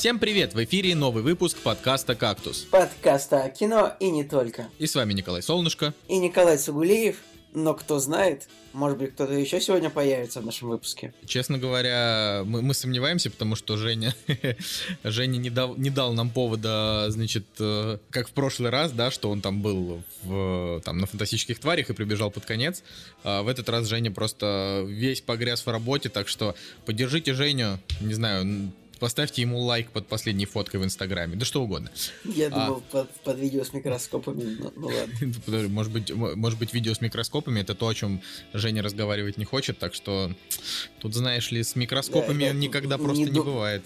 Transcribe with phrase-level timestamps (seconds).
[0.00, 0.54] Всем привет!
[0.54, 2.60] В эфире новый выпуск подкаста «Кактус».
[2.70, 4.70] Подкаста о кино и не только.
[4.78, 5.92] И с вами Николай Солнышко.
[6.08, 7.18] И Николай Сугулиев.
[7.52, 11.12] Но кто знает, может быть, кто-то еще сегодня появится в нашем выпуске.
[11.26, 14.14] Честно говоря, мы, мы сомневаемся, потому что Женя,
[15.04, 19.28] Женя не, дал, не дал нам повода, значит, э, как в прошлый раз, да, что
[19.28, 22.82] он там был в, там, на фантастических тварях и прибежал под конец.
[23.22, 26.54] А в этот раз Женя просто весь погряз в работе, так что
[26.86, 31.90] поддержите Женю, не знаю, поставьте ему лайк под последней фоткой в Инстаграме, да что угодно.
[32.24, 32.50] Я а...
[32.50, 35.68] думал, под, под видео с микроскопами, ну, ну ладно.
[35.68, 38.20] Может быть, может быть, видео с микроскопами это то, о чем
[38.52, 40.32] Женя разговаривать не хочет, так что
[41.00, 43.82] тут, знаешь ли, с микроскопами да, никогда не просто не, не бывает.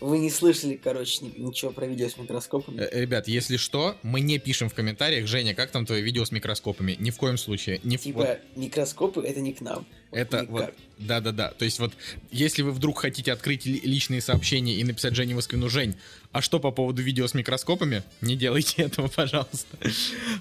[0.00, 2.80] Вы не слышали, короче, ничего про видео с микроскопами.
[2.80, 6.30] Э, ребят, если что, мы не пишем в комментариях, Женя, как там твое видео с
[6.30, 6.96] микроскопами?
[6.98, 7.80] Ни в коем случае.
[7.82, 8.40] Ни типа, вот...
[8.56, 9.86] микроскопы это не к нам.
[10.12, 11.50] Это вот, да-да-да.
[11.50, 11.92] То есть вот,
[12.30, 15.96] если вы вдруг хотите открыть личные сообщения и написать Жене Москвину, Жень,
[16.32, 18.02] а что по поводу видео с микроскопами?
[18.20, 19.76] Не делайте этого, пожалуйста.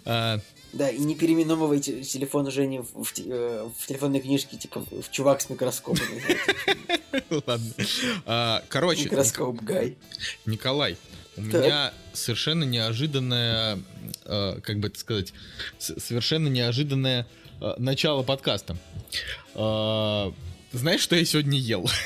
[0.06, 0.40] А,
[0.74, 5.42] да, и не переименовывайте телефон Жени в, в, э, в телефонной книжке, типа, в чувак
[5.42, 6.06] с микроскопом.
[7.30, 7.74] Ладно.
[8.26, 9.06] А, короче.
[9.06, 9.98] Микроскоп Гай.
[10.46, 10.98] Николай,
[11.36, 13.80] у меня совершенно неожиданное,
[14.26, 15.34] э, как бы это сказать,
[15.78, 17.41] совершенно неожиданное э,
[17.78, 18.76] начало подкаста.
[19.56, 20.34] А,
[20.72, 21.88] знаешь, что я сегодня ел?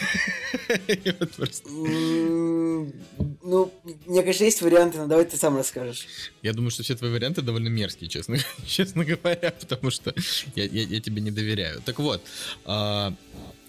[3.48, 3.72] Ну,
[4.08, 6.08] мне кажется, есть варианты, но давай ты сам расскажешь.
[6.42, 10.16] Я думаю, что все твои варианты довольно мерзкие, честно, честно говоря, потому что
[10.56, 11.80] я, я, я тебе не доверяю.
[11.86, 12.23] Так вот,
[12.66, 13.14] а,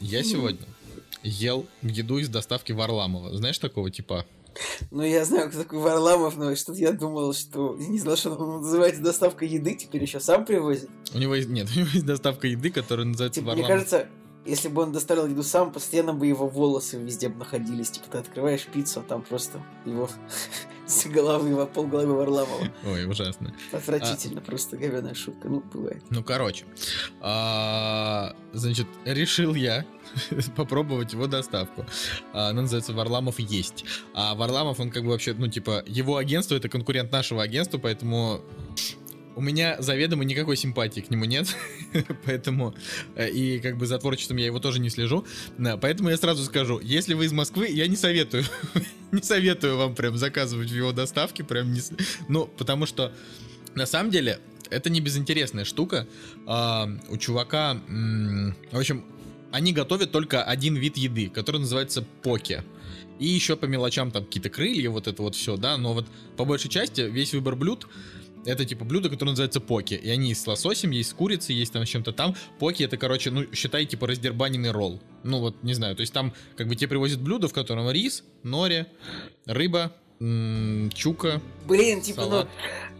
[0.01, 0.67] я сегодня
[1.23, 3.37] ел еду из доставки Варламова.
[3.37, 4.25] Знаешь такого типа?
[4.91, 7.77] Ну, я знаю, кто такой Варламов, но что-то я думал, что...
[7.79, 10.91] Я не знал, что он называется доставка еды, теперь еще сам привозит.
[11.15, 11.49] У него есть...
[11.49, 13.69] Нет, у него есть доставка еды, которая называется типа, Варламов.
[13.69, 14.09] Мне кажется,
[14.47, 17.91] если бы он доставил еду сам, постоянно бы его волосы везде бы находились.
[17.91, 20.09] Типа, ты открываешь пиццу, а там просто его
[20.87, 22.69] с головы, пол головы Варламова.
[22.87, 23.55] Ой, ужасно.
[23.73, 24.45] Отвратительно, а...
[24.45, 25.49] просто говяная шутка.
[25.49, 26.03] Ну, бывает.
[26.11, 26.65] Ну, короче.
[27.21, 29.85] А, значит, решил я
[30.57, 31.85] попробовать его доставку.
[32.33, 33.85] А, она называется Варламов есть.
[34.15, 38.43] А Варламов, он как бы вообще, ну, типа, его агентство это конкурент нашего агентства, поэтому
[39.37, 41.55] у меня заведомо никакой симпатии к нему нет,
[42.25, 42.75] поэтому
[43.15, 45.25] э, и как бы за творчеством я его тоже не слежу,
[45.81, 48.45] поэтому я сразу скажу, если вы из Москвы, я не советую,
[49.13, 51.81] не советую вам прям заказывать в его доставке, прям не,
[52.29, 53.13] ну потому что
[53.75, 56.09] на самом деле это не безинтересная штука,
[56.47, 59.05] а, у чувака, в общем,
[59.53, 62.65] они готовят только один вид еды, который называется поке.
[63.19, 66.45] И еще по мелочам там какие-то крылья, вот это вот все, да, но вот по
[66.45, 67.87] большей части весь выбор блюд
[68.47, 69.95] это типа блюдо, которое называется поки.
[69.95, 72.35] И они есть с лососем, есть с курицей, есть там с чем-то там.
[72.59, 75.01] Поки это, короче, ну, считай, типа раздербаненный ролл.
[75.25, 78.25] Ну вот, не знаю, то есть там как бы тебе привозят блюдо, в котором рис,
[78.43, 78.87] норе,
[79.45, 81.43] рыба, чука.
[81.67, 82.49] Блин, типа, ну, салат.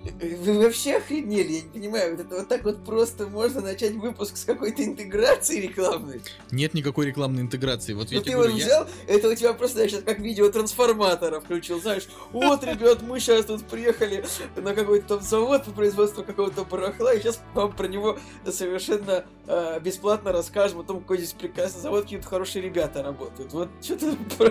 [0.05, 3.95] ну, вы вообще охренели, я не понимаю, вот это вот так вот просто можно начать
[3.95, 6.21] выпуск с какой-то интеграцией рекламной.
[6.51, 7.95] Нет никакой рекламной интеграции.
[7.95, 8.55] Вот ну, ты его я...
[8.55, 13.19] взял, это у тебя просто, я сейчас как видео трансформатора включил, знаешь, вот, ребят, мы
[13.21, 14.25] сейчас тут приехали
[14.57, 18.19] на какой-то там завод по производству какого-то барахла, и сейчас вам про него
[18.51, 23.53] совершенно э, бесплатно расскажем о том, какой здесь прекрасный завод, какие-то хорошие ребята работают.
[23.53, 24.51] Вот что-то про...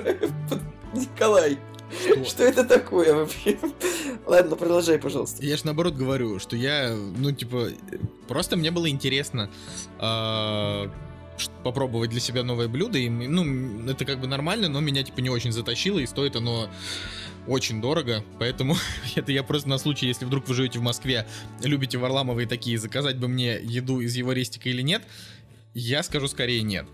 [0.94, 1.60] Николай.
[1.90, 2.26] Что?
[2.26, 3.58] что это такое вообще?
[4.26, 5.44] Ладно, продолжай, пожалуйста.
[5.44, 7.70] Я же наоборот говорю, что я, ну, типа,
[8.28, 9.50] просто мне было интересно
[10.00, 10.88] э,
[11.64, 12.98] попробовать для себя новое блюдо.
[12.98, 16.70] И, ну, это как бы нормально, но меня, типа, не очень затащило, и стоит оно
[17.48, 18.76] очень дорого, поэтому
[19.16, 21.28] это я просто на случай, если вдруг вы живете в Москве,
[21.64, 25.04] любите Варламова и такие, заказать бы мне еду из его рестика или нет,
[25.78, 26.86] я скажу скорее нет.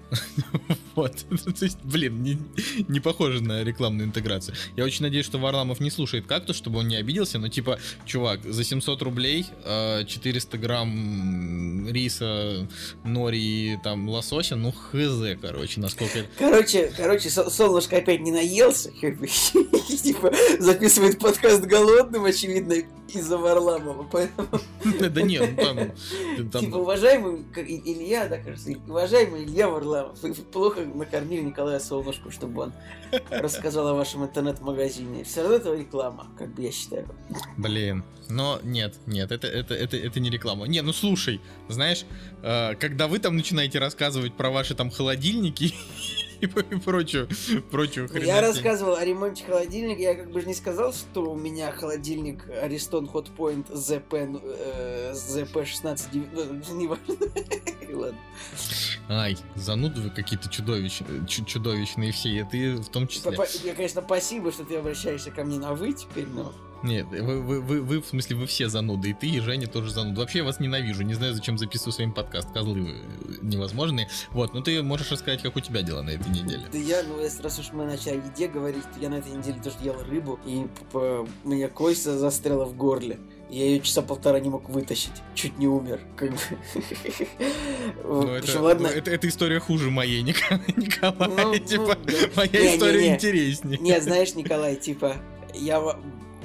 [0.96, 1.16] вот.
[1.60, 2.40] То есть, блин, не,
[2.88, 4.56] не похоже на рекламную интеграцию.
[4.76, 8.44] Я очень надеюсь, что Варламов не слушает как-то, чтобы он не обиделся, но типа, чувак,
[8.44, 12.68] за 700 рублей 400 а, грамм риса,
[13.04, 16.26] нори и там лосося, ну хз, короче, насколько...
[16.40, 18.92] Короче, короче, солнышко опять не наелся,
[20.04, 22.78] типа, записывает подкаст голодным, очевидно,
[23.14, 24.48] из-за Варламова, поэтому...
[25.00, 26.62] Да нет, ну там...
[26.62, 32.74] Типа, уважаемый Илья, да, кажется, уважаемый Илья Варламов, вы плохо накормили Николая Солнышку, чтобы он
[33.30, 35.24] рассказал о вашем интернет-магазине.
[35.24, 37.08] Все равно это реклама, как бы я считаю.
[37.58, 40.66] Блин, но нет, нет, это, это, это, это не реклама.
[40.68, 42.06] Не, ну слушай, знаешь,
[42.44, 45.74] э, когда вы там начинаете рассказывать про ваши там холодильники
[46.42, 47.28] и прочую,
[47.70, 48.28] прочую хрень.
[48.28, 53.12] Я рассказывал о ремонте холодильника, я как бы не сказал, что у меня холодильник Ariston
[53.12, 57.14] Hotpoint ZP, э, ZP16, ну, не важно.
[57.82, 58.20] и ладно.
[59.10, 63.38] Ай, зануды вы какие-то чудовищные, чудовищные все, и ты в том числе.
[63.64, 66.54] Я, конечно, спасибо, что ты обращаешься ко мне на «вы» теперь, но...
[66.84, 69.92] Нет, вы, вы, вы, вы, в смысле, вы все зануды, и ты, и Женя тоже
[69.92, 70.22] зануда.
[70.22, 72.96] Вообще я вас ненавижу, не знаю, зачем записываю своим подкаст, козлы
[73.42, 74.10] невозможные.
[74.32, 76.64] Вот, ну ты можешь рассказать, как у тебя дела на этой неделе.
[76.72, 79.32] Да я, ну, если раз уж мы начали о еде говорить, то я на этой
[79.32, 83.20] неделе тоже ел рыбу, и по, меня кость застряла в горле.
[83.50, 85.12] Я ее часа полтора не мог вытащить.
[85.36, 86.00] Чуть не умер.
[86.16, 86.38] Как бы.
[88.04, 88.88] Ну, это, ладно.
[88.88, 90.74] Ну, это, это история хуже моей, Николай.
[91.28, 91.98] Ну, типа,
[92.38, 93.16] моя история не, не.
[93.16, 93.78] интереснее.
[93.80, 95.18] Нет, знаешь, Николай, типа,
[95.54, 95.82] я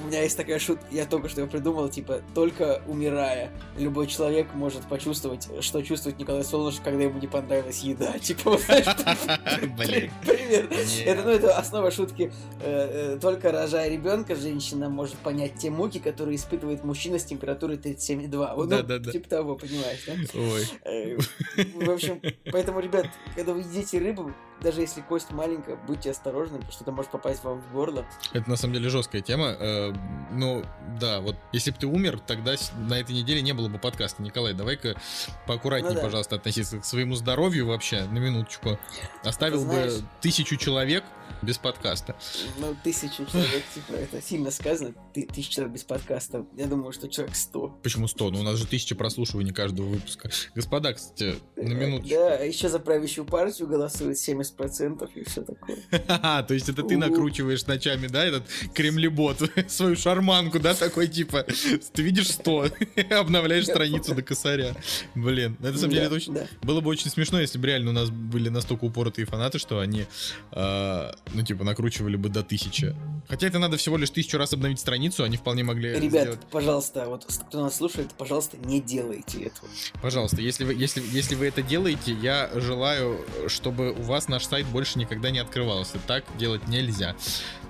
[0.03, 4.55] у меня есть такая шутка, я только что ее придумал, типа, только умирая, любой человек
[4.55, 8.19] может почувствовать, что чувствует Николай Солнышко, когда ему не понравилась еда.
[8.27, 8.85] Типа, знаешь,
[9.79, 10.69] пример.
[11.05, 12.33] Это, ну, это основа шутки.
[12.61, 17.77] Э, э, только рожая ребенка, женщина может понять те муки, которые испытывает мужчина с температурой
[17.77, 18.55] 37,2.
[18.55, 20.13] Вот, ну, типа того, понимаешь, да?
[20.35, 20.67] Ой.
[20.85, 21.17] Э,
[21.75, 22.21] в общем,
[22.53, 26.93] поэтому, ребят, когда вы едите рыбу, даже если кость маленькая, будьте осторожны, потому что это
[26.93, 28.07] может попасть вам в горло.
[28.33, 29.55] Это на самом деле жесткая тема.
[29.59, 29.93] Э,
[30.33, 30.65] ну,
[30.99, 34.23] да, вот если бы ты умер, тогда на этой неделе не было бы подкаста.
[34.23, 34.97] Николай, давай-ка
[35.47, 36.05] поаккуратнее, ну, да.
[36.05, 38.79] пожалуйста, относиться к своему здоровью вообще, на минуточку.
[39.25, 41.05] Оставил бы тысячу человек,
[41.43, 42.17] без подкаста.
[42.59, 44.95] Ну, тысячу человек, типа, это сильно сказано.
[45.15, 46.47] Ты, тысяча человек без подкаста.
[46.57, 47.69] Я думаю, что человек сто.
[47.83, 48.31] Почему сто?
[48.31, 50.31] Ну, у нас же тысяча прослушиваний каждого выпуска.
[50.55, 52.09] Господа, кстати, на минуту.
[52.09, 55.79] Да, еще за правящую партию голосует 70% и все такое.
[56.43, 58.45] То есть это ты накручиваешь ночами, да, этот
[58.75, 61.47] кремлебот, свою шарманку, да, такой типа,
[61.93, 62.69] ты видишь 100,
[63.11, 64.75] обновляешь страницу до косаря.
[65.15, 66.37] Блин, на самом деле это очень...
[66.63, 70.07] Было бы очень смешно, если бы реально у нас были настолько упоротые фанаты, что они
[70.53, 72.97] а, ну, типа, накручивали бы до тысячи.
[73.29, 76.41] Хотя это надо всего лишь тысячу раз обновить страницу, они вполне могли Ребят, сделать.
[76.51, 79.69] пожалуйста, вот кто нас слушает, пожалуйста, не делайте этого.
[80.01, 84.67] Пожалуйста, если вы, если, если вы это делаете, я желаю, чтобы у вас наш сайт
[84.67, 85.99] больше никогда не открывался.
[86.07, 87.15] Так делать нельзя.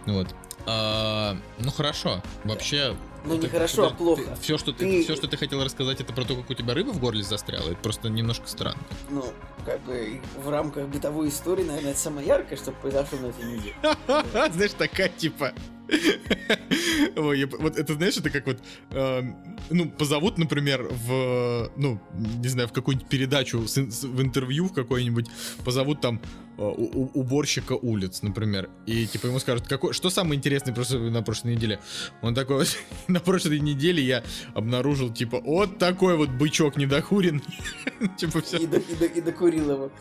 [0.07, 0.29] Вот.
[0.67, 2.23] А, ну хорошо.
[2.45, 2.95] Вообще,
[3.27, 4.23] ну, не хорошо, а плохо.
[4.23, 6.55] Ты, все, что ты, ты, все, что ты хотел рассказать, это про то, как у
[6.55, 7.71] тебя рыба в горле застряла.
[7.71, 8.81] Это просто немножко странно.
[9.11, 9.25] Ну,
[9.65, 13.75] как бы в рамках бытовой истории, наверное, это самое яркое, что произошло на этой неделе.
[14.53, 15.53] Знаешь, такая типа
[17.17, 18.59] Ой, я, вот это, знаешь, это как вот,
[18.91, 19.23] э,
[19.71, 24.73] ну, позовут, например, в, ну, не знаю, в какую-нибудь передачу, с, с, в интервью в
[24.73, 25.27] какой-нибудь,
[25.65, 26.21] позовут там
[26.59, 31.23] э, у, уборщика улиц, например, и типа ему скажут, какой, что самое интересное просто на
[31.23, 31.81] прошлой неделе?
[32.23, 32.67] Он такой,
[33.09, 34.25] на прошлой неделе я
[34.55, 37.43] обнаружил, типа, вот такой вот бычок недохурен.
[38.17, 38.59] типа все.
[38.59, 39.93] И, до, и, до, и докурил его.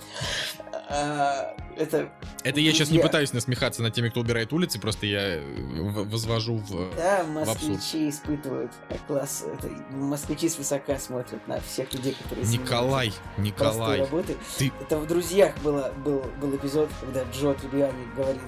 [0.88, 2.10] А, это...
[2.44, 6.96] Это я сейчас не пытаюсь насмехаться над теми, кто убирает улицы, просто я возвожу в
[6.96, 8.72] Да, москвичи испытывают
[9.08, 9.46] класс.
[9.52, 14.02] Это, москвичи свысока смотрят на всех людей, которые Николай, Николай.
[14.02, 14.36] Работы.
[14.58, 14.72] Ты...
[14.80, 18.42] Это в «Друзьях» было, был, был эпизод, когда Джо Трибиани говорит,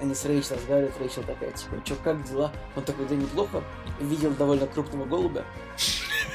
[0.00, 2.52] они с Рэйчел разговаривают, Рэйчел такая, типа, чё, как дела?
[2.76, 3.62] Он такой, да неплохо.
[4.00, 5.44] Видел довольно крупного голубя.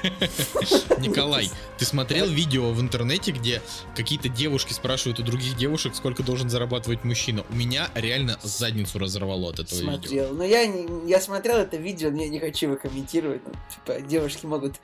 [0.99, 3.61] Николай, ты смотрел видео в интернете, где
[3.95, 7.43] какие-то девушки спрашивают у других девушек, сколько должен зарабатывать мужчина?
[7.49, 10.11] У меня реально задницу разорвало от этого смотрел.
[10.11, 10.33] видео.
[10.33, 13.41] Но я, не, я смотрел это видео, но я не хочу его комментировать.
[13.45, 14.75] Ну, типа, девушки могут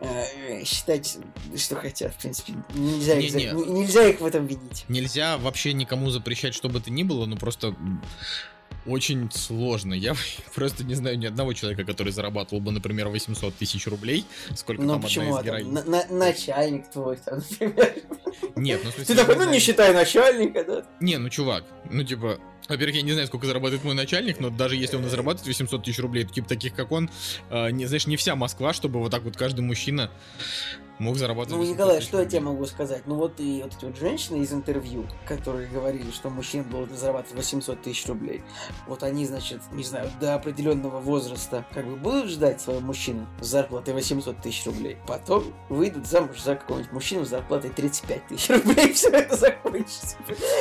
[0.00, 1.18] э, считать,
[1.56, 2.54] что хотят, в принципе.
[2.74, 3.46] Нельзя, не, их, не.
[3.52, 4.84] нельзя их в этом винить.
[4.88, 7.74] Нельзя вообще никому запрещать, что бы то ни было, но просто
[8.88, 9.94] очень сложно.
[9.94, 10.14] Я
[10.54, 14.24] просто не знаю ни одного человека, который зарабатывал бы, например, 800 тысяч рублей.
[14.54, 15.36] Сколько ну, там почему?
[15.36, 15.72] одна из героинь.
[15.72, 17.94] На, на, начальник твой, там, например.
[18.56, 20.84] Нет, ну, Ты такой, ну, не считай начальника, да?
[21.00, 24.76] Не, ну, чувак, ну, типа, во-первых, я не знаю, сколько зарабатывает мой начальник, но даже
[24.76, 27.10] если он зарабатывает 800 тысяч рублей, то, типа, таких, как он,
[27.50, 30.10] э, не, знаешь, не вся Москва, чтобы вот так вот каждый мужчина
[30.98, 31.64] мог зарабатывать.
[31.64, 33.02] Ну, Николай, что я тебе могу сказать?
[33.06, 37.36] Ну, вот и вот эти вот женщины из интервью, которые говорили, что мужчина должен зарабатывать
[37.36, 38.42] 800 тысяч рублей,
[38.86, 43.46] вот они, значит, не знаю, до определенного возраста как бы будут ждать своего мужчину с
[43.46, 48.92] зарплатой 800 тысяч рублей, потом выйдут замуж за какого-нибудь мужчину с зарплатой 35 тысяч рублей,
[48.94, 50.16] все это закончится.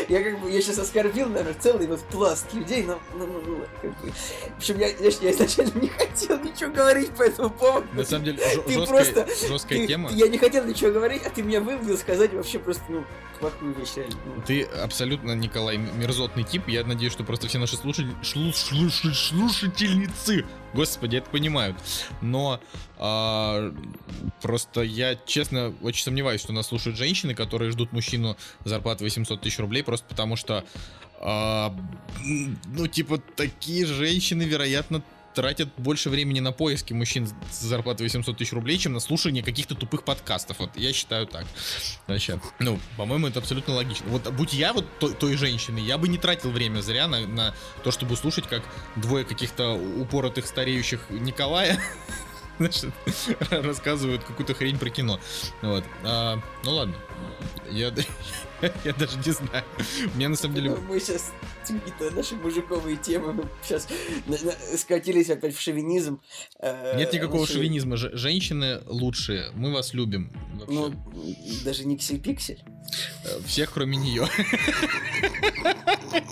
[0.10, 3.66] Я как бы, я сейчас оскорбил, наверное, целый вот пласт людей, но, но, но, но
[3.82, 4.12] как бы...
[4.12, 7.88] В общем, я, я, я изначально не хотел ничего говорить по этому поводу.
[7.94, 10.10] На самом деле, жесткая, просто, жесткая ты, тема.
[10.12, 13.06] Я не хотел ничего говорить, а ты меня вывел сказать вообще просто, ну,
[13.40, 13.90] плохую вещь.
[14.26, 14.42] Ну.
[14.46, 16.68] Ты абсолютно, Николай, мерзотный тип.
[16.68, 21.78] Я надеюсь, что просто все наши слушатели, шлу, шлу, шлу, слушательницы, господи, это понимают.
[22.22, 22.60] Но
[22.98, 23.74] а,
[24.42, 29.60] просто я, честно, очень сомневаюсь, что нас слушают женщины, которые ждут мужчину зарплаты 800 тысяч
[29.60, 30.64] рублей, просто потому что,
[31.20, 31.76] а,
[32.66, 35.04] ну, типа, такие женщины, вероятно,
[35.38, 39.76] тратят больше времени на поиски мужчин с зарплатой 800 тысяч рублей, чем на слушание каких-то
[39.76, 40.58] тупых подкастов.
[40.58, 41.46] Вот я считаю так.
[42.08, 42.40] Вообще.
[42.58, 44.08] Ну, по-моему, это абсолютно логично.
[44.10, 47.54] Вот будь я вот той, той женщиной, я бы не тратил время зря на, на
[47.84, 48.64] то, чтобы слушать, как
[48.96, 51.80] двое каких-то упоротых стареющих Николая
[52.58, 52.92] значит,
[53.52, 55.20] рассказывают какую-то хрень про кино.
[55.62, 55.84] Вот.
[56.04, 56.96] А, ну ладно.
[57.70, 57.94] Я,
[58.84, 59.64] я даже не знаю.
[60.16, 60.72] Мне на самом деле...
[60.72, 61.32] Мы сейчас
[61.74, 63.88] какие-то наши мужиковые темы мы сейчас
[64.78, 66.22] скатились опять в шовинизм.
[66.60, 67.56] Э, Нет никакого Начали...
[67.58, 67.98] шовинизма.
[67.98, 69.52] Ж- женщины лучшие.
[69.54, 70.32] Мы вас любим.
[70.54, 70.74] Вообще.
[70.74, 70.94] Ну,
[71.64, 72.64] даже Никсель Пиксель.
[73.26, 74.28] Э, всех, кроме нее.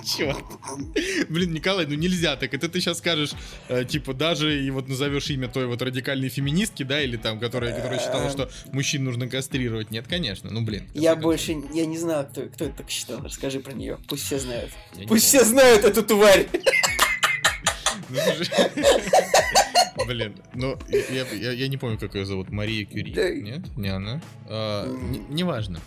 [0.06, 0.38] Черт.
[1.30, 2.54] Блин, Николай, ну нельзя так.
[2.54, 3.32] Это ты сейчас скажешь,
[3.68, 7.76] э, типа, даже и вот назовешь имя той вот радикальной феминистки, да, или там, которая,
[7.76, 9.92] которая считала, что мужчин нужно кастрировать.
[9.92, 10.50] Нет, конечно.
[10.52, 10.88] Ну, блин.
[10.94, 13.22] Я больше, я не знаю, кто, кто это так считал.
[13.24, 13.98] Расскажи про нее.
[14.08, 14.72] Пусть все знают.
[15.08, 16.48] Пусть все знают эту тварь.
[18.10, 22.52] Ну, Блин, ну, я, я, я не помню, как ее зовут.
[22.52, 23.12] Мария Кюри.
[23.42, 23.76] Нет?
[23.76, 24.22] Не она?
[24.48, 24.86] А,
[25.30, 25.82] неважно.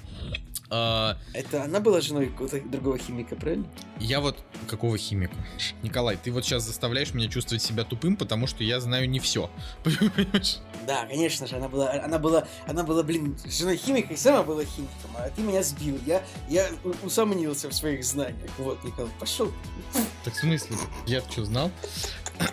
[0.71, 1.17] А...
[1.33, 3.67] Это она была женой какого-то другого химика, правильно?
[4.01, 4.37] Я вот
[4.69, 5.35] какого химика?
[5.83, 9.51] Николай, ты вот сейчас заставляешь меня чувствовать себя тупым, потому что я знаю не все.
[9.83, 10.59] Понимаешь?
[10.87, 14.65] Да, конечно же, она была, она была, она была, блин, женой химика и сама была
[14.65, 15.99] химиком, а ты меня сбил.
[16.07, 16.69] Я, я
[17.03, 18.51] усомнился в своих знаниях.
[18.59, 19.51] Вот, Николай, пошел.
[20.25, 20.77] Так в смысле?
[21.07, 21.71] Я что знал?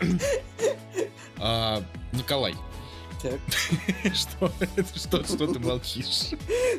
[1.38, 2.55] а, Николай,
[3.22, 3.39] так.
[4.13, 4.51] Что?
[4.95, 6.31] Что, что ты молчишь?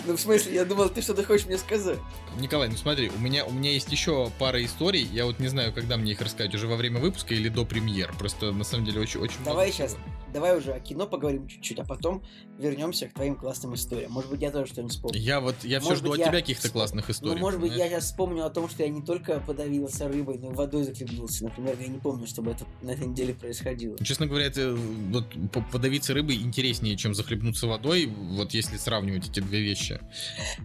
[0.06, 1.98] Ну, в смысле, я думал, ты что-то хочешь мне сказать.
[2.38, 5.02] Николай, ну смотри, у меня, у меня есть еще пара историй.
[5.12, 8.14] Я вот не знаю, когда мне их рассказать, уже во время выпуска или до премьер.
[8.18, 10.02] Просто на самом деле очень, очень Давай сейчас, всего.
[10.36, 12.22] Давай уже о кино поговорим чуть-чуть, а потом
[12.58, 14.12] вернемся к твоим классным историям.
[14.12, 15.18] Может быть, я тоже что-нибудь вспомню.
[15.18, 17.36] Я вот, я может все жду от тебя каких-то классных историй.
[17.36, 20.52] Ну, может быть, я сейчас вспомню о том, что я не только подавился рыбой, но
[20.52, 21.44] и водой захлебнулся.
[21.44, 23.96] Например, я не помню, чтобы это на этой неделе происходило.
[24.04, 25.24] Честно говоря, это, вот
[25.72, 30.00] подавиться рыбой интереснее, чем захлебнуться водой, вот если сравнивать эти две вещи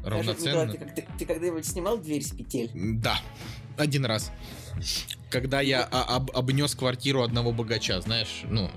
[0.03, 0.69] равноценно.
[0.69, 2.71] Скажи, ты, ты, ты когда-нибудь снимал дверь с петель?
[2.73, 3.17] Да,
[3.77, 4.31] один раз.
[5.29, 8.69] Когда я об, обнес квартиру одного богача, знаешь, ну,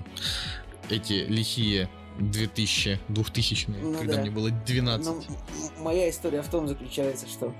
[0.91, 4.21] эти лихие 2000, 2000 ну, когда да.
[4.21, 5.07] мне было 12.
[5.07, 5.23] Ну,
[5.79, 7.53] моя история в том заключается, что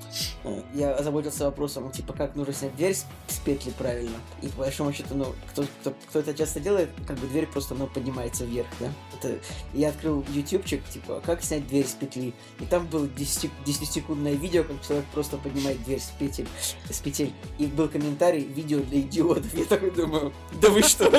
[0.45, 4.17] э, я озаботился вопросом, типа, как нужно снять дверь с, с петли правильно.
[4.43, 7.75] И по большому счету, ну, кто, кто, кто это часто делает, как бы дверь просто,
[7.75, 8.93] ну, поднимается вверх, да.
[9.19, 9.39] Это,
[9.73, 12.33] я открыл ютубчик, типа, как снять дверь с петли.
[12.61, 16.49] И там было 10-секундное видео, как человек просто поднимает дверь с петель,
[16.89, 17.33] с петель.
[17.59, 19.53] И был комментарий, видео для идиотов.
[19.55, 21.11] Я такой думаю, да вы что,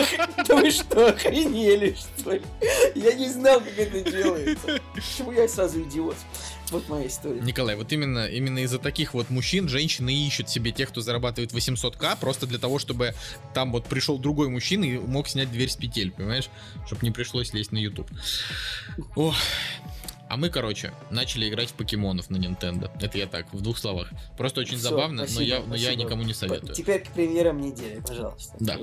[0.47, 2.41] да вы что, охренели, что ли?
[2.95, 4.82] Я не не знал, как это делается.
[4.94, 6.15] Почему я сразу идиот?
[6.72, 7.41] Вот моя история.
[7.41, 12.17] Николай, вот именно, именно из-за таких вот мужчин женщины ищут себе тех, кто зарабатывает 800к,
[12.20, 13.13] просто для того, чтобы
[13.53, 16.50] там вот пришел другой мужчина и мог снять дверь с петель, понимаешь?
[16.86, 18.10] Чтобы не пришлось лезть на YouTube.
[19.15, 19.36] Ох.
[20.27, 22.89] А мы, короче, начали играть в покемонов на Nintendo.
[23.00, 24.10] Это я так, в двух словах.
[24.38, 26.74] Просто очень Все, забавно, спасибо, но, я, но я никому не советую.
[26.74, 28.55] Теперь к премьерам недели, пожалуйста.
[28.60, 28.79] Да.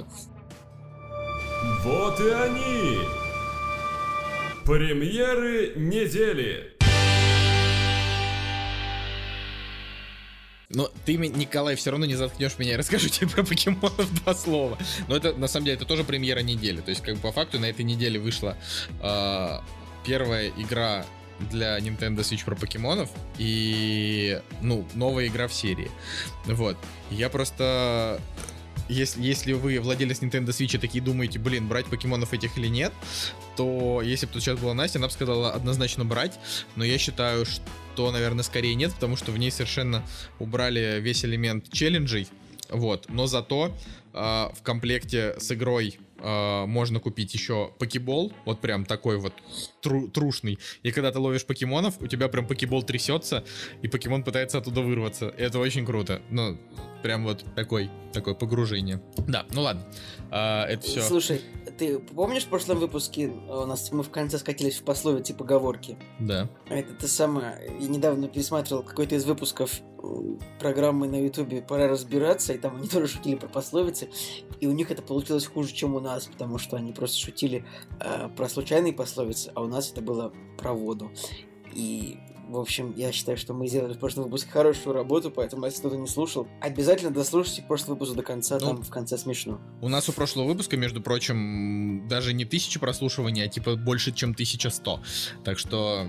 [1.85, 3.32] Вот и они!
[4.64, 6.76] Премьеры недели.
[10.71, 12.73] Но ты, Николай, все равно не заткнешь меня.
[12.73, 14.78] Я расскажу тебе про покемонов два слова.
[15.09, 16.81] Но это, на самом деле, это тоже премьера недели.
[16.81, 18.57] То есть, как бы по факту, на этой неделе вышла
[19.02, 19.59] э,
[20.07, 21.04] первая игра
[21.50, 25.90] для Nintendo Switch про покемонов и, ну, новая игра в серии.
[26.45, 26.76] Вот.
[27.11, 28.21] Я просто
[28.89, 32.93] если, если вы владелец Nintendo Switch и такие думаете, блин, брать покемонов этих или нет,
[33.57, 36.39] то если бы тут сейчас была Настя, она бы сказала однозначно брать,
[36.77, 40.03] но я считаю, что, наверное, скорее нет, потому что в ней совершенно
[40.39, 42.29] убрали весь элемент челленджей,
[42.71, 43.75] вот, но зато
[44.12, 49.33] в комплекте с игрой э, можно купить еще покебол, вот прям такой вот
[49.81, 50.59] тру трушный.
[50.83, 53.45] И когда ты ловишь покемонов, у тебя прям покебол трясется,
[53.83, 55.28] и покемон пытается оттуда вырваться.
[55.28, 56.23] И это очень круто.
[56.31, 56.59] Ну,
[57.02, 59.02] прям вот такой, такое погружение.
[59.26, 59.85] Да, ну ладно.
[60.31, 61.02] А, это все.
[61.02, 61.40] Слушай,
[61.78, 65.97] ты помнишь в прошлом выпуске у нас мы в конце скатились в пословицы поговорки?
[66.19, 66.49] Да.
[66.69, 67.76] Это ты самое.
[67.81, 69.81] Я недавно пересматривал какой-то из выпусков
[70.59, 74.09] программы на Ютубе «Пора разбираться», и там они тоже шутили про пословицы,
[74.61, 77.64] и у них это получилось хуже, чем у нас, потому что они просто шутили
[78.00, 81.11] э, про случайные пословицы, а у нас это было про воду.
[81.73, 82.18] И
[82.49, 85.97] в общем, я считаю, что мы сделали в прошлом выпуске хорошую работу, поэтому, если кто-то
[85.97, 89.61] не слушал, обязательно дослушайте прошлый выпуск до конца, ну, там в конце смешно.
[89.81, 94.33] У нас у прошлого выпуска, между прочим, даже не тысяча прослушиваний, а типа больше, чем
[94.33, 95.01] 1100.
[95.45, 96.07] Так что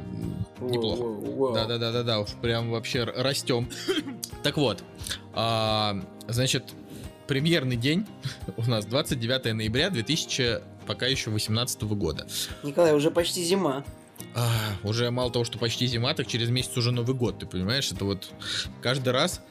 [0.60, 1.54] неплохо.
[1.54, 3.70] Да-да-да-да-да, уж прям вообще растем.
[4.44, 4.84] так вот,
[5.34, 6.74] а, значит,
[7.28, 8.06] премьерный день
[8.58, 12.28] у нас 29 ноября 2000 пока еще 18 года.
[12.64, 13.84] Николай, уже почти зима.
[14.36, 14.50] А,
[14.84, 17.92] уже мало того, что почти зима, так через месяц уже Новый год, ты понимаешь?
[17.92, 18.30] Это вот
[18.82, 19.42] каждый раз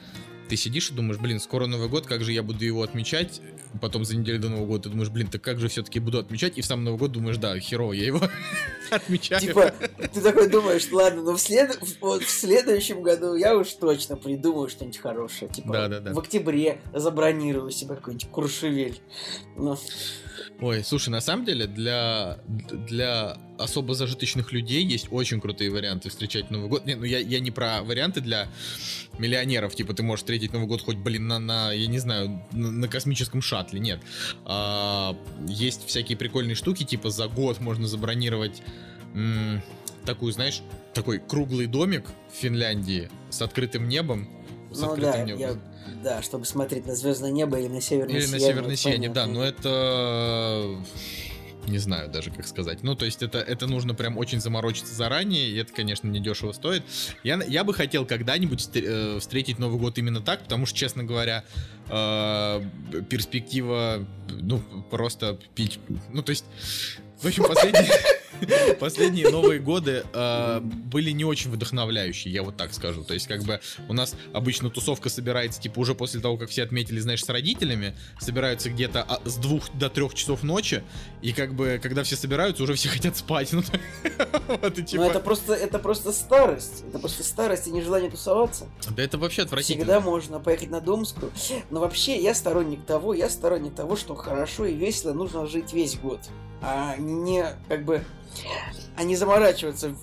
[0.49, 3.41] ты сидишь и думаешь, блин, скоро Новый год, как же я буду его отмечать?
[3.81, 6.59] Потом за неделю до Нового года ты думаешь, блин, так как же все-таки буду отмечать?
[6.59, 8.21] И в сам Новый год думаешь, да, херово, я его
[8.91, 9.41] отмечаю.
[9.41, 9.73] Типа,
[10.13, 11.79] ты такой думаешь, ладно, но в, след...
[12.01, 15.51] вот в следующем году я уж точно придумаю что-нибудь хорошее.
[15.51, 16.13] Типа, Да-да-да.
[16.13, 19.01] в октябре забронирую себе какой-нибудь куршевель.
[19.57, 19.79] Ну,
[20.61, 26.51] Ой, слушай, на самом деле для, для особо зажиточных людей есть очень крутые варианты встречать
[26.51, 26.87] Новый год.
[26.87, 28.49] Не, ну я, я не про варианты для
[29.19, 32.71] миллионеров, типа ты можешь встретить Новый год хоть, блин, на, на я не знаю, на,
[32.71, 34.01] на космическом шаттле, нет.
[34.45, 35.17] А,
[35.47, 38.63] есть всякие прикольные штуки, типа за год можно забронировать
[39.15, 39.63] м,
[40.05, 40.63] такую, знаешь,
[40.95, 44.29] такой круглый домик в Финляндии с открытым небом.
[44.71, 45.41] С ну да, небом.
[45.41, 45.59] я,
[46.03, 49.11] да, чтобы смотреть на звездное небо или на северное Или на сияние, северное вот сияние,
[49.11, 50.77] да, но это
[51.67, 52.83] не знаю даже как сказать.
[52.83, 56.83] Ну, то есть это, это нужно прям очень заморочиться заранее, и это, конечно, недешево стоит.
[57.23, 61.45] Я, я бы хотел когда-нибудь э, встретить Новый год именно так, потому что, честно говоря,
[61.89, 62.63] э,
[63.09, 65.79] перспектива, ну, просто пить...
[66.11, 66.45] Ну, то есть,
[67.21, 67.91] в общем, последние...
[68.81, 73.05] Последние Новые годы э, были не очень вдохновляющие, я вот так скажу.
[73.05, 76.63] То есть, как бы у нас обычно тусовка собирается, типа, уже после того, как все
[76.63, 80.83] отметили, знаешь, с родителями, собираются где-то а, с двух до трех часов ночи,
[81.21, 83.53] и как бы, когда все собираются, уже все хотят спать.
[84.49, 86.85] Ну, вот, и, типа, Ну это просто, это просто старость.
[86.89, 88.67] Это просто старость и нежелание тусоваться.
[88.91, 89.85] Да это вообще отвратительно.
[89.85, 91.31] Всегда можно поехать на Домскую.
[91.71, 95.97] Но вообще я сторонник того, я сторонник того, что хорошо и весело нужно жить весь
[95.97, 96.21] год.
[96.63, 98.03] А не как бы
[98.97, 99.95] а не заморачиваться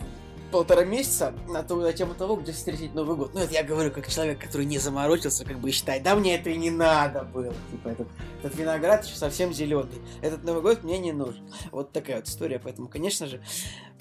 [0.51, 3.33] полтора месяца на, ту, на тему того, где встретить Новый год.
[3.33, 6.49] Ну, это я говорю как человек, который не заморочился, как бы считает, да мне это
[6.49, 7.53] и не надо было.
[7.71, 8.07] Типа, этот,
[8.43, 10.01] этот виноград еще совсем зеленый.
[10.21, 11.43] Этот Новый год мне не нужен.
[11.71, 12.59] Вот такая вот история.
[12.59, 13.41] Поэтому, конечно же,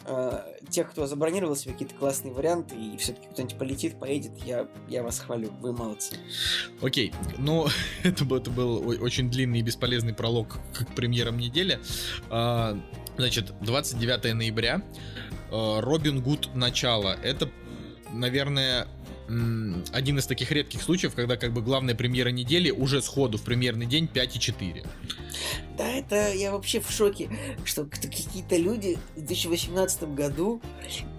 [0.06, 5.02] э, тех, кто забронировал себе какие-то классные варианты, и все-таки кто-нибудь полетит, поедет, я, я
[5.02, 5.50] вас хвалю.
[5.60, 6.16] Вы молодцы.
[6.80, 7.66] Окей, ну,
[8.02, 11.80] это, это был очень длинный и бесполезный пролог к премьерам недели.
[12.30, 12.78] А,
[13.18, 14.80] Значит, 29 ноября,
[15.50, 17.16] Робин Гуд начало.
[17.22, 17.48] Это,
[18.12, 18.86] наверное,
[19.92, 23.86] один из таких редких случаев, когда как бы главная премьера недели уже сходу в премьерный
[23.86, 24.86] день 5,4.
[25.76, 27.30] Да, это я вообще в шоке,
[27.64, 30.60] что какие-то люди в 2018 году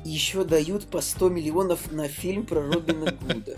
[0.03, 3.57] еще дают по 100 миллионов на фильм про Робина Гуда.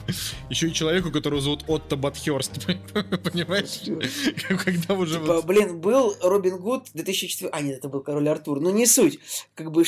[0.49, 2.65] Еще и человеку, которого зовут Отто Батхерст,
[3.23, 3.81] понимаешь?
[4.63, 7.49] Когда уже Типа, блин, был Робин Гуд 2004...
[7.51, 8.59] А, нет, это был Король Артур.
[8.59, 9.19] Ну, не суть.
[9.55, 9.83] Как бы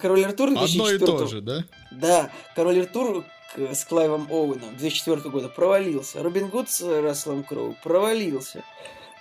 [0.00, 1.64] Король Артур Одно и 2004 то же, да?
[1.92, 6.22] Да, Король Артур с Клайвом Оуэном 2004 года провалился.
[6.22, 8.64] Робин Гуд с Расселом Кроу провалился.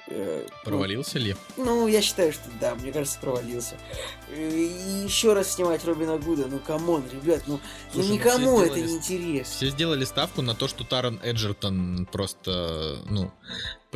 [0.07, 1.35] Э, ну, Провалился ли?
[1.57, 3.75] Ну, я считаю, что да, мне кажется, провалился.
[4.31, 7.61] И еще раз снимать Робина Гуда, ну come on, ребят, ну, ну
[7.91, 9.53] Слушай, ну никому все это сделали не интересно.
[9.55, 13.31] Все сделали ставку на то, что Таран Эджертон просто, ну,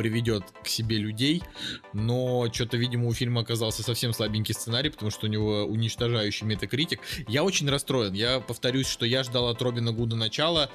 [0.00, 1.42] приведет к себе людей,
[1.92, 7.00] но что-то, видимо, у фильма оказался совсем слабенький сценарий, потому что у него уничтожающий метакритик.
[7.28, 8.14] Я очень расстроен.
[8.14, 10.70] Я повторюсь, что я ждал от Робина Гуда начала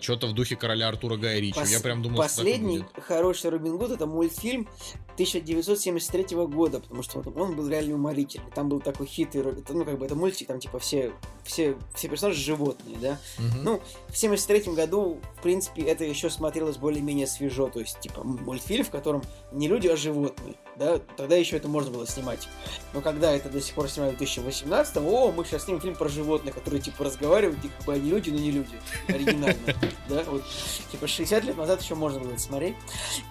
[0.00, 1.58] что-то в духе короля Артура Гая Ричи.
[1.58, 4.68] Пос- Я прям думал, Последний что хороший Робин Гуд это мультфильм
[5.14, 8.50] 1973 года, потому что вот он был реально уморительный.
[8.54, 11.12] Там был такой хитрый Робин, ну как бы это мультик, там типа все,
[11.44, 13.18] все, все персонажи животные, да.
[13.38, 13.64] Мгм.
[13.64, 18.36] Ну, в 73 году, в принципе, это еще смотрелось более-менее свежо, то есть, типа, м-
[18.58, 22.48] мультфильм, в котором не люди, а животные, да, тогда еще это можно было снимать.
[22.92, 26.08] Но когда это до сих пор снимают в 2018 о, мы сейчас снимем фильм про
[26.08, 29.74] животных, которые, типа, разговаривают, и как бы они люди, но не люди, оригинально,
[30.08, 30.44] да, вот,
[30.90, 32.74] типа, 60 лет назад еще можно было это смотреть,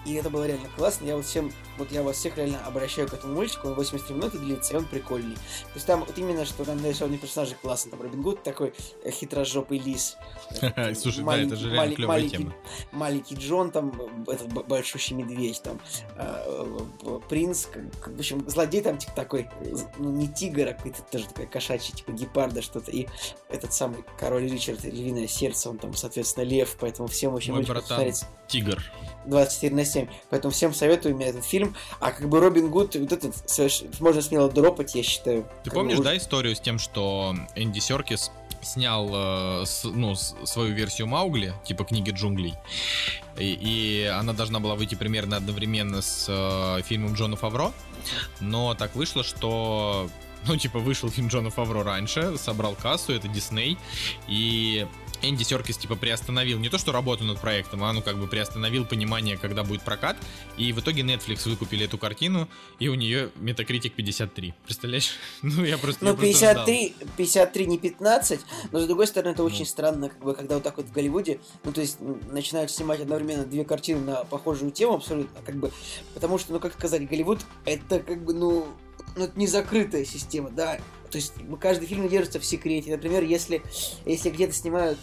[0.06, 3.14] и это было реально классно, я вот всем, вот я вас всех реально обращаю к
[3.14, 5.34] этому мультику, он 83 минуты длится, и он прикольный.
[5.34, 8.72] То есть там вот именно, что там нарисованы персонажи классно, там Робин Гуд такой
[9.04, 10.16] э, хитрожопый лис.
[10.94, 12.54] Слушай, да, это же реально клевая тема.
[12.92, 13.92] маленький Джон, там
[14.26, 15.80] этот большущий медведь, там
[16.16, 16.78] э,
[17.28, 19.48] принц, как- в общем, злодей там типа такой,
[19.98, 23.06] ну не тигр, а какой-то тоже такой кошачий, типа гепарда что-то, и
[23.48, 27.82] этот самый король Ричард, львиное сердце, он там, соответственно, лев, поэтому всем очень Мой братан.
[27.82, 28.82] посмотреть Тигр.
[29.26, 33.12] 24 на 7, поэтому всем советую мне этот фильм, а как бы Робин Гуд, вот
[33.12, 33.34] этот
[34.00, 35.46] можно смело дропать, я считаю.
[35.64, 38.30] Ты помнишь, бы да, историю с тем, что Энди Серкис
[38.62, 39.08] снял
[39.62, 42.54] э, с- ну, с- свою версию Маугли, типа книги джунглей,
[43.38, 47.72] и, и она должна была выйти примерно одновременно с э, фильмом Джона Фавро,
[48.40, 50.08] но так вышло, что
[50.46, 53.76] ну, типа, вышел фильм Джона Фавро раньше, собрал кассу, это Дисней,
[54.28, 54.86] и
[55.22, 58.84] Энди Серкис типа приостановил не то что работу над проектом, а ну как бы приостановил
[58.84, 60.16] понимание, когда будет прокат.
[60.56, 64.54] И в итоге Netflix выкупили эту картину, и у нее Metacritic 53.
[64.64, 65.10] Представляешь?
[65.42, 66.04] Ну я просто...
[66.04, 66.66] Ну, я просто ждал.
[66.66, 68.40] 53, 53 не 15,
[68.72, 69.64] но с другой стороны, это очень Ну.
[69.66, 71.98] странно, как бы, когда вот так вот в Голливуде, ну, то есть,
[72.30, 75.72] начинают снимать одновременно две картины на похожую тему абсолютно, как бы,
[76.14, 78.68] потому что, ну, как сказать, Голливуд, это, как бы, ну,
[79.16, 80.78] ну, это не закрытая система, да,
[81.10, 82.90] то есть каждый фильм держится в секрете.
[82.90, 83.62] Например, если,
[84.04, 84.98] если где-то снимают,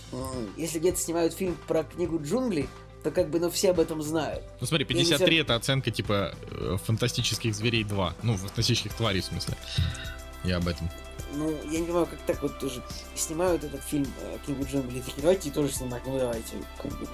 [0.57, 2.67] если где-то снимают фильм про книгу джунглей,
[3.03, 4.43] то как бы, ну, все об этом знают.
[4.59, 8.15] Ну смотри, Я не 53 это оценка типа э, фантастических зверей 2.
[8.23, 9.55] Ну, фантастических тварей в смысле.
[10.45, 10.89] Я об этом.
[11.33, 12.81] Ну, я не понимаю, как так вот тоже
[13.15, 16.55] снимают этот фильм э, «Книгу джунглей», такие, давайте тоже снимать, ну давайте,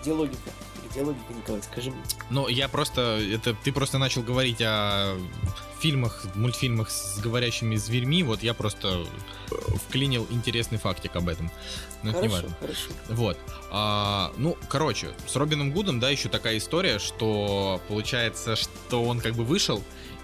[0.02, 0.52] где логика?
[0.90, 2.02] Где логика, Николай, скажи мне.
[2.30, 5.18] Но я просто, это ты просто начал говорить о
[5.80, 9.04] фильмах, мультфильмах с говорящими зверьми, вот я просто
[9.88, 11.50] вклинил интересный фактик об этом.
[12.04, 12.58] Но это не Хорошо, важно.
[12.60, 12.90] хорошо.
[13.10, 13.38] Вот.
[13.72, 19.34] А, ну, короче, с Робином Гудом, да, еще такая история, что получается, что он как
[19.34, 19.82] бы вышел,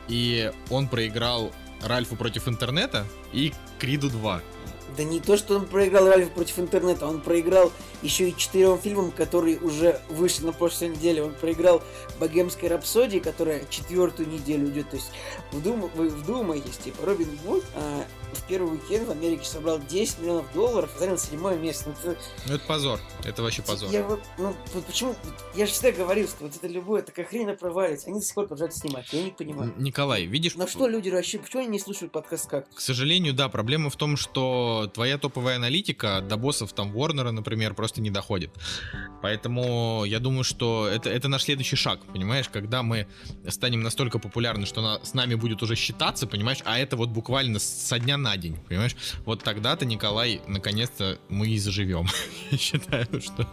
[0.08, 1.52] и он проиграл
[1.84, 4.42] Ральфу против интернета и Криду 2.
[4.98, 9.12] Да не то, что он проиграл Ральфа против интернета, он проиграл еще и четырем фильмам,
[9.12, 11.24] которые уже вышли на прошлой неделе.
[11.24, 11.82] Он проиграл
[12.20, 14.90] Богемской рапсодии, которая четвертую неделю идет.
[14.90, 15.12] То есть
[15.52, 15.90] вдум...
[15.96, 20.90] вы вдумайтесь, типа Робин Гуд а, в первый уикенд в Америке собрал 10 миллионов долларов
[20.96, 21.94] и занял седьмое место.
[22.04, 23.00] Ну, это- Ну, это позор.
[23.24, 23.90] Это вообще позор.
[23.90, 25.16] Я вот, ну, вот почему,
[25.56, 28.08] я же всегда говорил, что вот это любое, такая хрень провалится.
[28.10, 29.74] Они до сих пор продолжают снимать, я не понимаю.
[29.78, 32.68] Николай, видишь, На что люди вообще, почему они не слушают подкаст как?
[32.74, 37.74] к сожалению, да, проблема в том, что твоя топовая аналитика до боссов там Warner, например,
[37.74, 38.52] просто не доходит.
[39.22, 43.08] Поэтому я думаю, что это, это наш следующий шаг, понимаешь, когда мы
[43.48, 47.60] станем настолько популярны, что на- с нами будет уже считаться, понимаешь, а это вот буквально
[47.60, 48.96] со дня на день, понимаешь,
[49.26, 52.08] вот тогда-то, Николай, наконец-то мы и заживем.
[52.52, 53.48] Я считаю, что...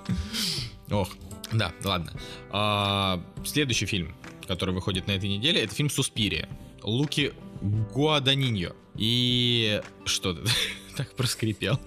[0.90, 1.08] Ох,
[1.52, 2.12] да, ладно.
[2.50, 4.14] А, следующий фильм,
[4.46, 6.48] который выходит на этой неделе, это фильм «Суспирия».
[6.82, 7.32] Луки
[7.94, 8.72] Гуаданиньо.
[8.96, 10.42] И что ты
[10.96, 11.78] так проскрипел?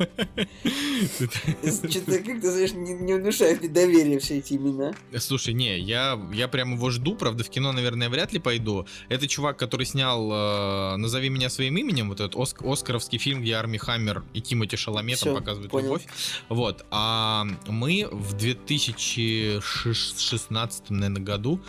[1.63, 4.93] Что-то как-то, знаешь, не, не внушает мне доверия все эти имена.
[5.17, 8.85] Слушай, не, я, я прям его жду, правда, в кино, наверное, вряд ли пойду.
[9.09, 13.55] Это чувак, который снял э, «Назови меня своим именем», вот этот оск- оскаровский фильм, где
[13.55, 15.85] Арми Хаммер и Тимоти Шаломе там Всё, показывают понял.
[15.87, 16.05] любовь.
[16.49, 21.59] Вот, а мы в 2016, наверное, году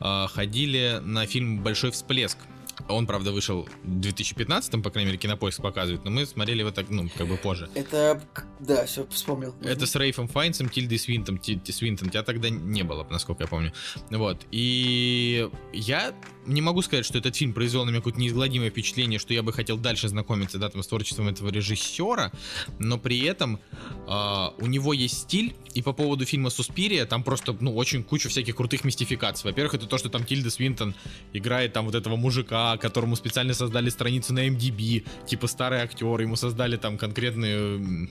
[0.00, 2.38] э, ходили на фильм «Большой всплеск».
[2.88, 6.90] Он, правда, вышел в 2015, по крайней мере, кинопоиск показывает, но мы смотрели его так,
[6.90, 7.68] ну, как бы позже.
[7.74, 8.20] Это,
[8.60, 9.54] да, все, вспомнил.
[9.62, 12.10] Это с Рейфом Файнсом, Тильдой Свинтом, Ти- Свинтон.
[12.10, 13.72] Тебя тогда не было, насколько я помню.
[14.10, 14.46] Вот.
[14.50, 16.14] И я
[16.46, 19.52] не могу сказать, что этот фильм произвел на меня какое-то неизгладимое впечатление, что я бы
[19.52, 22.32] хотел дальше знакомиться да, там, с творчеством этого режиссера,
[22.78, 23.60] но при этом
[24.06, 28.28] а, у него есть стиль, и по поводу фильма «Суспирия» там просто, ну, очень куча
[28.28, 29.50] всяких крутых мистификаций.
[29.50, 30.94] Во-первых, это то, что там Тильда Свинтон
[31.32, 36.36] играет там вот этого мужика, которому специально создали страницу на MDB, типа старый актер, ему
[36.36, 38.08] создали там конкретные,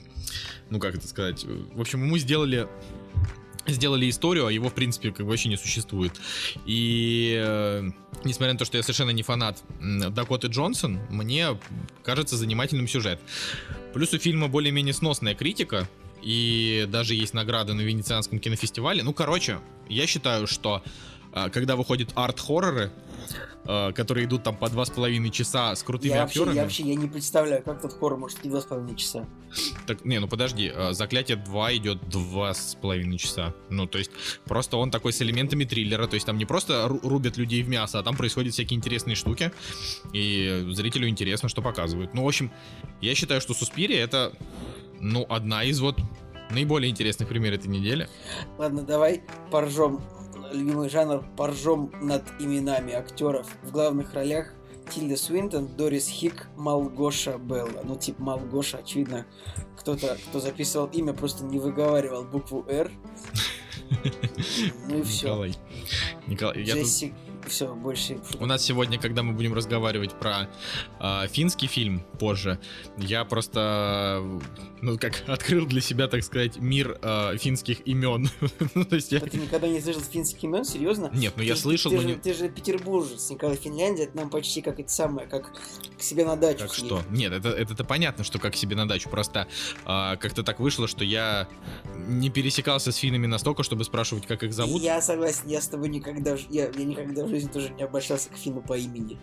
[0.70, 1.44] ну, как это сказать,
[1.74, 2.68] в общем, ему сделали
[3.66, 6.12] сделали историю, а его, в принципе, как бы вообще не существует.
[6.64, 7.90] И э,
[8.24, 11.58] несмотря на то, что я совершенно не фанат Дакоты Джонсон, мне
[12.02, 13.20] кажется занимательным сюжет.
[13.92, 15.88] Плюс у фильма более-менее сносная критика,
[16.22, 19.02] и даже есть награда на Венецианском кинофестивале.
[19.02, 20.82] Ну, короче, я считаю, что
[21.32, 22.90] э, когда выходят арт-хорроры,
[23.64, 26.56] э, которые идут там по два с половиной часа с крутыми Я вообще, актерами...
[26.56, 29.26] я вообще я не представляю, как тот хоррор может идти два с половиной часа.
[29.86, 33.54] Так, не, ну подожди, э, Заклятие 2 идет два с половиной часа.
[33.70, 34.10] Ну, то есть,
[34.44, 36.06] просто он такой с элементами триллера.
[36.06, 39.16] То есть, там не просто ру- рубят людей в мясо, а там происходят всякие интересные
[39.16, 39.52] штуки.
[40.12, 42.14] И зрителю интересно, что показывают.
[42.14, 42.50] Ну, в общем,
[43.00, 44.32] я считаю, что Суспирия это,
[45.00, 45.98] ну, одна из вот
[46.50, 48.08] наиболее интересных примеров этой недели.
[48.56, 50.00] Ладно, давай поржем.
[50.52, 53.46] Любимый жанр поржем над именами актеров.
[53.62, 54.52] В главных ролях
[54.90, 57.82] Тильда Свинтон, Дорис Хик, Малгоша Белла.
[57.84, 59.26] Ну, типа Малгоша, очевидно,
[59.78, 62.90] кто-то, кто записывал имя, просто не выговаривал букву «Р».
[64.88, 65.26] Ну и все.
[65.26, 65.54] Николай.
[66.26, 67.14] Николай, я тут- Джесси...
[67.46, 68.18] Все, больше...
[68.40, 70.50] У нас сегодня, когда мы будем разговаривать про
[71.00, 72.58] э, финский фильм позже,
[72.98, 74.22] я просто,
[74.82, 78.30] ну, как открыл для себя, так сказать, мир э, финских имен.
[78.74, 79.18] ну, то есть я...
[79.18, 80.64] А Ты никогда не слышал финских имен?
[80.64, 81.10] Серьезно?
[81.14, 82.14] Нет, ну я Ты- слышал, ты, но же, не...
[82.14, 85.52] ты же петербуржец, Николай, Финляндия, это нам почти как это самое, как
[85.96, 86.60] к себе на дачу.
[86.60, 87.02] Как что?
[87.10, 89.08] Нет, это, это, понятно, что как себе на дачу.
[89.08, 89.48] Просто
[89.84, 91.48] а, как-то так вышло, что я
[91.96, 94.82] не пересекался с финами настолько, чтобы спрашивать, как их зовут.
[94.82, 98.36] Я согласен, я с тобой никогда, я, я никогда в жизни тоже не обращался к
[98.36, 99.18] Фину по имени.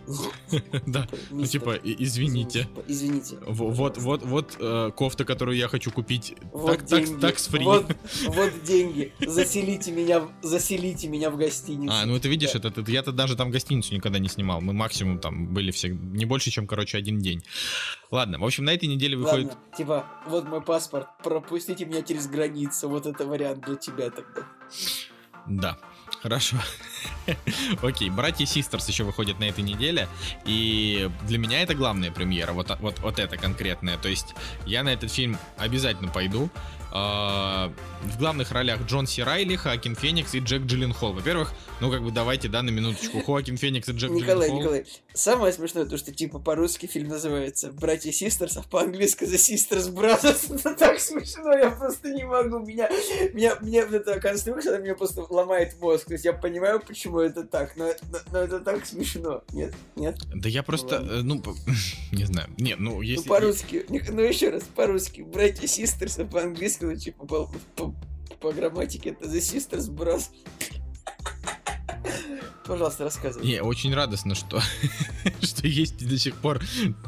[0.86, 2.68] Да, ну типа, извините.
[2.86, 3.38] Извините.
[3.46, 6.34] Во- Вот, вот, вот э, кофта, которую я хочу купить.
[6.52, 7.20] Вот Так, так, деньги.
[7.20, 7.64] такс фри.
[7.64, 7.86] Вот,
[8.26, 9.12] вот деньги.
[9.24, 11.94] Заселите меня, заселите меня в гостиницу.
[11.94, 12.58] А, ну это видишь, Да.
[12.58, 14.60] это, это- я-то даже там гостиницу никогда не снимал.
[14.60, 17.44] Мы максимум там были все не больше, чем, короче, один день.
[18.10, 19.50] Ладно, в общем, на этой неделе выходит.
[19.50, 24.48] Ладно, типа, вот мой паспорт, пропустите меня через границу, вот это вариант для тебя тогда.
[25.46, 25.78] Да,
[26.22, 26.56] хорошо.
[27.82, 30.08] Окей, братья Систерс еще выходят на этой неделе.
[30.44, 32.52] И для меня это главная премьера.
[32.52, 33.96] Вот, вот, вот это конкретная.
[33.98, 36.50] То есть я на этот фильм обязательно пойду.
[36.92, 37.72] А,
[38.02, 41.12] В главных ролях Джон Си Райли, Хоакин Феникс и Джек Джилленхол.
[41.12, 43.20] Во-первых, ну как бы давайте, да, на минуточку.
[43.20, 44.60] Хоакин Феникс и Джек Николай, Джилленхол.
[44.60, 49.92] Николай, самое смешное то, что типа по-русски фильм называется «Братья Систерс», а по-английски «The Sisters
[49.92, 50.54] Brothers».
[50.54, 52.60] Это так смешно, я просто не могу.
[52.60, 52.88] Меня,
[53.32, 56.06] меня, меня вот эта конструкция, она меня просто ломает мозг.
[56.06, 59.42] То есть я понимаю, почему это так, но, но, но это так смешно.
[59.52, 59.74] Нет?
[59.96, 60.18] Нет?
[60.34, 61.10] Да я просто, Ладно.
[61.10, 61.42] э, ну,
[62.12, 62.48] не знаю.
[62.58, 63.28] Не, ну, если...
[63.28, 63.86] Ну, по-русски.
[63.88, 65.22] Ну, еще раз, по-русски.
[65.22, 67.94] «Братья Систерс», а по-английски, ну, типа, по, по,
[68.40, 70.30] по грамматике это «The Sisters Brothers».
[72.66, 73.46] Пожалуйста, рассказывай.
[73.46, 74.60] Не, очень радостно, что,
[75.40, 76.60] что есть до сих пор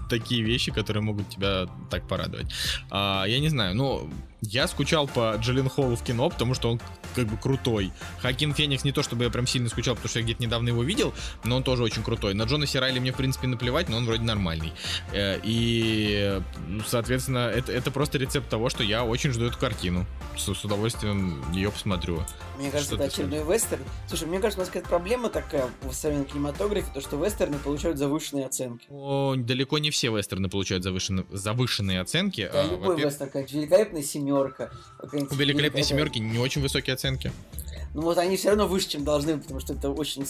[0.09, 2.47] такие вещи, которые могут тебя так порадовать.
[2.91, 4.09] А, я не знаю, ну,
[4.41, 6.81] я скучал по Джиллен Холлу в кино, потому что он
[7.19, 7.93] как бы крутой.
[8.21, 10.83] Хакин Феникс не то, чтобы я прям сильно скучал, потому что я где-то недавно его
[10.83, 11.13] видел,
[11.45, 12.35] но он тоже очень крутой.
[12.35, 14.73] На Джона Сирайли мне, в принципе, наплевать, но он вроде нормальный.
[15.13, 20.07] Э, И, ну, соответственно, это, это просто рецепт того, что я очень жду эту картину.
[20.37, 22.23] С, с удовольствием ее посмотрю.
[22.59, 23.83] Мне кажется, Что это очередной вестерн.
[24.09, 27.99] Слушай, мне кажется, у нас какая-то проблема такая в современном кинематографе, то, что вестерны получают
[27.99, 28.87] завышенные оценки.
[28.89, 32.49] О, далеко не все вестерны получают завышенные, завышенные оценки.
[32.53, 34.71] Да, А, любой вестерн, как великолепная семерка.
[35.03, 37.33] У великолепной семерки не очень высокие оценки оценки.
[37.99, 40.25] Ну вот они все равно выше, чем должны, потому что это очень,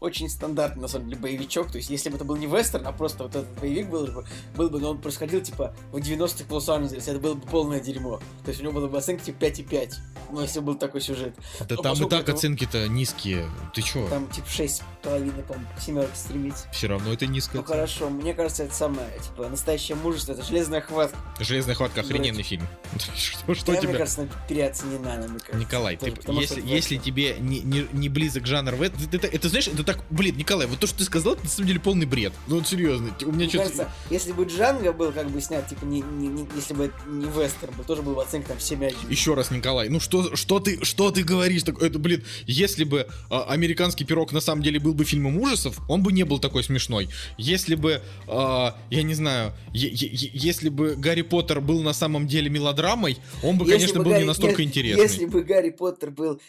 [0.00, 1.70] очень стандартный, на самом деле, боевичок.
[1.70, 4.24] То есть, если бы это был не вестерн, а просто вот этот боевик был бы,
[4.56, 8.20] был бы, но он происходил, типа, в 90-х в Лос-Анджелесе, это было бы полное дерьмо.
[8.42, 9.92] То есть, у него было бы оценка, типа, 5,5.
[10.32, 11.34] Ну, если был такой сюжет.
[11.58, 13.50] Да Ну, там и так это- оценки-то низкие.
[13.74, 14.08] Ты чё?
[14.08, 16.70] Там, типа, 6,5, по-моему, к семерке стремится.
[16.72, 20.80] Все равно это низкая Ну, хорошо, мне кажется, это самое, типа, настоящее мужество, это железная
[20.80, 21.18] хватка.
[21.38, 22.46] Железная хватка охрененный Брать.
[22.46, 22.66] фильм.
[23.14, 23.98] Что, что Хотя, мне тебя...
[23.98, 25.56] кажется, переоценена, мне кажется.
[25.56, 27.09] Николай, ты, если, если вестерн.
[27.10, 30.66] Тебе не, не, не близок жанр, в это, это, это, знаешь, это так, блин, Николай,
[30.66, 32.32] вот то, что ты сказал, это на самом деле полный бред.
[32.46, 33.90] Ну вот серьезно, у меня что-то...
[34.10, 37.26] если бы Джанго был как бы снят, типа, не, не- не- если бы это не
[37.26, 39.10] вестерн был, тоже был бы оценка там 7,1.
[39.10, 41.62] Еще раз, Николай, ну что, что ты, что ты говоришь?
[41.64, 45.78] Так, это, блин, если бы а, американский пирог на самом деле был бы фильмом ужасов,
[45.88, 47.08] он бы не был такой смешной.
[47.38, 51.92] Если бы, а, я не знаю, е- е- е- если бы Гарри Поттер был на
[51.92, 55.02] самом деле мелодрамой, он бы, Если конечно, бы был Гарри- не настолько если- интересный.
[55.02, 56.40] Если бы Гарри Поттер был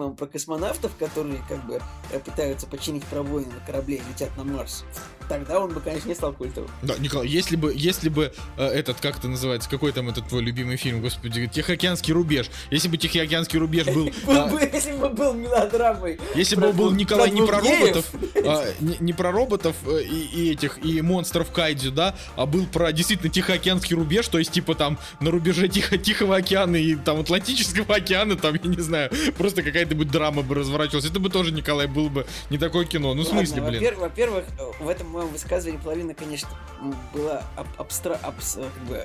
[0.00, 4.44] фильмом про космонавтов, которые как бы э, пытаются починить пробоины на корабле и летят на
[4.44, 4.84] Марс,
[5.30, 6.68] тогда он бы, конечно, не стал культовым.
[6.82, 10.42] Да, Николай, если бы, если бы э, этот, как это называется, какой там этот твой
[10.42, 12.50] любимый фильм, господи, Тихоокеанский рубеж.
[12.72, 16.18] Если бы Тихоокеанский рубеж был, а, Если бы был мелодрамой.
[16.34, 18.06] если бы был Николай не про роботов,
[18.44, 23.32] а, не, про роботов э, и, этих и монстров кайдзю, да, а был про действительно
[23.32, 28.34] Тихоокеанский рубеж, то есть типа там на рубеже Тихо Тихого океана и там Атлантического океана,
[28.34, 32.10] там я не знаю, просто какая-то бы драма бы разворачивалась, это бы тоже Николай был
[32.10, 33.14] бы не такое кино.
[33.14, 33.80] Ну в смысле, блин?
[33.80, 36.48] во-пер- Во-первых, э, в этом моем высказывании половина, конечно,
[37.12, 38.58] была аб- абстра- абс-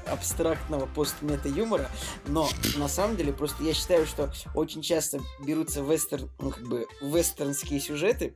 [0.08, 1.90] абстрактного пост-мета-юмора,
[2.28, 6.88] но на самом деле просто я считаю, что очень часто берутся вестерн, ну, как бы
[7.02, 8.36] вестернские сюжеты,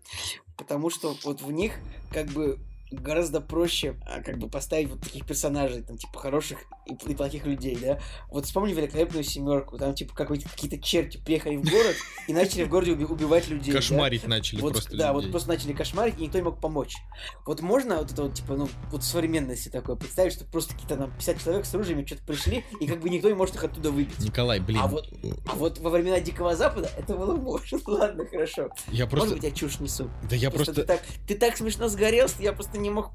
[0.57, 1.73] потому что вот в них
[2.11, 2.59] как бы
[2.91, 7.45] гораздо проще а, как бы поставить вот таких персонажей, там, типа, хороших и, и плохих
[7.45, 7.99] людей, да.
[8.29, 11.95] Вот вспомни великолепную семерку, там, типа, какие-то черти приехали в город
[12.27, 13.71] и начали в городе уби- убивать людей.
[13.73, 13.79] да.
[13.79, 15.31] Кошмарить начали Вот, просто да, вот людей.
[15.31, 16.95] просто начали кошмарить, и никто не мог помочь.
[17.45, 20.97] Вот можно вот это вот, типа, ну, вот в современности такое представить, что просто какие-то
[20.97, 23.91] там 50 человек с оружием что-то пришли, и как бы никто не может их оттуда
[23.91, 24.19] выбить.
[24.19, 24.79] Николай, блин.
[24.81, 25.07] А вот-
[25.47, 27.79] А вот во времена Дикого Запада это было можно.
[27.87, 28.69] Ладно, хорошо.
[28.87, 29.35] Я Может просто...
[29.35, 30.09] быть, я чушь несу.
[30.29, 30.81] Да я Просто, просто...
[30.81, 33.11] Ты, так, ты так смешно сгорел, что я просто не мог...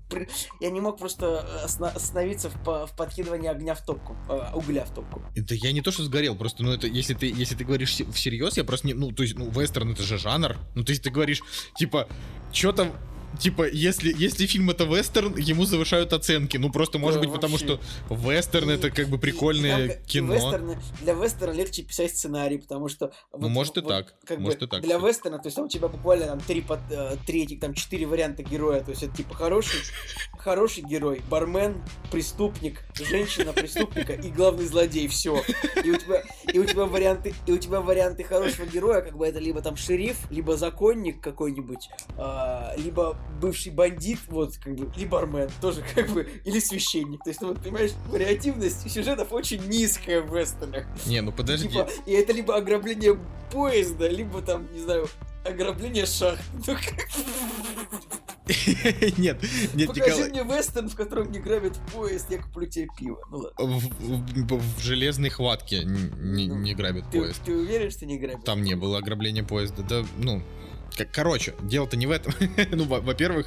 [0.60, 4.16] Я не мог просто осна- остановиться в, в подкидывании огня в топку.
[4.28, 5.22] э, угля в топку.
[5.34, 8.04] Это я не то, что сгорел, просто, ну, это, если ты, если ты говоришь се-
[8.12, 11.02] всерьез, я просто не, ну, то есть, ну, вестерн это же жанр, ну, то есть
[11.02, 11.42] ты говоришь,
[11.76, 12.06] типа,
[12.52, 12.92] что там,
[13.38, 16.56] типа, если, если фильм это вестерн, ему завышают оценки.
[16.56, 20.06] Ну, просто, может Да, быть, потому что вестерн это как бы И- и прикольное и
[20.06, 20.34] кино.
[20.34, 23.12] вестерны- для вестерна легче писать сценарий, потому что...
[23.36, 25.10] Ну, может и так, как может бы и так, Для кстати.
[25.12, 28.42] вестерна, то есть там у тебя буквально там три, под, э, три там четыре варианта
[28.42, 29.80] героя, то есть это типа хороший,
[30.38, 35.42] хороший герой, бармен, преступник, женщина преступника и главный злодей, все.
[35.82, 39.26] И у тебя, и у тебя варианты, и у тебя варианты хорошего героя, как бы
[39.26, 45.18] это либо там шериф, либо законник какой-нибудь, а, либо бывший бандит, вот как бы, либо
[45.20, 47.22] бармен, тоже как бы, или священник.
[47.24, 50.86] То есть, ну вот понимаешь, вариативность сюжетов очень низкая в вестернах.
[51.06, 51.68] Не, ну подожди.
[51.68, 53.18] Типа, и это либо ограбление
[53.52, 55.08] поезда, либо там, не знаю,
[55.44, 56.42] ограбление шахты.
[56.66, 56.74] Ну,
[59.16, 59.42] Нет,
[59.74, 60.30] нет, Покажи Николай.
[60.30, 63.18] мне вестерн, в котором не грабят поезд, я куплю тебе пиво.
[63.30, 63.64] Ну ладно.
[63.66, 67.40] В, в- в железной хватке не, Ну, не грабят Ты, поезд.
[67.44, 68.44] ты уверен, что не грабят?
[68.44, 69.82] Там не было ограбления поезда.
[69.82, 70.42] Да, ну,
[70.96, 72.32] как, короче, дело-то не в этом.
[72.72, 73.46] ну, во- во-первых,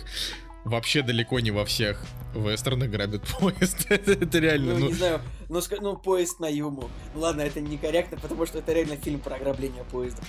[0.63, 2.03] вообще далеко не во всех
[2.35, 3.85] вестернах грабят поезд.
[3.89, 6.89] это, это реально, Ну, ну, не знаю, ну, ска- ну, поезд на Юму.
[7.15, 10.21] Ну, ладно, это некорректно, потому что это реально фильм про ограбление поезда.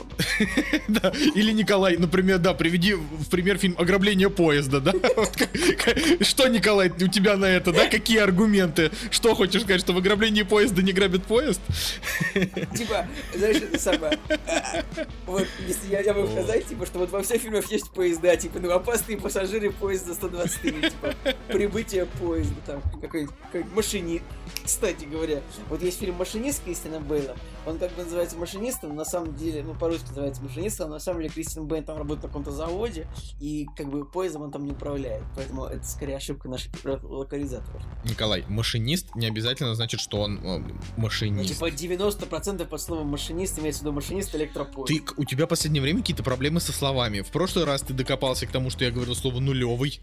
[0.89, 1.13] да.
[1.35, 4.93] Или Николай, например, да, приведи в пример фильм «Ограбление поезда», да?
[6.21, 7.89] Что, Николай, у тебя на это, да?
[7.89, 8.91] Какие аргументы?
[9.11, 11.61] Что хочешь сказать, что в ограблении поезда не грабят поезд?
[12.77, 14.19] Типа, знаешь, это самое...
[14.29, 14.85] а,
[15.27, 18.71] Вот, если я, могу сказать, типа, что вот во всех фильмах есть поезда, типа, ну,
[18.71, 21.15] опасные пассажиры поезда 123, типа,
[21.49, 24.25] прибытие поезда, там, какой-нибудь какой машинист.
[24.69, 29.35] Кстати говоря, вот есть фильм «Машинист» Кристина Бейла, он как бы называется «Машинистом», на самом
[29.35, 32.51] деле, ну, по-русски называется «Машинистом», но на самом деле Кристин Бейл там работает на каком-то
[32.51, 33.09] заводе,
[33.41, 37.83] и как бы поездом он там не управляет, поэтому это скорее ошибка наших локализаторов.
[38.05, 41.55] Николай, машинист не обязательно значит, что он э, Ну, машинист.
[41.55, 45.07] типа 90% под словом машинист имеется в виду машинист электропоезд.
[45.07, 47.23] Ты, у тебя в последнее время какие-то проблемы со словами.
[47.23, 50.03] В прошлый раз ты докопался к тому, что я говорил слово нулевый.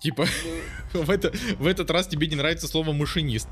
[0.00, 0.26] Типа,
[0.94, 3.48] Ну, в, это, в этот раз тебе не нравится слово машинист.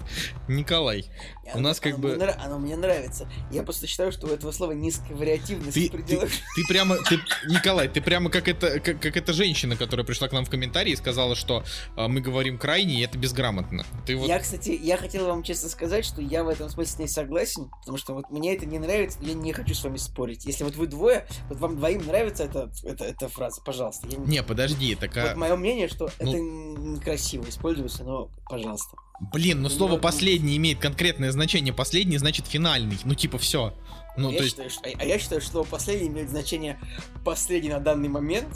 [0.48, 3.30] Николай, и У оно- нас как оно бы- мне оно мне нравится.
[3.50, 6.28] Я просто считаю, что у этого слова низкая вариативность ты, в ты, пределах.
[6.30, 10.32] ты прямо, ты, Николай, ты прямо как это, как, как эта женщина, которая пришла к
[10.32, 11.64] нам в комментарии и сказала, что
[11.96, 13.84] а, мы говорим крайне, и это безграмотно.
[14.06, 16.98] Ты вот, Я, кстати, я хотел вам честно сказать, что я в этом смысле с
[16.98, 20.46] ней согласен, потому что вот мне это не нравится, я не хочу с вами спорить.
[20.46, 24.06] Если вот вы двое, вот вам двоим нравится эта, эта, эта фраза, пожалуйста.
[24.08, 28.96] Я не- не, подожди, такая, Вот мое мнение, что Ну- это некрасиво используется, но пожалуйста.
[29.32, 31.72] блин, ну не слово последний имеет конкретное значение.
[31.72, 32.98] Последний значит финальный.
[33.04, 33.74] Ну типа все.
[34.16, 36.78] Ну я то есть, считаю, что, а, а я считаю, что последний имеет значение
[37.24, 38.48] последний на данный момент.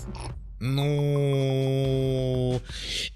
[0.64, 2.60] Ну,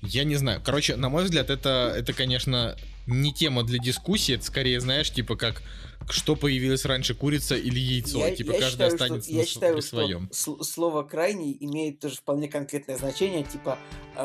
[0.03, 0.61] я не знаю.
[0.65, 2.77] Короче, на мой взгляд, это, это, конечно,
[3.07, 4.35] не тема для дискуссии.
[4.35, 5.63] Это скорее, знаешь, типа как
[6.09, 8.19] что появилось раньше, курица или яйцо.
[8.19, 10.31] Я- типа я каждый считаю, останется что, на я считаю, при что своем.
[10.33, 13.79] сл- слово крайний имеет тоже вполне конкретное значение, типа
[14.17, 14.23] э,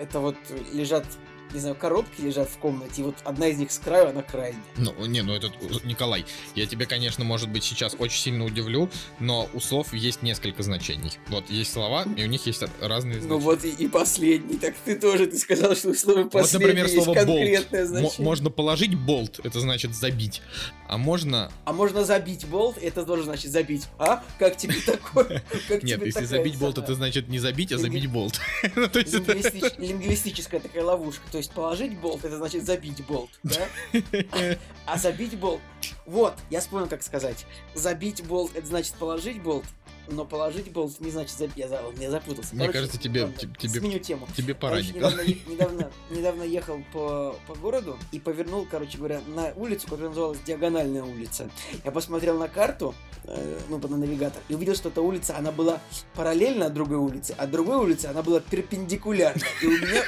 [0.00, 0.36] это вот
[0.72, 1.06] лежат,
[1.52, 4.62] не знаю, коробки лежат в комнате, и вот одна из них с краю, она крайняя.
[4.76, 5.52] Ну, не, ну этот
[5.84, 8.88] Николай, я тебе, конечно, может быть, сейчас очень сильно удивлю,
[9.20, 11.12] но у слов есть несколько значений.
[11.28, 13.40] Вот есть слова, и у них есть разные Ну значения.
[13.40, 16.86] вот и, и последний, так ты тоже, ты сказал, что у слова Вот, последний например,
[16.86, 17.90] есть слово конкретное болт.
[17.90, 18.24] значение.
[18.24, 20.42] можно положить болт, это значит забить.
[20.88, 23.86] А можно А можно забить болт, это тоже значит забить.
[23.98, 24.22] А?
[24.38, 25.42] Как тебе такое?
[25.82, 28.40] Нет, если забить болт, это значит не забить, а забить болт.
[28.74, 28.88] Ну,
[29.34, 31.22] есть Лингвистическая такая ловушка.
[31.30, 33.66] То есть положить болт, это значит забить болт, да?
[34.86, 35.60] А забить болт...
[36.06, 37.46] Вот, я вспомнил, как сказать.
[37.74, 39.64] Забить болт, это значит положить болт,
[40.08, 41.56] но положить болт не значит забить.
[41.56, 42.54] Я, забыл, я запутался.
[42.54, 44.26] Мне Короче, кажется, тебе- ладно, тебе- Сменю тему.
[44.36, 45.26] Тебе пора, Николай.
[45.46, 50.38] недавно, недавно, недавно ехал по, по городу и повернул, короче говоря, на улицу, которая называлась
[50.44, 51.48] Диагональная улица.
[51.84, 55.80] Я посмотрел на карту, э, ну, на навигатор, и увидел, что эта улица, она была
[56.14, 59.42] параллельно другой улице, а другой улицы она была перпендикулярна.
[59.62, 60.02] И у меня,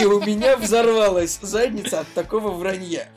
[0.00, 3.08] и у меня взорвалась задница от такого вранья.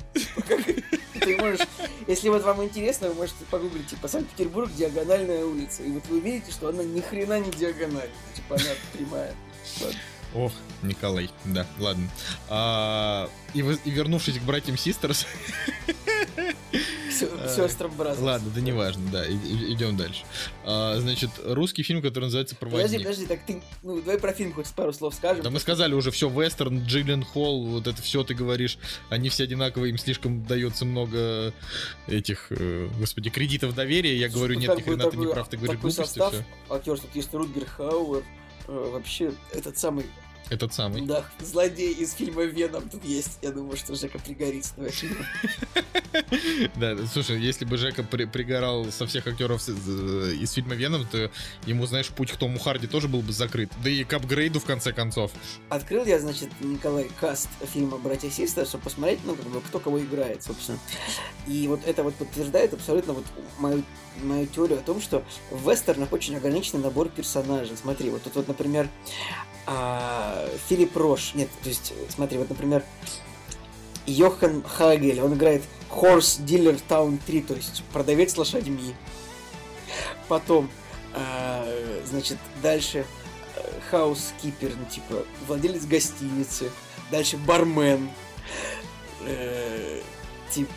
[1.20, 1.62] Ты можешь,
[2.08, 6.52] если вот вам интересно, вы можете погуглить, типа, Санкт-Петербург, диагональная улица, и вот вы увидите,
[6.52, 9.34] что она ни хрена не диагональная, типа, она прямая.
[10.34, 12.10] Ох, Николай, да, ладно.
[12.50, 15.28] А, и, и вернувшись к братьям Систерс,
[17.14, 18.22] Sisters Brothers.
[18.22, 20.24] ладно, да неважно, да, идем дальше.
[20.66, 23.00] А, значит, русский фильм, который называется Подожди, «Проводник».
[23.04, 25.44] подожди, так ты, ну, давай про фильм хоть пару слов скажем.
[25.44, 28.78] Да мы сказали уже все, вестерн, Джилленхол, вот это все ты говоришь,
[29.10, 31.54] они все одинаковые, им слишком дается много
[32.08, 34.18] этих, э, господи, кредитов доверия.
[34.18, 36.44] Я говорю, нет, ни хрена ты не прав, ты говоришь глупости, все.
[36.70, 38.24] актерств, тут есть Рутгер Хауэр,
[38.68, 40.06] э, вообще этот самый
[40.50, 41.02] Этот самый.
[41.02, 43.40] Да, злодей из фильма Веном тут есть.
[43.42, 45.26] Я думаю, что Жека пригорит с фильма.
[46.76, 51.32] Да, слушай, если бы Жека при- пригорал со всех актеров из фильма Веном, то
[51.66, 53.72] ему, знаешь, путь к Тому Харди тоже был бы закрыт.
[53.84, 55.32] Да и к апгрейду, в конце концов.
[55.70, 60.00] Открыл я, значит, Николай, каст фильма «Братья Систер», чтобы посмотреть, ну, как бы, кто кого
[60.00, 60.78] играет, собственно.
[61.48, 63.26] И вот это вот подтверждает абсолютно вот
[63.58, 63.84] мою,
[64.22, 67.76] мою теорию о том, что в вестернах очень ограниченный набор персонажей.
[67.78, 68.90] Смотри, вот тут вот, например,
[69.66, 72.84] а, Филипп Рош, нет, то есть, смотри, вот, например,
[74.06, 78.94] Йохан Хагель, он играет Horse Dealer Town 3, то есть продавец лошадьми.
[80.28, 80.70] Потом,
[81.14, 81.66] а,
[82.06, 83.06] значит, дальше
[83.90, 86.72] хаус-кипер, ну, типа, владелец гостиницы.
[87.12, 88.10] Дальше бармен.
[89.22, 90.02] Э,
[90.50, 90.72] типа,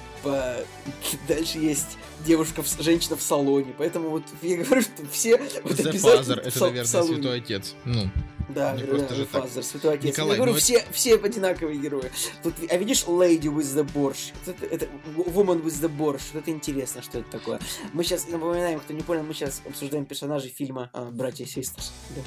[1.29, 1.97] дальше есть
[2.27, 3.72] девушка, в- женщина в салоне.
[3.79, 5.93] Поэтому вот я говорю, что все вот The
[6.29, 7.74] Father, это, наверное, святой отец.
[7.85, 8.11] Ну,
[8.49, 9.42] Да, говорю, просто да, же так.
[9.42, 10.05] Father, Святой Отец.
[10.05, 12.11] Николай, я говорю, ну все, все одинаковые герои.
[12.42, 13.86] Тут, а видишь Lady with the?
[13.94, 14.16] Вот
[14.47, 14.86] Это, это
[15.16, 16.22] Woman with the Борщ.
[16.32, 17.59] Вот это интересно, что это такое.
[17.92, 21.92] Мы сейчас, напоминаем, кто не понял, мы сейчас обсуждаем персонажей фильма а, «Братья и Систерс».
[22.14, 22.22] Да.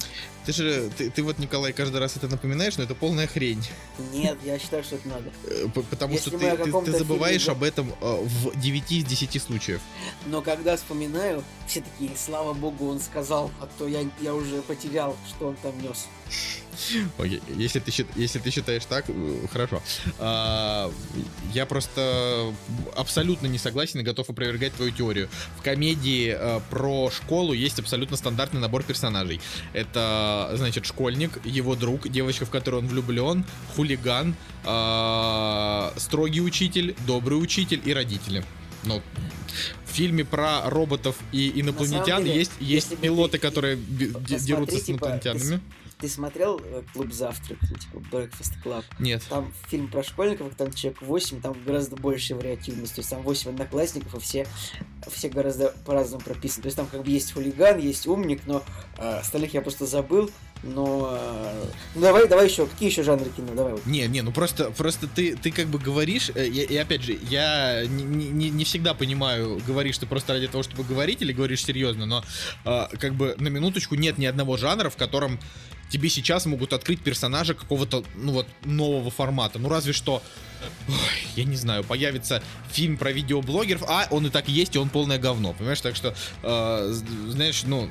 [0.45, 3.63] ты же, ты, ты вот, Николай, каждый раз это напоминаешь, но это полная хрень.
[4.13, 5.31] Нет, я считаю, что это надо.
[5.45, 9.05] Э, Потому Если что ты, ты- ты забываешь фильме об этом э, в 9 из
[9.05, 9.81] 10 случаев.
[10.25, 15.15] Но когда вспоминаю, все такие, слава богу, он сказал, а то я, я уже потерял,
[15.27, 16.07] что он там нес.
[17.17, 19.81] Окей, если ты, если ты считаешь так, э, хорошо.
[20.17, 20.91] А,
[21.53, 22.53] я просто
[22.95, 25.29] абсолютно не согласен и готов опровергать твою теорию.
[25.57, 29.41] В комедии э, про школу есть абсолютно стандартный набор персонажей.
[29.73, 37.41] Это, значит, школьник, его друг, девочка, в которую он влюблен, хулиган, а, строгий учитель, добрый
[37.41, 38.43] учитель и родители.
[38.83, 39.01] Ну,
[39.85, 45.07] в фильме про роботов и инопланетян деле, есть, есть пилоты, ты- которые дерутся с типа,
[45.07, 45.61] инопланетянами.
[45.99, 48.85] Ты смотрел э, «Клуб завтрак», ну, типа «Breakfast Club»?
[48.99, 49.21] Нет.
[49.27, 52.95] Там фильм про школьников, там человек 8, там гораздо больше вариативности.
[52.95, 54.47] То есть там 8 одноклассников, и все,
[55.11, 56.63] все гораздо по-разному прописаны.
[56.63, 58.63] То есть там как бы есть хулиган, есть умник, но
[58.97, 60.31] э, остальных я просто забыл.
[60.63, 63.53] Но э, ну, давай, давай еще, какие еще жанры кино?
[63.53, 63.85] Давай вот.
[63.85, 67.17] Не, не, ну просто, просто ты, ты как бы говоришь, э, и, и опять же,
[67.29, 71.65] я не, не, не всегда понимаю, говоришь ты просто ради того, чтобы говорить, или говоришь
[71.65, 72.23] серьезно, но
[72.63, 75.39] э, как бы на минуточку нет ни одного жанра, в котором
[75.89, 79.59] тебе сейчас могут открыть персонажа какого-то, ну вот, нового формата.
[79.59, 80.21] Ну разве что,
[80.87, 80.95] ой,
[81.35, 85.17] я не знаю, появится фильм про видеоблогеров, а он и так есть, и он полное
[85.17, 85.81] говно, понимаешь?
[85.81, 86.93] Так что, э,
[87.27, 87.89] знаешь, ну,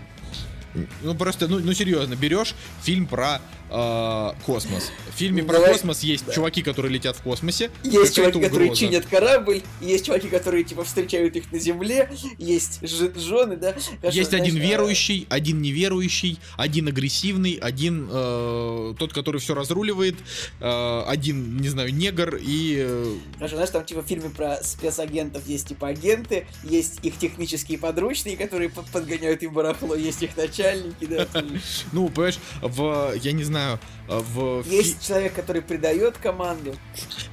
[1.02, 3.40] ну просто, ну, ну серьезно, берешь фильм про
[3.70, 4.90] э, космос.
[5.14, 6.32] В фильме про давай- космос есть да.
[6.32, 7.70] чуваки, которые летят в космосе.
[7.82, 12.80] Есть чуваки, которые чинят корабль, есть чуваки, которые типа встречают их на земле, есть
[13.18, 13.74] жены, да.
[14.00, 20.16] Хорошо, Есть один а, верующий, один неверующий, один агрессивный, один э, тот, который все разруливает,
[20.60, 22.76] э, один, не знаю, негр и...
[22.78, 27.78] э, Хорошо, знаешь, там типа в фильме про спецагентов есть типа агенты, есть их технические
[27.78, 31.26] подручные, которые под- подгоняют им барахло, есть их начальники, да.
[31.92, 33.78] ну, понимаешь, в, я не знаю, э,
[34.08, 36.74] в Есть человек, который предает команду.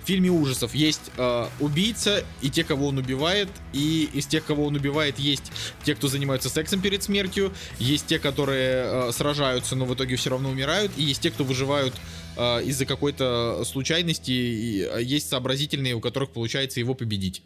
[0.03, 4.65] в фильме ужасов есть э, убийца и те, кого он убивает, и из тех, кого
[4.65, 5.51] он убивает, есть
[5.83, 10.29] те, кто занимаются сексом перед смертью, есть те, которые э, сражаются, но в итоге все
[10.29, 11.93] равно умирают, и есть те, кто выживают
[12.37, 17.41] э, из-за какой-то случайности, и э, есть сообразительные, у которых получается его победить.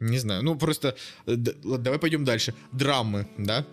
[0.00, 0.94] Не знаю, ну просто
[1.26, 2.54] э, давай пойдем дальше.
[2.72, 3.66] Драмы, да?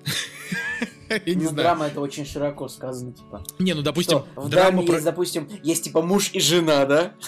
[1.09, 1.55] Я не ну, знаю.
[1.55, 3.43] драма это очень широко сказано, типа.
[3.59, 4.93] Не, ну допустим, Что, в драме про...
[4.93, 7.13] есть, допустим, есть типа муж и жена, да?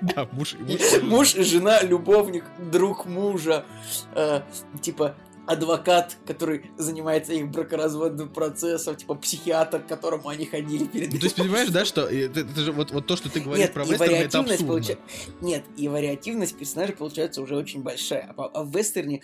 [0.00, 3.64] Да, муж, муж- Муж и жена, любовник, друг мужа,
[4.14, 4.42] э,
[4.80, 5.16] типа
[5.48, 11.24] адвокат, который занимается их бракоразводным процессом, типа психиатр, к которому они ходили перед Ну, то
[11.24, 13.72] есть, понимаешь, да, что э, это, это же вот, вот то, что ты говоришь Нет,
[13.72, 14.66] про и вестерны, это абсурдно.
[14.66, 14.98] получа-
[15.40, 18.34] Нет, и вариативность персонажей получается уже очень большая.
[18.36, 19.22] А, а в вестерне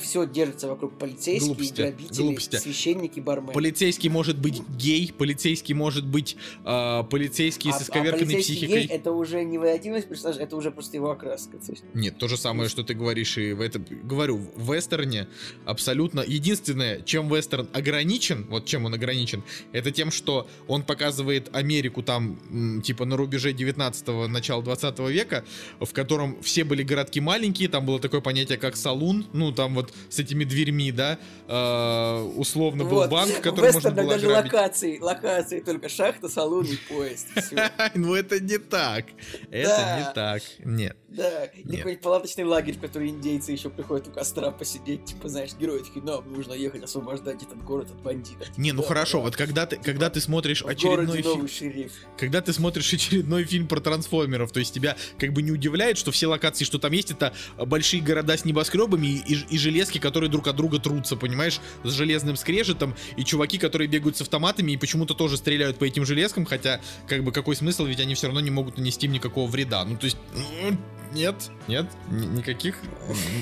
[0.00, 2.56] все держится вокруг полицейских, Глупости, грабителей, глупости.
[2.56, 3.52] священники, бармены.
[3.52, 8.80] Полицейский может быть гей, полицейский может быть э, полицейский а, с а исковерканной полицейский психикой.
[8.82, 11.58] гей это уже не вариативность персонажа, это уже просто его окраска.
[11.94, 13.86] Нет, то же самое, что ты говоришь и в этом.
[14.02, 15.28] Говорю, в вестерне
[15.64, 16.20] абсолютно...
[16.20, 19.42] Единственное, чем вестерн ограничен, вот чем он ограничен,
[19.72, 25.44] это тем, что он показывает Америку там, типа, на рубеже 19-го, начала 20 века,
[25.80, 29.92] в котором все были городки маленькие, там было такое понятие, как салун, ну, там вот
[30.08, 33.10] с этими дверьми, да, э, условно был Вот.
[33.10, 34.52] банк, который можно вестернах было даже ограбить.
[34.52, 37.26] локации, локации только шахта, салон и поезд.
[37.94, 39.06] Ну, это не так.
[39.50, 40.42] Это не так.
[40.64, 40.96] Нет.
[41.08, 45.60] Да, какой-нибудь палаточный лагерь, в который индейцы еще приходят у костра посидеть, типа, знаешь, знаешь,
[45.60, 48.46] герои такие, нам нужно ехать освобождать этот город от бандитов.
[48.56, 49.24] Не, ну Да, хорошо, да.
[49.24, 53.80] вот когда ты, когда ты смотришь В очередной фильм, когда ты смотришь очередной фильм про
[53.80, 57.34] трансформеров, то есть тебя как бы не удивляет, что все локации, что там есть, это
[57.58, 62.36] большие города с небоскребами и, и железки, которые друг от друга трутся, понимаешь, с железным
[62.36, 66.80] скрежетом, и чуваки, которые бегают с автоматами и почему-то тоже стреляют по этим железкам, хотя,
[67.08, 69.84] как бы, какой смысл, ведь они все равно не могут нанести им никакого вреда.
[69.84, 70.16] Ну, то есть,
[70.62, 70.78] м,
[71.12, 72.76] нет, нет, ни- никаких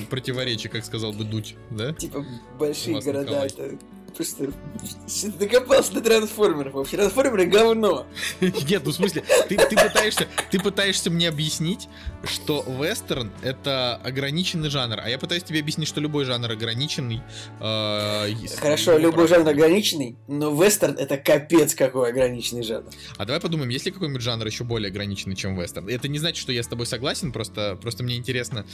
[0.09, 1.93] противоречий, как сказал бы Дудь, да?
[1.93, 2.25] Типа
[2.59, 3.77] большие города, это
[4.15, 4.51] просто
[5.39, 6.73] докопался до трансформеров.
[6.73, 8.05] Вообще трансформеры говно.
[8.41, 11.87] Нет, ну в смысле, ты, ты пытаешься, ты пытаешься мне объяснить,
[12.23, 17.21] что вестерн это ограниченный жанр, а я пытаюсь тебе объяснить, что любой жанр ограниченный.
[17.59, 22.89] э, Хорошо, любой жанр ограниченный, но вестерн это капец какой ограниченный жанр.
[23.17, 25.87] А давай подумаем, есть ли какой-нибудь жанр еще более ограниченный, чем вестерн?
[25.89, 28.65] Это не значит, что я с тобой согласен, просто, просто мне интересно,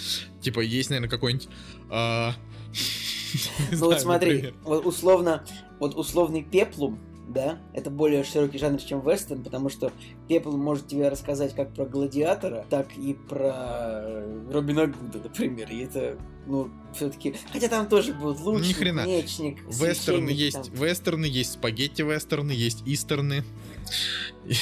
[0.41, 1.47] типа, есть, наверное, какой-нибудь...
[1.89, 3.16] не
[3.71, 5.43] Ну вот смотри, вот условно,
[5.79, 9.91] вот условный пеплум, да, это более широкий жанр, чем вестерн, потому что
[10.29, 15.69] Пеплум может тебе рассказать как про Гладиатора, так и про Робина Гуда, например.
[15.69, 17.35] И это, ну, все-таки...
[17.51, 19.05] Хотя там тоже будет лучник, Ни хрена.
[19.05, 20.73] мечник, Вестерны есть, там.
[20.73, 23.43] вестерны есть, спагетти вестерны есть, истерны.
[24.45, 24.53] И,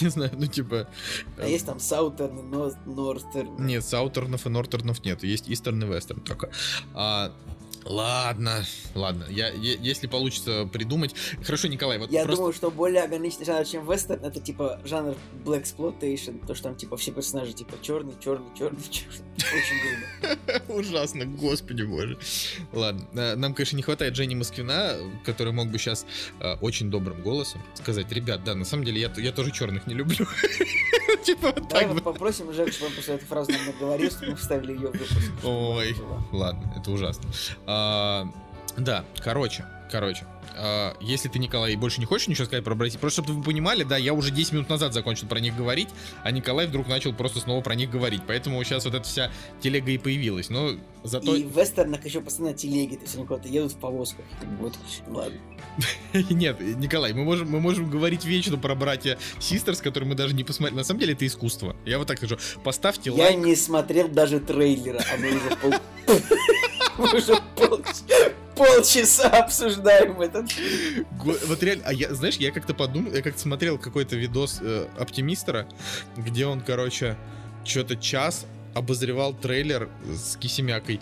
[0.00, 0.88] Не знаю, ну типа...
[1.36, 3.66] А есть там Саутерн, Нор- Нортерн.
[3.66, 5.22] Нет, саутернов и нортернов нет.
[5.22, 6.50] Есть истерн и вестерн только.
[6.94, 7.32] А,
[7.84, 8.64] ладно,
[8.94, 9.26] ладно.
[9.28, 11.14] Я, е- если получится придумать...
[11.44, 12.36] Хорошо, Николай, вот Я просто...
[12.38, 16.76] думаю, что более ограниченный жанр, чем вестерн, это типа жанр Black Exploitation, то, что там
[16.76, 19.24] типа все персонажи типа черный, черный, черный, черный.
[19.36, 20.62] Очень грубо.
[20.80, 22.18] Ужасно, господи боже.
[22.72, 26.06] Ладно, э, нам, конечно, не хватает Жени Москвина, который мог бы сейчас
[26.60, 30.26] очень добрым голосом сказать, ребят, да, на самом деле я, я тоже черных не люблю.
[31.24, 34.88] Типа так попросим Жек, чтобы он после этой фразы нам наговорил, чтобы мы вставили ее
[34.88, 35.44] в выпуск.
[35.44, 35.96] Ой.
[36.32, 37.24] Ладно, это ужасно.
[37.66, 38.26] А,
[38.76, 40.26] Да, короче, короче.
[40.56, 43.82] А, Если ты, Николай, больше не хочешь ничего сказать про братьев, просто чтобы вы понимали,
[43.82, 45.88] да, я уже 10 минут назад закончил про них говорить,
[46.22, 48.22] а Николай вдруг начал просто снова про них говорить.
[48.26, 49.30] Поэтому сейчас вот эта вся
[49.60, 50.50] телега и появилась.
[50.50, 51.34] Но зато...
[51.34, 54.24] И в вестернах еще постоянно телеги, то есть они куда-то едут в повозках.
[54.60, 54.74] Вот,
[55.08, 55.38] ладно.
[56.30, 60.44] Нет, Николай, мы можем, мы можем говорить вечно про братья Систерс, которые мы даже не
[60.44, 60.78] посмотрели.
[60.78, 61.76] На самом деле это искусство.
[61.84, 62.38] Я вот так скажу.
[62.62, 63.38] Поставьте Я лайк.
[63.38, 65.80] не смотрел даже трейлера, а мы уже.
[66.98, 67.82] Мы уже пол-
[68.56, 70.50] полчаса обсуждаем этот
[71.46, 75.66] Вот реально, а я, знаешь, я как-то подумал, я как-то смотрел какой-то видос э, Оптимистера,
[76.16, 77.16] где он, короче,
[77.64, 81.00] что-то час обозревал трейлер с Кисемякой.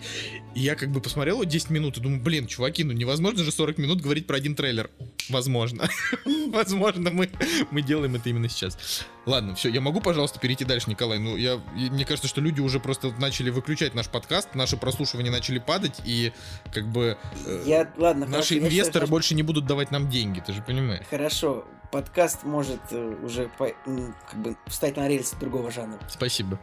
[0.55, 3.51] И я как бы посмотрел вот 10 минут и думаю, блин, чуваки, ну невозможно же
[3.51, 4.89] 40 минут говорить про один трейлер.
[5.29, 5.89] Возможно.
[6.49, 7.29] Возможно, мы,
[7.71, 9.05] мы делаем это именно сейчас.
[9.25, 11.17] Ладно, все, я могу, пожалуйста, перейти дальше, Николай?
[11.17, 15.59] Ну, я, мне кажется, что люди уже просто начали выключать наш подкаст, наши прослушивания начали
[15.59, 16.33] падать, и
[16.73, 20.09] как бы э, Я, ладно, наши хорошо, я инвесторы считаю, больше не будут давать нам
[20.09, 21.05] деньги, ты же понимаешь.
[21.09, 23.71] Хорошо, подкаст может э, уже по-
[24.31, 25.99] как бы встать на рельсы другого жанра.
[26.09, 26.59] Спасибо.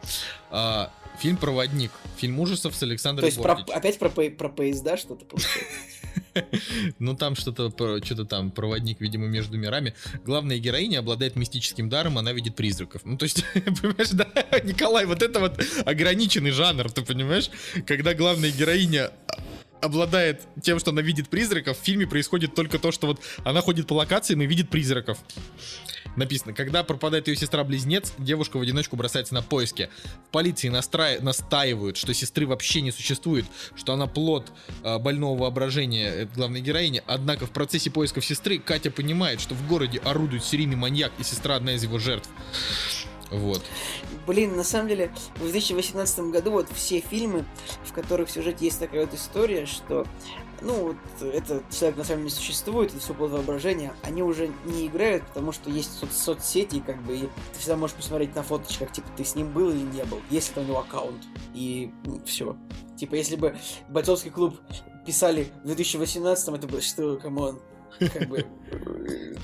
[0.49, 1.91] А, фильм «Проводник».
[2.17, 5.69] Фильм ужасов с Александром То есть про- опять про, про поезда что-то получается.
[6.99, 7.69] Ну, там что-то,
[8.03, 9.93] что-то там, проводник, видимо, между мирами.
[10.25, 13.01] Главная героиня обладает мистическим даром, она видит призраков.
[13.05, 14.27] Ну, то есть, понимаешь, да,
[14.63, 17.49] Николай, вот это вот ограниченный жанр, ты понимаешь?
[17.85, 19.11] Когда главная героиня
[19.81, 23.87] обладает тем, что она видит призраков, в фильме происходит только то, что вот она ходит
[23.87, 25.17] по локациям и видит призраков.
[26.15, 29.89] Написано, когда пропадает ее сестра-близнец, девушка в одиночку бросается на поиски.
[30.27, 34.51] В полиции настра- настаивают, что сестры вообще не существует, что она плод
[34.83, 37.01] э, больного воображения э, главной героини.
[37.07, 41.55] Однако в процессе поисков сестры Катя понимает, что в городе орудует серийный маньяк, и сестра
[41.55, 42.29] одна из его жертв.
[43.31, 43.61] Вот.
[44.27, 47.45] Блин, на самом деле, в 2018 году вот все фильмы,
[47.85, 50.05] в которых в сюжете есть такая вот история, что,
[50.61, 54.51] ну, вот этот человек на самом деле не существует, это все плод воображения, они уже
[54.65, 58.43] не играют, потому что есть соц- соцсети, как бы, и ты всегда можешь посмотреть на
[58.43, 61.23] фоточках, типа, ты с ним был или не был, если это у него аккаунт,
[61.53, 61.91] и
[62.25, 62.57] все.
[62.97, 63.57] Типа, если бы
[63.89, 64.59] бойцовский клуб
[65.05, 67.59] писали в 2018 это было что, come on,
[67.99, 68.45] как бы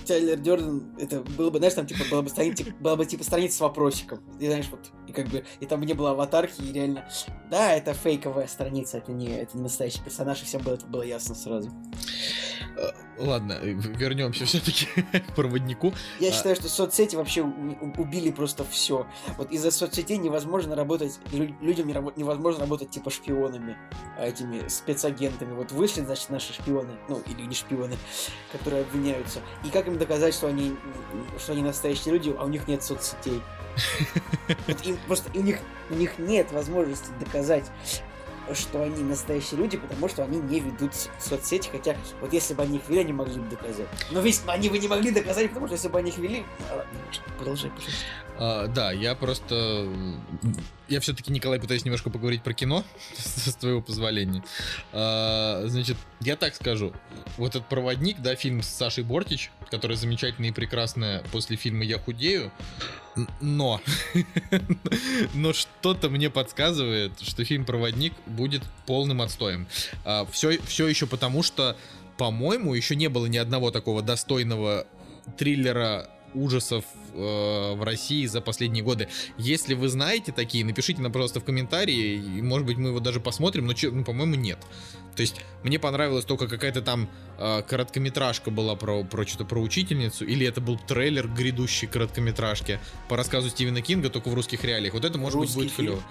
[0.05, 3.57] Тайлер Дёрден, это было бы, знаешь, там типа была бы страница, была бы типа страница
[3.57, 4.19] с вопросиком.
[4.39, 7.07] И знаешь, вот, и как бы, и там не было аватарки, и реально,
[7.49, 11.03] да, это фейковая страница, это не, это не настоящий персонаж, и всем было, это было
[11.03, 11.71] ясно сразу.
[13.17, 14.85] Ладно, э, вернемся все-таки
[15.19, 15.93] к проводнику.
[16.19, 19.07] Я А- считаю, что соцсети вообще убили просто все.
[19.37, 23.75] Вот из-за соцсетей невозможно работать, лю- людям невозможно работать типа шпионами,
[24.17, 25.53] а этими спецагентами.
[25.53, 27.95] Вот вышли, значит, наши шпионы, ну, или не шпионы,
[28.51, 29.39] которые обвиняются.
[29.65, 30.75] И как им доказать, что они,
[31.39, 33.41] что они настоящие люди, а у них нет соцсетей?
[34.67, 35.59] Вот им просто у них,
[35.89, 37.69] у них нет возможности доказать.
[38.53, 42.77] Что они настоящие люди, потому что они не ведут соцсети, хотя вот если бы они
[42.77, 43.87] их вели, они могли бы доказать.
[44.11, 46.45] Но ведь они бы не могли доказать, потому что если бы они их вели...
[46.69, 46.85] А,
[47.37, 48.01] Продолжай, пожалуйста.
[48.39, 49.87] А, да, я просто...
[50.87, 52.83] Я все-таки, Николай, пытаюсь немножко поговорить про кино,
[53.17, 54.43] с твоего позволения.
[54.93, 56.93] А, значит, я так скажу.
[57.37, 61.99] Вот этот «Проводник», да, фильм с Сашей Бортич, который замечательный и прекрасная после фильма «Я
[61.99, 62.51] худею»,
[63.41, 63.81] но...
[65.33, 69.67] Но что-то мне подсказывает, что фильм «Проводник» будет полным отстоем.
[70.31, 71.75] все, все еще потому, что,
[72.17, 74.85] по-моему, еще не было ни одного такого достойного
[75.37, 79.07] триллера ужасов э, в России за последние годы.
[79.37, 83.19] Если вы знаете такие, напишите нам, пожалуйста, в комментарии, и, может быть, мы его даже
[83.19, 84.59] посмотрим, но, ну, по-моему, нет.
[85.17, 87.09] То есть, мне понравилась только какая-то там
[87.39, 93.17] э, короткометражка была про, про что-то про учительницу, или это был трейлер грядущей короткометражки по
[93.17, 94.93] рассказу Стивена Кинга, только в русских реалиях.
[94.93, 95.87] Вот это, может Русский быть, будет фильм?
[95.93, 96.03] клево.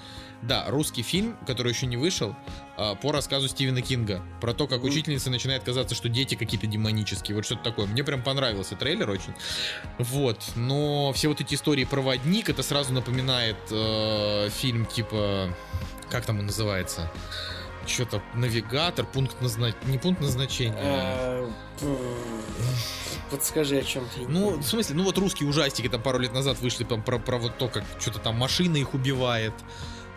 [0.43, 2.37] Да, русский фильм, который еще не вышел,
[2.77, 4.23] а, по рассказу Стивена Кинга.
[4.41, 4.89] Про то, как Мгм.
[4.91, 7.37] учительница начинает казаться, что дети какие-то демонические.
[7.37, 7.87] Вот что-то такое.
[7.87, 9.33] Мне прям понравился трейлер очень.
[9.99, 10.43] Вот.
[10.57, 15.55] Но все вот эти истории «Проводник», это сразу напоминает э, фильм типа...
[16.11, 17.11] Как там он называется?
[17.87, 19.87] Что-то навигатор, пункт назначения.
[19.87, 20.76] Не пункт назначения.
[20.78, 21.49] Э,
[23.30, 24.26] Подскажи, о чем ты.
[24.28, 27.39] Ну, в смысле, ну вот русские ужастики там пару лет назад вышли там про, про
[27.39, 29.53] вот то, как что-то там машина их убивает.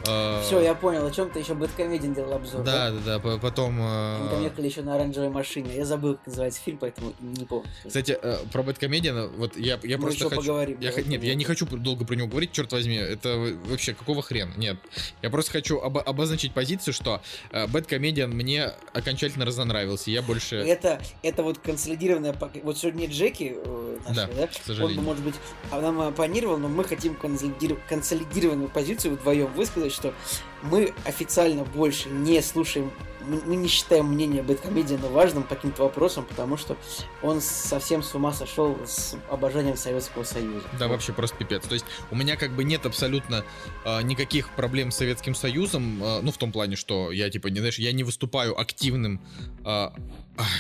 [0.08, 2.64] Э, Все, я понял, о чем ты еще Бэткомедиан делал обзор.
[2.64, 3.80] Да, да, да, по- потом...
[3.80, 5.76] э, Они там ехали еще на оранжевой машине.
[5.76, 7.68] Я забыл, как называется фильм, поэтому не помню.
[7.86, 10.42] Кстати, э, про Бэткомедиана, вот я, я Мы просто еще хочу...
[10.42, 10.78] поговорим.
[10.80, 14.54] Я, нет, я не хочу долго про него говорить, черт возьми, это вообще какого хрена?
[14.58, 14.78] Нет,
[15.22, 17.22] я просто хочу обо- обозначить позицию, что
[17.52, 22.36] э, Бэткомедиан мне окончательно разонравился, я больше, Это, это вот консолидированная...
[22.64, 25.02] Вот сегодня Джеки э, наш, Да, да, к он бы, сожалению.
[25.04, 25.36] может быть,
[25.72, 30.14] нам оппонировал, но мы хотим консолидир- консолидированную позицию вдвоем высказать, что
[30.62, 36.58] мы официально больше не слушаем, мы не считаем мнение Бэткомедиана важным по каким-то вопросам, потому
[36.58, 36.78] что
[37.22, 40.66] он совсем с ума сошел с обожанием Советского Союза.
[40.80, 41.64] Да, вообще просто пипец.
[41.68, 43.44] То есть у меня как бы нет абсолютно
[43.86, 47.60] э, никаких проблем с Советским Союзом, э, ну в том плане, что я типа, не
[47.60, 49.22] знаешь, я не выступаю активным,
[49.60, 49.90] э,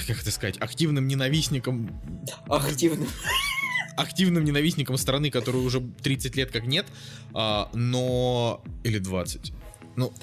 [0.08, 1.90] как это сказать, активным ненавистником
[2.48, 3.08] Активно.
[3.98, 6.86] Активным ненавистником страны, которой уже 30 лет как нет,
[7.34, 8.62] а, но...
[8.84, 9.54] Или 20.
[9.96, 10.14] Ну,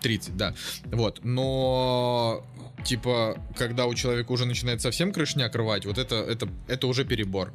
[0.00, 0.54] 30, да.
[0.86, 2.44] Вот, но...
[2.84, 7.52] Типа, когда у человека уже начинает совсем крышняк рвать, вот это, это, это уже перебор.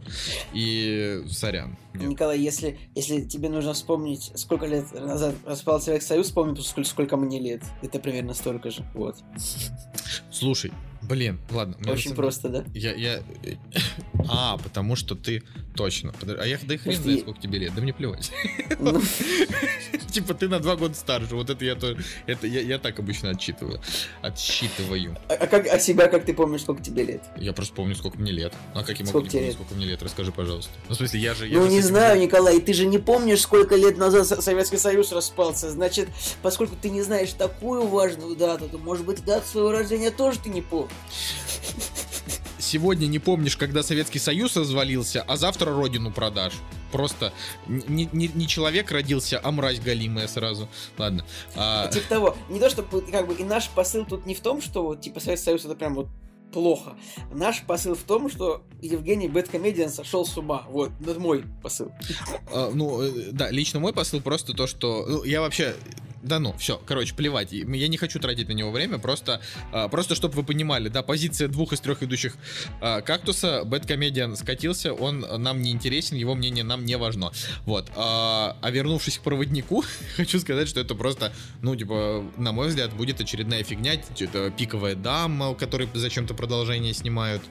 [0.54, 1.78] И сорян.
[1.94, 2.10] Нет.
[2.10, 7.40] Николай, если, если тебе нужно вспомнить, сколько лет назад распался Союз, вспомни, сколько, сколько мне
[7.40, 7.64] лет.
[7.82, 8.86] Это примерно столько же.
[8.94, 9.16] Вот.
[10.30, 10.74] Слушай,
[11.08, 11.76] блин, ладно.
[11.92, 12.64] Очень самом просто, да?
[12.74, 13.24] Я, я...
[14.30, 15.44] А, потому что ты...
[15.76, 16.14] Точно.
[16.22, 17.74] А я, да и хрен знает, сколько тебе лет.
[17.76, 18.32] Да мне плевать.
[18.80, 19.02] Ну,
[20.12, 21.36] Типа ты на два года старше.
[21.36, 21.98] Вот это я тоже...
[22.28, 23.82] Это я, так обычно отсчитываю.
[24.22, 25.18] Отсчитываю.
[25.28, 27.24] А, а как, а себя как ты помнишь, сколько тебе лет?
[27.38, 28.54] Я просто помню, сколько мне лет.
[28.76, 30.04] А как я могу помнить, сколько мне лет?
[30.04, 30.72] Расскажи, пожалуйста.
[30.88, 31.48] Ну, в смысле, я же...
[31.48, 32.20] ну, не знаю.
[32.20, 35.72] Николай, ты же не помнишь, сколько лет назад Со- Советский Союз распался.
[35.72, 36.08] Значит,
[36.44, 40.50] поскольку ты не знаешь такую важную дату, то, может быть, дату своего рождения тоже ты
[40.50, 40.93] не помнишь.
[42.60, 46.54] Сегодня не помнишь, когда Советский Союз развалился, а завтра родину продашь.
[46.92, 47.34] Просто
[47.68, 50.68] не, не- не человек родился, а мразь галимая сразу.
[50.98, 51.26] Ладно.
[51.56, 54.62] А, Типа того, не то, чтобы, как бы, и наш посыл тут не в том,
[54.62, 56.08] что, вот, типа, Советский Союз это прям вот
[56.52, 56.94] плохо.
[57.34, 60.66] Наш посыл в том, что Евгений Бэткомедиан сошел с ума.
[60.70, 61.92] Вот, это мой посыл.
[62.52, 65.06] а, ну, э, да, лично мой посыл просто то, что...
[65.08, 65.76] ну, я вообще...
[66.24, 67.52] Да ну, все, короче, плевать.
[67.52, 69.42] Я не хочу тратить на него время, просто,
[69.74, 72.38] а, просто чтобы вы понимали, да, позиция двух из трех ведущих
[72.80, 77.34] а, кактуса, Бэткомедиан скатился, он нам не интересен, его мнение нам не важно.
[77.66, 77.92] Вот.
[77.98, 79.84] А, а вернувшись к проводнику,
[80.16, 84.96] хочу сказать, что это просто, ну, типа, на мой взгляд, будет очередная фигня, это пиковая
[84.96, 87.44] дама, у которой зачем-то продолжение снимают.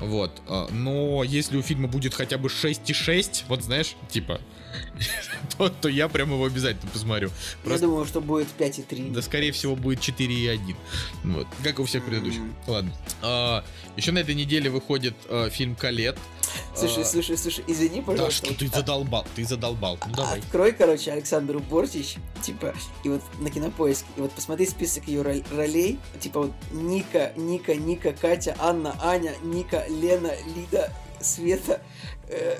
[0.00, 0.40] Вот.
[0.70, 4.40] Но если у фильма будет хотя бы 6,6, вот знаешь, типа,
[5.58, 7.30] то, то я прям его обязательно посмотрю.
[7.62, 9.12] Просто- Я думаю, что будет 5,3.
[9.12, 10.76] да, скорее всего, будет 4,1.
[11.24, 11.46] Вот.
[11.62, 12.40] Как и у всех предыдущих.
[12.66, 12.92] Ладно.
[13.22, 13.64] А,
[13.96, 16.18] еще на этой неделе выходит а, фильм Калет.
[16.74, 18.46] Слушай, А, слушай, слушай, извини, Да пожалуйста.
[18.46, 19.98] что ты задолбал, ты задолбал.
[20.06, 20.40] Ну давай.
[20.40, 26.00] Открой, короче, Александру Бортич, типа, и вот на кинопоиске, и вот посмотри список ее ролей,
[26.18, 31.82] типа вот Ника, Ника, Ника, Катя, Анна, Аня, Ника, Лена, Лида, Света.
[32.28, 32.58] Э,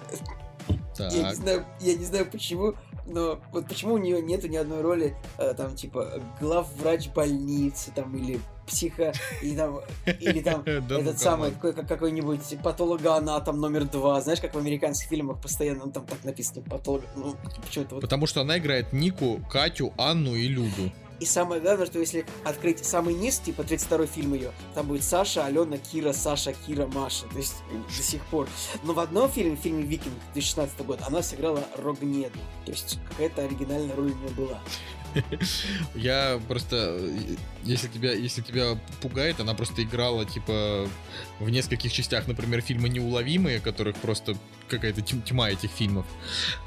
[1.08, 1.34] Я не Так.
[1.34, 2.74] знаю, я не знаю почему,
[3.06, 8.16] но вот почему у нее нету ни одной роли, э, там, типа, главврач больницы, там,
[8.16, 14.54] или психо, или там, или там ну, этот самый, какой-нибудь патологоанатом номер два, знаешь, как
[14.54, 17.34] в американских фильмах постоянно ну, там так написано, патолог, ну,
[17.64, 20.92] почему-то вот Потому что она играет Нику, Катю, Анну и Люду.
[21.20, 25.44] И самое главное, что если открыть самый низ, типа 32-й фильм ее, там будет Саша,
[25.44, 27.26] Алена, Кира, Саша, Кира, Маша.
[27.26, 28.48] То есть до сих пор.
[28.82, 32.38] Но в одном фильме, в фильме «Викинг» 2016 год, она сыграла Рогнеду.
[32.64, 34.60] То есть какая-то оригинальная роль у нее была.
[35.94, 40.88] Я просто, э, если тебя, если тебя пугает, она просто играла, типа,
[41.38, 44.36] в нескольких частях, например, фильма «Неуловимые», которых просто
[44.68, 46.06] какая-то тьм- тьма этих фильмов.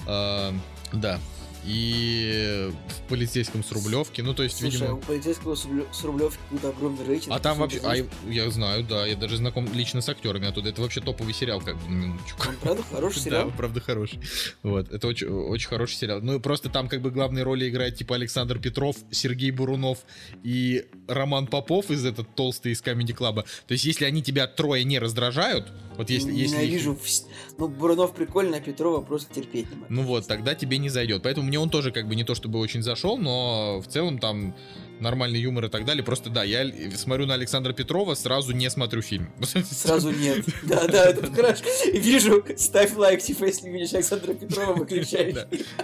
[0.06, 0.54] А,
[0.92, 1.20] да.
[1.66, 4.22] И в полицейском с Рублевки.
[4.22, 4.94] Ну, то есть, Слушай, видимо.
[4.96, 7.34] у полицейского с Рублевки какой-то огромный рейтинг.
[7.34, 7.96] А там вообще, а,
[8.30, 10.70] я знаю, да, я даже знаком лично с актерами оттуда.
[10.70, 12.50] Это вообще топовый сериал, как бы, на минуточку.
[12.50, 13.50] Он правда хороший сериал?
[13.50, 14.20] Да, правда хороший.
[14.62, 16.20] Вот, это очень, очень хороший сериал.
[16.22, 20.00] Ну и просто там как бы главные роли играют типа Александр Петров, Сергей Бурунов
[20.44, 23.44] и Роман Попов из этот толстый из Comedy Club.
[23.68, 26.32] То есть если они тебя трое не раздражают, вот если...
[26.32, 26.94] если Ненавижу.
[26.94, 27.24] вс-
[27.58, 29.86] Ну, Бурунов прикольно, а Петрова просто терпеть не могу.
[29.90, 31.24] Ну вот, тогда тебе не зайдет.
[31.24, 34.56] Поэтому мне он тоже как бы не то чтобы очень зашел, но в целом там
[35.00, 36.04] нормальный юмор и так далее.
[36.04, 39.32] Просто да, я смотрю на Александра Петрова, сразу не смотрю фильм.
[39.72, 40.46] Сразу нет.
[40.64, 41.64] Да, да, это хорошо.
[41.94, 45.34] Вижу, ставь лайк, типа, если видишь Александра Петрова, выключай.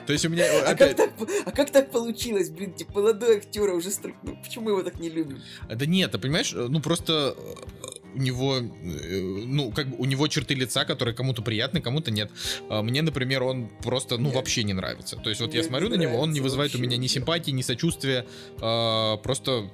[0.07, 0.97] То есть у меня А опять...
[0.97, 3.89] как, так, а как так получилось, блин, типа, молодой актер, а уже
[4.23, 5.39] ну, почему его так не любим?
[5.67, 10.27] Да нет, ты понимаешь, ну просто э, у него, э, ну, как бы у него
[10.27, 12.31] черты лица, которые кому-то приятны, кому-то нет.
[12.69, 14.35] А Мне, например, он просто, ну, Нет.
[14.35, 15.15] вообще не нравится.
[15.17, 17.07] То есть вот я Мне смотрю не на него, он не вызывает у меня ни
[17.07, 18.25] симпатии, ни сочувствия,
[18.61, 19.69] а, просто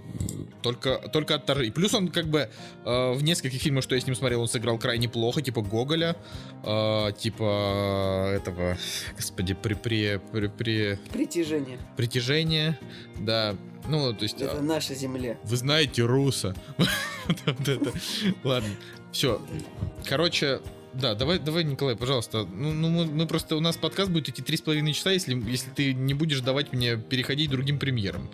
[0.62, 1.72] только, только отторжение.
[1.74, 2.50] Плюс он как бы
[2.86, 6.16] э, в нескольких фильмах, что я с ним смотрел, он сыграл крайне плохо, типа Гоголя,
[6.64, 8.78] э, типа этого,
[9.16, 11.78] господи, при, при, при, при Притяжение.
[11.98, 12.80] притяжение,
[13.20, 13.56] да,
[13.88, 14.42] ну, то есть...
[14.42, 15.38] Это а, наша земля.
[15.44, 16.56] вы знаете руса.
[18.44, 18.70] Ладно,
[19.12, 19.42] все.
[20.06, 20.62] Короче,
[21.00, 22.46] да, давай, давай, Николай, пожалуйста.
[22.46, 25.36] Ну, ну мы, мы просто у нас подкаст будет идти три с половиной часа, если,
[25.50, 28.30] если ты не будешь давать мне переходить другим премьерам.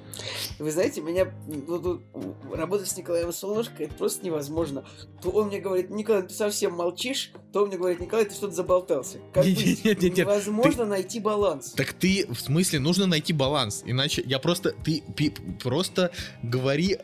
[0.60, 4.86] Вы знаете, меня ну, тут, у- работать с Николаем Солнышко это просто невозможно.
[5.22, 8.54] То он мне говорит, Николай, ты совсем молчишь, то он мне говорит, Николай, ты что-то
[8.54, 9.20] заболтался.
[9.34, 9.84] Как Нет, быть?
[9.86, 11.72] нет, нет, Невозможно найти баланс.
[11.72, 13.84] Так ты, в смысле, нужно найти баланс.
[13.86, 16.12] Иначе я просто, ты пи- просто
[16.44, 16.98] говори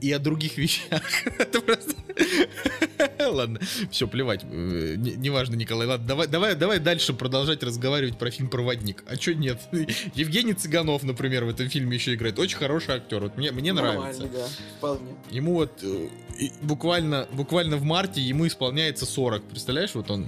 [0.00, 1.02] и о других вещах.
[1.38, 1.94] Это просто...
[3.30, 4.42] Ладно, все, плевать.
[4.44, 5.86] Э, не- Неважно, Николай.
[5.86, 9.04] Ладно, давай, давай, давай дальше продолжать разговаривать про фильм «Проводник».
[9.06, 9.60] А чё нет?
[10.14, 12.38] Евгений Цыганов, например, в этом фильме еще играет.
[12.38, 13.20] Очень хороший актер.
[13.20, 14.22] Вот мне, мне нравится.
[14.26, 14.46] да,
[14.78, 15.14] вполне.
[15.30, 16.08] Ему вот э,
[16.62, 19.42] буквально, буквально в марте ему исполняется 40.
[19.44, 20.26] Представляешь, вот он...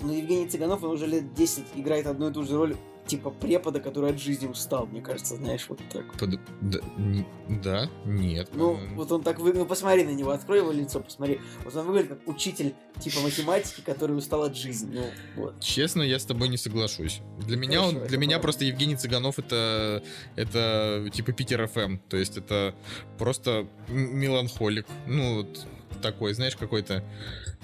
[0.00, 2.76] Но Евгений Цыганов, он уже лет 10 играет одну и ту же роль,
[3.06, 6.12] типа препода, который от жизни устал, мне кажется, знаешь, вот так.
[6.18, 7.26] под- Да, н-
[7.62, 7.90] да?
[8.04, 8.48] нет.
[8.54, 8.96] Ну, по-моему.
[8.96, 11.40] вот он так выглядит, ну посмотри на него, открой его лицо, посмотри.
[11.64, 14.94] Вот он выглядит как учитель типа математики, который устал от жизни.
[15.36, 15.60] Ну, вот.
[15.60, 17.20] Честно, я с тобой не соглашусь.
[17.46, 18.42] Для меня Хорошо, он, для меня правда.
[18.42, 20.02] просто Евгений Цыганов это,
[20.36, 21.98] это типа Питер ФМ.
[22.08, 22.74] То есть это
[23.18, 24.86] просто меланхолик.
[25.06, 25.66] Ну, вот
[26.00, 27.04] такой, знаешь, какой-то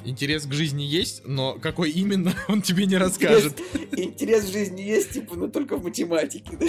[0.05, 3.59] интерес к жизни есть, но какой именно, он тебе не расскажет.
[3.75, 6.57] Интерес, интерес в жизни есть, типа, но только в математике.
[6.59, 6.67] да.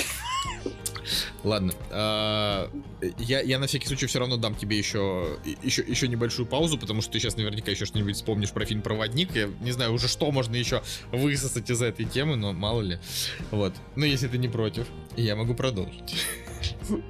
[1.44, 2.70] Ладно, а,
[3.18, 7.02] я, я на всякий случай все равно дам тебе еще, еще, еще небольшую паузу, потому
[7.02, 9.36] что ты сейчас наверняка еще что-нибудь вспомнишь про фильм «Проводник».
[9.36, 13.00] Я не знаю уже, что можно еще высосать из этой темы, но мало ли.
[13.50, 13.74] Вот.
[13.96, 16.16] Ну, если ты не против, я могу продолжить.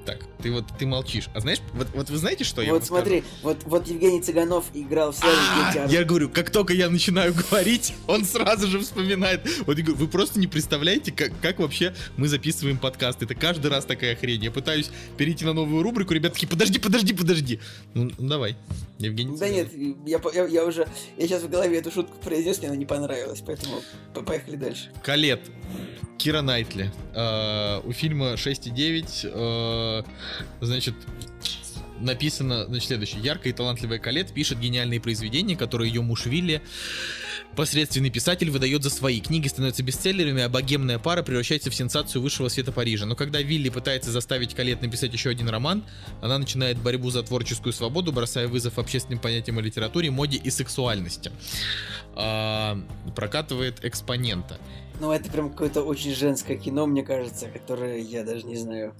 [0.06, 1.28] Так, ты вот, ты молчишь.
[1.34, 3.00] А знаешь, вот, вот вы знаете, что я Вот вам скажу?
[3.02, 6.72] смотри, вот, вот Евгений Цыганов играл в сериале А, «Дети Ар- Я говорю, как только
[6.74, 9.42] я начинаю говорить, он сразу же вспоминает.
[9.66, 13.22] Вот я говорю, вы просто не представляете, как, как вообще мы записываем подкаст.
[13.22, 14.42] Это каждый раз такая хрень.
[14.44, 17.60] Я пытаюсь перейти на новую рубрику, ребят такие, подожди, подожди, подожди.
[17.94, 18.56] Ну, ну, давай,
[18.98, 19.72] Евгений Да Цыганов.
[19.74, 20.86] нет, я, я, я уже,
[21.18, 23.80] я сейчас в голове эту шутку произнес, мне она не понравилась, поэтому
[24.14, 24.90] по- поехали дальше.
[25.02, 25.40] Калет.
[26.18, 26.92] Кира Найтли.
[27.16, 30.02] Э, у фильма 6,9, э,
[30.60, 30.94] значит,
[32.02, 33.22] написано, значит, следующее.
[33.22, 36.62] Яркая и талантливая Калет пишет гениальные произведения, которые ее муж Вилли,
[37.56, 39.20] посредственный писатель, выдает за свои.
[39.20, 43.06] Книги становятся бестселлерами, а богемная пара превращается в сенсацию высшего света Парижа.
[43.06, 45.84] Но когда Вилли пытается заставить Калет написать еще один роман,
[46.20, 51.30] она начинает борьбу за творческую свободу, бросая вызов общественным понятиям о литературе, моде и сексуальности.
[52.14, 52.78] А,
[53.14, 54.58] прокатывает экспонента.
[55.00, 58.94] Ну, это прям какое-то очень женское кино, мне кажется, которое я даже не знаю.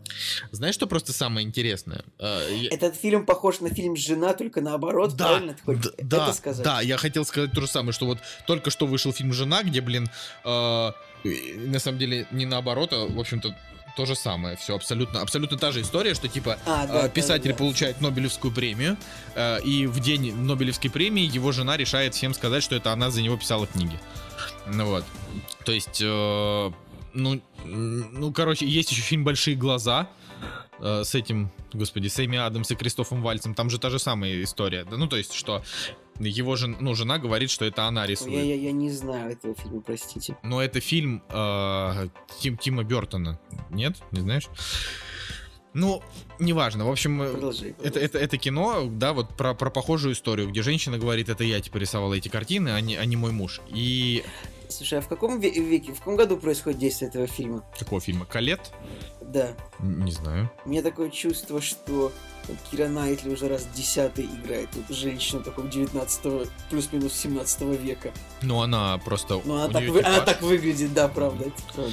[0.51, 2.05] Знаешь, что просто самое интересное?
[2.19, 2.41] А,
[2.71, 6.33] Этот фильм похож на фильм «Жена», только наоборот, Да, правильно ты хочешь д- это да,
[6.33, 6.65] сказать?
[6.65, 9.81] да, я хотел сказать то же самое, что вот только что вышел фильм «Жена», где,
[9.81, 10.09] блин,
[10.45, 10.93] э,
[11.25, 13.55] на самом деле не наоборот, а, в общем-то,
[13.97, 17.09] то же самое, все абсолютно, абсолютно та же история, что типа А, э, да, да,
[17.11, 17.57] писатель да.
[17.57, 18.97] получает Нобелевскую премию,
[19.65, 23.37] и в день Нобелевской премии его жена решает всем сказать, что это она за него
[23.37, 24.01] писала книги.
[24.67, 25.05] Ну вот,
[25.65, 26.71] то есть, э,
[27.15, 30.09] ну, ну, короче, есть еще фильм «Большие глаза»,
[30.79, 34.43] э, с этим, господи, с Эми Адамс и Кристофом Вальцем, там же та же самая
[34.43, 34.85] история.
[34.85, 35.63] Да, ну, то есть, что
[36.19, 38.45] его жен, ну, жена говорит, что это она Я, рисует.
[38.45, 40.37] я, я не знаю этого фильма, простите.
[40.43, 42.09] Но это фильм э,
[42.41, 43.41] Тим, Тима Бертона.
[43.71, 43.97] Нет?
[44.11, 44.49] Не знаешь?
[45.75, 46.03] Ну,
[46.39, 46.87] неважно.
[46.87, 47.75] В общем, э, Продолжи.
[47.83, 51.61] это, это, это кино, да, вот про, про похожую историю, где женщина говорит, это я
[51.61, 53.61] типа рисовала эти картины, а не, а не мой муж.
[53.69, 54.23] И
[54.69, 57.65] Слушай, а в каком ве- веке, в каком году происходит действие этого фильма?
[57.79, 58.25] какого фильма?
[58.27, 58.73] Калет?
[59.21, 59.55] Да.
[59.81, 60.51] Не знаю.
[60.65, 62.13] У меня такое чувство, что
[62.49, 68.13] вот Кира Найтли уже раз десятый играет вот женщину такого 19 плюс-минус 17 века.
[68.43, 69.41] Ну, она просто...
[69.45, 71.51] Но она так, вы- она так выглядит, да, правда.
[71.75, 71.93] правда.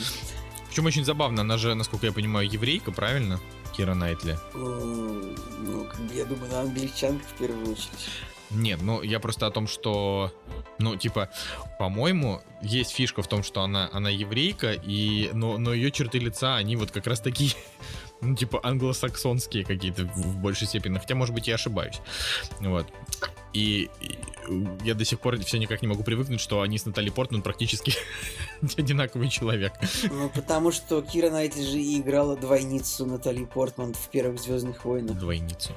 [0.70, 3.40] Причем очень забавно, она же, насколько я понимаю, еврейка, правильно?
[3.80, 4.38] Кира Найтли.
[4.54, 8.10] Ну, я думаю, она англичанка в первую очередь.
[8.50, 10.34] Нет, ну я просто о том, что,
[10.80, 11.30] ну типа,
[11.78, 16.58] по-моему, есть фишка в том, что она, она еврейка, и, но, но ее черты лица,
[16.58, 17.54] они вот как раз такие,
[18.22, 22.02] ну типа англосаксонские какие-то в, большей степени, хотя, может быть, я ошибаюсь.
[22.60, 22.88] Вот.
[23.54, 24.20] И, и
[24.84, 27.94] я до сих пор все никак не могу привыкнуть, что они с Натали Портман практически
[28.78, 29.74] одинаковый человек.
[30.10, 35.18] Ну, потому что Кира Найтли же и играла двойницу Натали Портман в первых Звездных войнах.
[35.18, 35.72] Двойницу.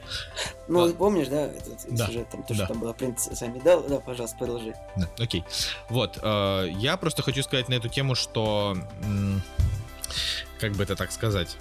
[0.69, 2.55] Ну, ты помнишь, да, этот Да, сюжет, там, то, да.
[2.55, 3.85] что там была принцесса Амидал?
[3.89, 4.75] Да, пожалуйста, продолжи.
[4.97, 5.45] Да, окей.
[5.89, 8.77] Вот, э, я просто хочу сказать на эту тему, что...
[10.59, 11.57] как бы это так сказать?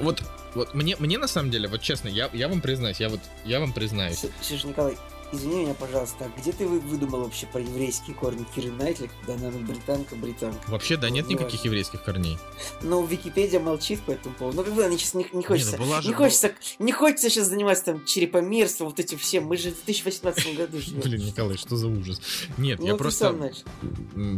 [0.00, 0.22] Вот,
[0.54, 3.60] вот мне, мне на самом деле, вот честно, я, я вам признаюсь, я вот, я
[3.60, 4.18] вам признаюсь.
[4.18, 4.96] С- Слушай, Николай,
[5.32, 9.34] извини меня, пожалуйста, а где ты вы- выдумал вообще про еврейские корни Киры Найтли, когда
[9.46, 10.70] она британка-британка?
[10.70, 12.38] Вообще, да, нет Ну, никаких еврейских корней.
[12.82, 14.56] Ну, Википедия молчит по этому поводу.
[14.58, 15.76] Ну, как бы, они сейчас не, не хочется.
[15.78, 19.44] ну была же- не хочется, не хочется сейчас заниматься там черепомерством, вот этим всем.
[19.44, 21.00] Мы же в 2018 году живем.
[21.02, 22.20] Блин, Николай, что за ужас?
[22.56, 23.52] Нет, Ну, я просто...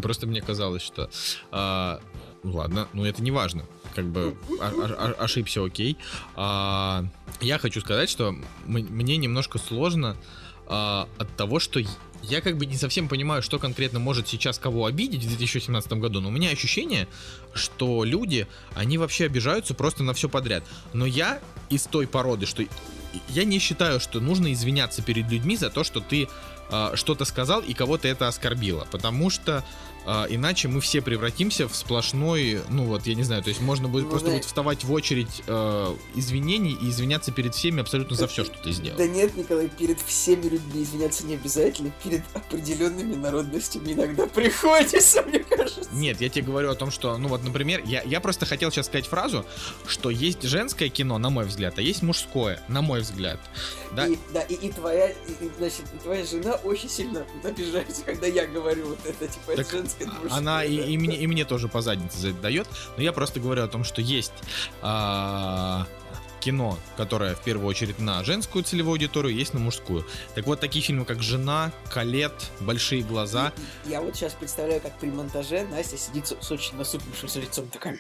[0.02, 1.08] Просто мне казалось, что...
[1.52, 2.00] а,
[2.42, 3.64] ну ладно, ну это не важно.
[3.94, 4.36] Как бы
[5.18, 5.96] ошибся, окей.
[6.36, 7.04] А,
[7.40, 8.34] я хочу сказать, что
[8.66, 10.16] мне немножко сложно
[10.66, 11.80] а, от того, что
[12.22, 16.20] я- как бы не совсем понимаю, что конкретно может сейчас кого обидеть в 2017 году,
[16.20, 17.08] но у меня ощущение,
[17.52, 20.64] что люди, они вообще обижаются просто на все подряд.
[20.92, 22.62] Но я из той породы, что
[23.28, 26.28] я не считаю, что нужно извиняться перед людьми за то, что ты
[26.70, 29.62] а, что-то сказал и кого-то это оскорбило, потому что
[30.06, 33.88] а, иначе мы все превратимся в сплошной, ну вот, я не знаю, то есть можно
[33.88, 34.34] будет Ну, просто да.
[34.34, 38.72] вот вставать в очередь э, извинений и извиняться перед всеми абсолютно за все, что ты
[38.72, 38.98] сделал.
[38.98, 41.92] Да нет, Николай, перед всеми людьми извиняться не обязательно.
[42.02, 45.88] Перед определенными народностями иногда приходится, мне кажется.
[45.92, 48.86] Нет, я тебе говорю о том, что, ну вот, например, я, я просто хотел сейчас
[48.86, 49.44] сказать фразу,
[49.86, 53.38] что есть женское кино, на мой взгляд, а есть мужское, на мой взгляд.
[53.92, 55.16] Да, И, да, и, и твоя, и,
[55.58, 59.70] значит, и твоя жена очень сильно обижается, когда я говорю вот это, типа, это Так
[59.70, 62.68] женское, это мужское, она и, и мне, и мне тоже по заднице за это дает,
[62.96, 64.32] но я просто говорю о том, что есть
[64.80, 65.86] а,
[66.40, 70.04] кино, которое в первую очередь на женскую целевую аудиторию, есть на мужскую.
[70.34, 73.52] Так вот, такие фильмы, как «Жена», «Калет», «Большие глаза»,
[73.86, 77.68] И- Я вот сейчас представляю, как при монтаже Настя сидит с, с очень насупившимся лицом,
[77.68, 77.96] такая,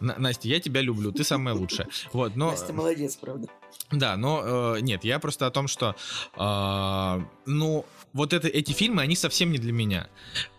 [0.00, 1.88] На- Настя, я тебя люблю, ты самая лучшая.
[2.12, 2.50] Вот, но...
[2.50, 3.48] Настя молодец, правда.
[3.92, 5.94] Да, но э, нет, я просто о том, что,
[6.34, 7.84] а, ну,
[8.16, 10.08] вот это, эти фильмы, они совсем не для меня.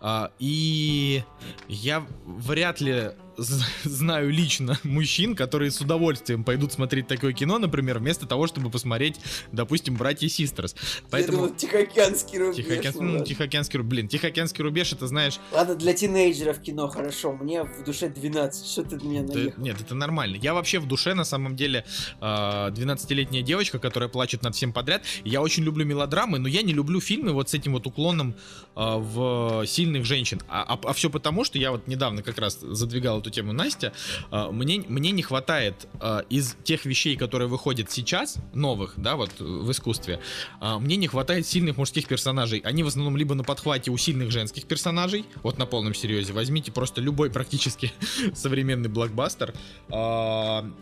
[0.00, 1.24] А, и
[1.68, 8.26] я вряд ли знаю лично мужчин, которые с удовольствием пойдут смотреть такое кино, например, вместо
[8.26, 9.16] того, чтобы посмотреть,
[9.52, 10.74] допустим, «Братья Систерс».
[10.74, 11.38] Я Поэтому...
[11.38, 12.56] думал, Тихоокеанский рубеж.
[12.64, 13.26] Тихоокеан- ну ладно.
[13.26, 18.08] Тихоокеанский рубеж, блин, Тихоокеанский рубеж, это знаешь, Ладно, для тинейджеров кино хорошо, мне в душе
[18.08, 19.62] 12, что ты на меня наехал?
[19.62, 20.36] нет, это нормально.
[20.36, 21.84] Я вообще в душе, на самом деле,
[22.20, 25.02] а, 12-летняя девочка, которая плачет над всем подряд.
[25.24, 28.34] Я очень люблю мелодрамы, но я не люблю фильмы вот с этим вот уклоном
[28.74, 30.40] а, в сильных женщин.
[30.48, 33.92] А, все потому, что я вот недавно как раз задвигал эту тему Настя.
[34.30, 39.30] а, мне, мне не хватает а, из тех вещей, которые выходят сейчас, новых, да, вот
[39.40, 40.20] э, в искусстве,
[40.60, 42.60] а, мне не хватает сильных мужских персонажей.
[42.60, 46.72] Они в основном либо на подхвате у сильных женских персонажей, вот на полном серьезе, возьмите
[46.72, 47.92] просто любой практически
[48.34, 49.54] современный блокбастер,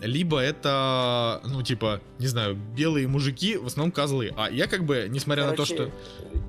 [0.00, 4.32] либо это, ну, типа, не знаю, белые мужики, в основном козлы.
[4.36, 5.92] А я как бы, несмотря на то, Короче, что...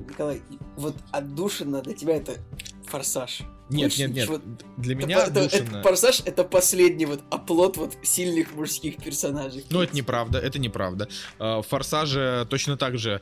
[0.10, 0.42] Николай,
[0.76, 2.36] вот отдушина для тебя это
[2.86, 3.42] форсаж.
[3.70, 4.42] Нет, нет, нет, ничего.
[4.78, 9.64] для Это меня это- это отдушина- форсаж это последний вот оплот вот сильных мужских персонажей.
[9.70, 11.10] Ну, это неправда, это неправда.
[11.40, 13.22] А, В Форсаже точно так же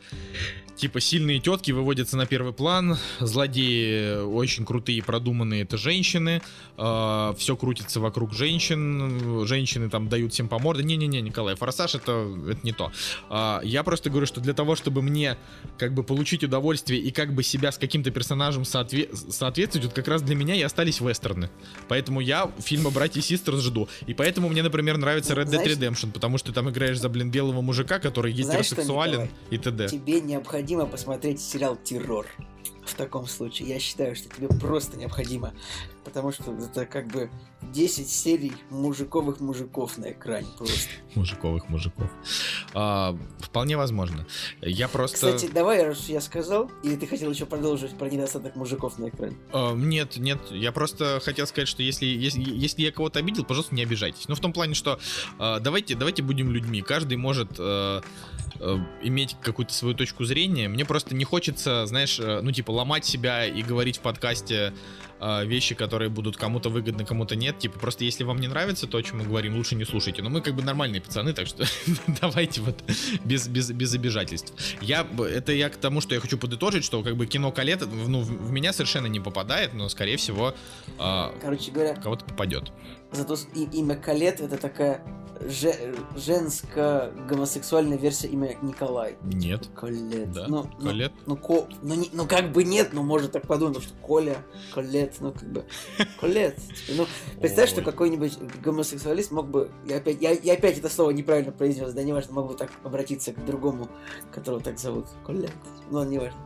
[0.76, 6.42] типа сильные тетки выводятся на первый план, злодеи очень крутые, продуманные, это женщины,
[6.76, 10.84] все крутится вокруг женщин, женщины там дают всем по морде.
[10.84, 12.92] Не-не-не, Николай, Форсаж это, это не то.
[13.30, 15.38] А, я просто говорю, что для того, чтобы мне
[15.78, 20.08] как бы получить удовольствие и как бы себя с каким-то персонажем соотве- соответствовать, вот как
[20.10, 21.50] раз для меня и остались вестерны.
[21.88, 23.88] Поэтому я фильма «Братья и сестры» жду.
[24.08, 27.32] И поэтому мне, например, нравится Red Dead Redemption, потому что ты там играешь за, блин,
[27.32, 29.88] белого мужика, который гетеросексуален и т.д.
[29.88, 32.28] Тебе необходимо посмотреть сериал «Террор».
[32.86, 35.54] В таком случае, я считаю, что тебе просто необходимо,
[36.04, 37.32] потому что это как бы
[37.72, 40.90] 10 серий мужиковых мужиков на экране просто.
[41.16, 42.10] Мужиковых мужиков.
[42.74, 44.28] А, вполне возможно.
[44.62, 45.16] Я просто...
[45.16, 49.38] Кстати, давай, раз я сказал, или ты хотел еще продолжить про недостаток мужиков на экране?
[49.52, 53.76] А, нет, нет, я просто хотел сказать, что если, если, если я кого-то обидел, пожалуйста,
[53.76, 54.28] не обижайтесь.
[54.28, 55.00] Ну, в том плане, что
[55.40, 56.82] а, давайте, давайте будем людьми.
[56.82, 58.02] Каждый может э,
[58.60, 60.68] э, иметь какую-то свою точку зрения.
[60.68, 64.74] Мне просто не хочется, знаешь, э, ну, типа, ломать себя и говорить в подкасте
[65.20, 67.55] э, вещи, которые будут кому-то выгодны, кому-то нет.
[67.60, 70.22] Типа, просто если вам не нравится то, о чем мы говорим, лучше не слушайте.
[70.22, 71.66] Но мы как бы нормальные пацаны, так что
[72.22, 72.84] давайте вот
[73.24, 74.54] без, без, без обижательств.
[74.82, 78.22] Я, это я к тому, что я хочу подытожить, что как бы кино Калет, ну,
[78.22, 80.54] в в меня совершенно не попадает, но, скорее всего,
[80.98, 82.72] а, Короче говоря, кого-то попадет.
[83.12, 85.02] зато имя Калет это такая
[85.40, 89.18] женско-гомосексуальная версия имя Николай.
[89.24, 89.68] Нет.
[89.76, 90.32] Колет.
[90.32, 91.12] Да, Ну, ну, Калет.
[91.26, 91.68] Ну, ко...
[91.82, 94.38] ну, не- ну, как бы нет, но можно так подумать, что Коля,
[94.74, 95.66] Колет, ну, как бы,
[96.20, 96.58] Колет.
[96.90, 97.06] Ну,
[97.40, 97.86] представь, что Ой.
[97.86, 102.34] какой-нибудь гомосексуалист мог бы, я опять, я, я опять это слово неправильно произнес, да, неважно,
[102.34, 103.88] мог бы так обратиться к другому,
[104.32, 105.52] которого так зовут, Колет.
[105.90, 106.40] Ну, неважно.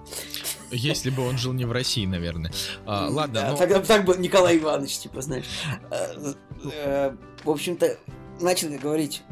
[0.72, 2.52] Если бы он жил не в России, наверное.
[2.86, 5.46] А, ладно, Да, ну, Тогда бы так был Николай Иванович, типа, знаешь.
[5.90, 6.34] Э,
[6.74, 7.98] э, В общем-то,
[8.40, 9.24] начал я говорить.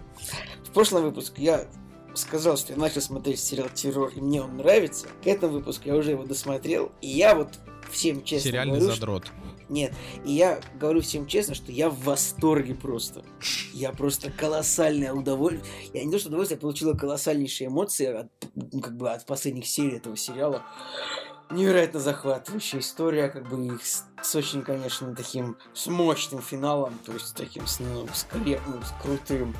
[0.66, 1.68] В прошлом выпуске я
[2.14, 5.08] сказал, что я начал смотреть сериал «Террор», и мне он нравится.
[5.24, 7.49] К этому выпуску я уже его досмотрел, и я вот
[7.91, 9.32] всем честно сериальный говорю, что- задрот.
[9.70, 9.93] Нет,
[10.26, 13.26] и я говорю всем честно, что я в восторге просто.
[13.74, 15.66] Я просто колоссальное удовольствие.
[15.93, 19.68] Я не то, что удовольствие, я получила колоссальнейшие эмоции от, ну, как бы от последних
[19.68, 20.64] серий этого сериала.
[21.50, 27.14] Невероятно захватывающая история, как бы их с, с очень, конечно, таким, с мощным финалом, то
[27.14, 29.56] есть таким, с, ну, с, кре- ну, с крутым.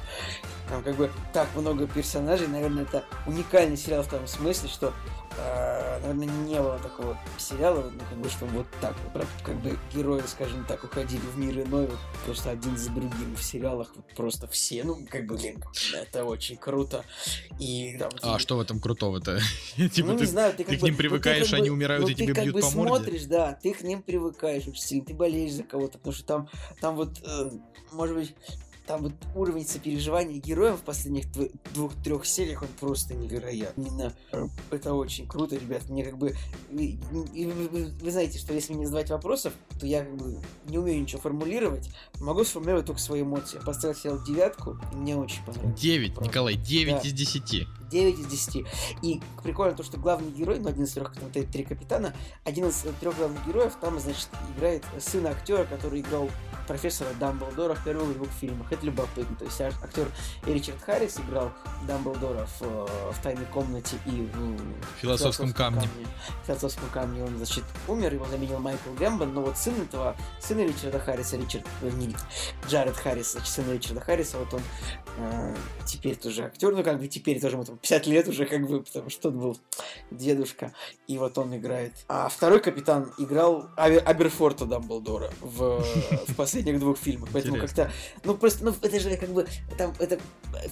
[0.70, 4.94] Там как бы так много персонажей, наверное, это уникальный сериал в том смысле, что,
[6.02, 10.22] наверное, не было такого сериала, ну, как бы, что вот так вот, как бы герои,
[10.28, 14.48] скажем так, уходили в мир иной, вот просто один за другим в сериалах, вот просто
[14.48, 15.64] все, ну, как бы, блин,
[15.94, 17.04] это очень круто.
[17.60, 19.40] И, да, вот А и- что в этом крутого-то?
[19.94, 21.60] Типа ну, не ты знаю, ты, как ты к бы- ним ну, ты привыкаешь, как
[21.60, 22.90] они бы- умирают, ну, и тебе как бьют бы по морде?
[23.04, 26.50] смотришь, да, ты к ним привыкаешь очень сильно, ты болеешь за кого-то, потому что там,
[26.82, 27.50] там вот, э,
[27.92, 28.36] может быть,
[28.88, 33.92] там вот уровень сопереживания героев в последних дв- двух-трех сериях, он просто невероятный.
[34.32, 35.90] Э, Это очень круто, ребят.
[35.90, 36.34] Мне как бы...
[36.72, 41.02] Вы, вы- вы знаете, что если мне задавать вопросов, то я как бы не умею
[41.02, 41.90] ничего формулировать.
[42.20, 43.58] Могу сформулировать только свои эмоции.
[43.58, 45.80] Я поставил сериал девятку, и мне очень понравилось.
[45.80, 46.30] 9, Правда.
[46.30, 47.00] Николай, 9 Да.
[47.02, 47.68] из 10.
[47.90, 48.66] 9 из 10.
[49.02, 52.14] И прикольно то, что главный герой, ну, один из трех, там, три капитана,
[52.44, 56.30] один из трех главных героев, там, значит, играет сын актера, который играл
[56.68, 58.72] профессора Дамблдора в первых двух фильмах.
[58.72, 59.36] Это любопытно.
[59.38, 60.08] То есть ак- актер
[60.46, 61.52] Ричард Харрис играл
[61.88, 65.88] Дамблдора в, э, в «Тайной комнате» и в В «Философском камне».
[66.44, 70.62] В «Философском камне» он, значит, умер, его заменил Майкл Гэмбон, но вот сын этого, сына
[70.62, 72.14] Ричарда Харриса, Ричард, э, не
[72.68, 74.62] Джаред Харрис, значит, сын Ричарда Харриса, вот он
[75.20, 78.68] э, теперь тоже актер, ну как бы теперь тоже ему там 50 лет уже как
[78.68, 79.58] бы, потому что он был
[80.12, 80.74] дедушка,
[81.08, 81.94] и вот он играет.
[82.08, 85.84] А второй капитан играл Аберфорта Дамблдора в,
[86.28, 87.92] в последних двух фильмах, поэтому как-то,
[88.24, 89.48] ну просто, ну это же как бы,
[89.78, 90.20] там, это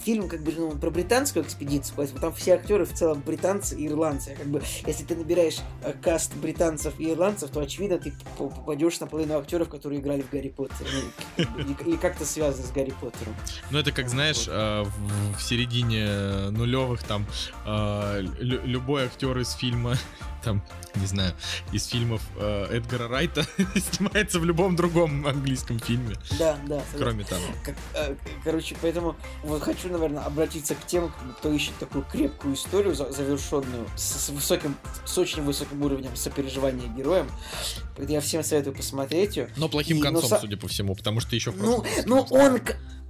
[0.02, 3.86] фильм как бы, ну, про британскую экспедицию, поэтому там все актеры в целом британцы и
[3.86, 8.12] ирландцы, А как бы, если ты набираешь э, каст британцев и ирландцев, то очевидно ты
[8.38, 10.90] попадешь на половину актеров, которые играли в Гарри Поттере,
[11.38, 13.34] ну, или- или как-то связано с Гарри Поттером.
[13.70, 17.26] Ну, это как, знаешь, в, в середине нулевых там
[17.64, 19.96] э, лю- любой актер из фильма,
[20.46, 20.62] там,
[20.94, 21.34] не знаю,
[21.72, 23.44] из фильмов э, Эдгара Райта
[23.92, 26.80] снимается в любом другом английском фильме, Да, да.
[26.96, 27.42] кроме того.
[27.64, 32.94] Как, э, короче, поэтому вот хочу, наверное, обратиться к тем, кто ищет такую крепкую историю,
[32.94, 37.26] за- завершенную, с, с высоким, с очень высоким уровнем сопереживания героям.
[37.98, 39.48] Я всем советую посмотреть ее.
[39.56, 42.26] Но плохим И, концом, са- судя по всему, потому что еще в Ну, прошлом ну
[42.30, 42.60] он,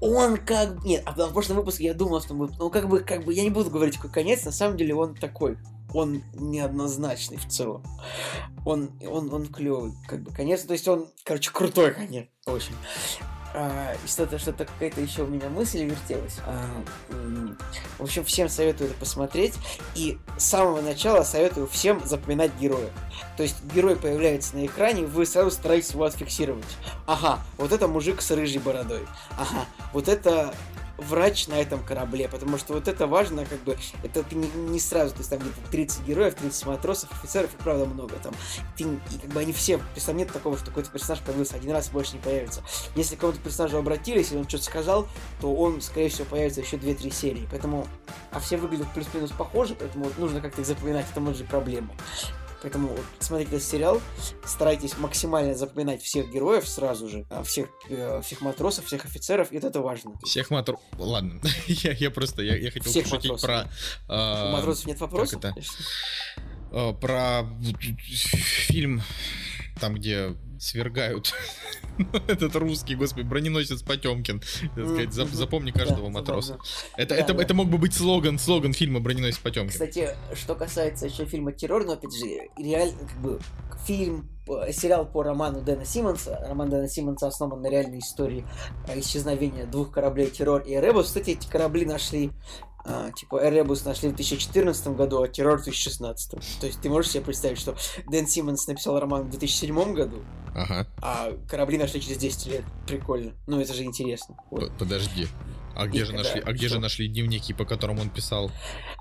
[0.00, 3.24] он как нет, а в прошлом выпуске я думал, что мы, ну как бы, как
[3.26, 5.58] бы, я не буду говорить какой конец, на самом деле он такой,
[5.96, 7.82] он неоднозначный в целом,
[8.64, 12.74] он, он, он клевый, как бы конец, то есть он, короче, крутой конец, очень.
[13.58, 16.36] А, что-то, что-то какая-то еще у меня мысль вертелась.
[16.44, 16.62] А,
[17.98, 19.54] в общем, всем советую это посмотреть.
[19.94, 22.90] И с самого начала советую всем запоминать героя.
[23.38, 26.66] То есть герой появляется на экране, вы сразу стараетесь его отфиксировать.
[27.06, 29.06] Ага, вот это мужик с рыжей бородой.
[29.38, 30.54] Ага, вот это
[30.98, 34.80] врач на этом корабле, потому что вот это важно, как бы, это ты не, не
[34.80, 38.34] сразу, то есть там где-то 30 героев, 30 матросов, офицеров, и правда много там.
[38.76, 41.56] Ты, и как бы они все, то есть там нет такого, что какой-то персонаж появился
[41.56, 42.62] один раз больше не появится.
[42.94, 45.06] Если к кому-то персонажу обратились, и он что-то сказал,
[45.40, 47.48] то он, скорее всего, появится еще 2-3 серии.
[47.50, 47.86] Поэтому,
[48.30, 51.90] а все выглядят плюс-минус похожи, поэтому нужно как-то их запоминать, это может быть проблема.
[52.62, 54.00] Поэтому вот, смотрите этот сериал,
[54.44, 59.56] старайтесь максимально запоминать всех героев сразу же, а, всех, э, всех матросов, всех офицеров, и
[59.56, 60.12] вот это важно.
[60.24, 60.82] Всех матросов...
[60.98, 63.68] Ладно, я, я просто, я, я хотел Всех пошутить матросов.
[64.06, 64.14] про...
[64.14, 65.44] У э, матросов нет вопросов?
[65.44, 65.54] это?
[66.72, 67.44] э, про
[68.68, 69.02] фильм,
[69.80, 71.32] там, где свергают
[72.28, 74.42] этот русский, господи, броненосец Потемкин.
[74.42, 76.48] Сказать, зап- запомни Да, каждого матроса.
[76.48, 76.64] забавно.
[76.96, 77.42] Это, Да, это, да.
[77.42, 79.70] это мог бы быть слоган, слоган фильма Броненосец Потемкин.
[79.72, 82.26] Кстати, что касается еще фильма «Террор», но опять же,
[82.58, 83.40] реально, как бы,
[83.86, 84.28] фильм,
[84.72, 88.44] сериал по роману Дэна Симмонса, роман Дэна Симмонса основан на реальной истории
[88.88, 91.06] э, исчезновения двух кораблей «Террор» и «Эребус».
[91.06, 92.30] Кстати, эти корабли нашли
[92.88, 96.30] а, типа Эребус нашли в 2014 году, а Террор в 2016.
[96.60, 97.76] То есть ты можешь себе представить, что
[98.08, 100.22] Дэн Симмонс написал роман в 2007 году,
[100.54, 102.64] Ага, а корабли нашли через 10 лет.
[102.86, 103.32] Прикольно.
[103.46, 104.36] Ну, это же интересно.
[104.50, 104.70] Вот.
[104.78, 105.26] подожди.
[105.74, 106.76] А где И же когда- нашли, а где что?
[106.76, 108.50] же нашли дневники, по которым он писал?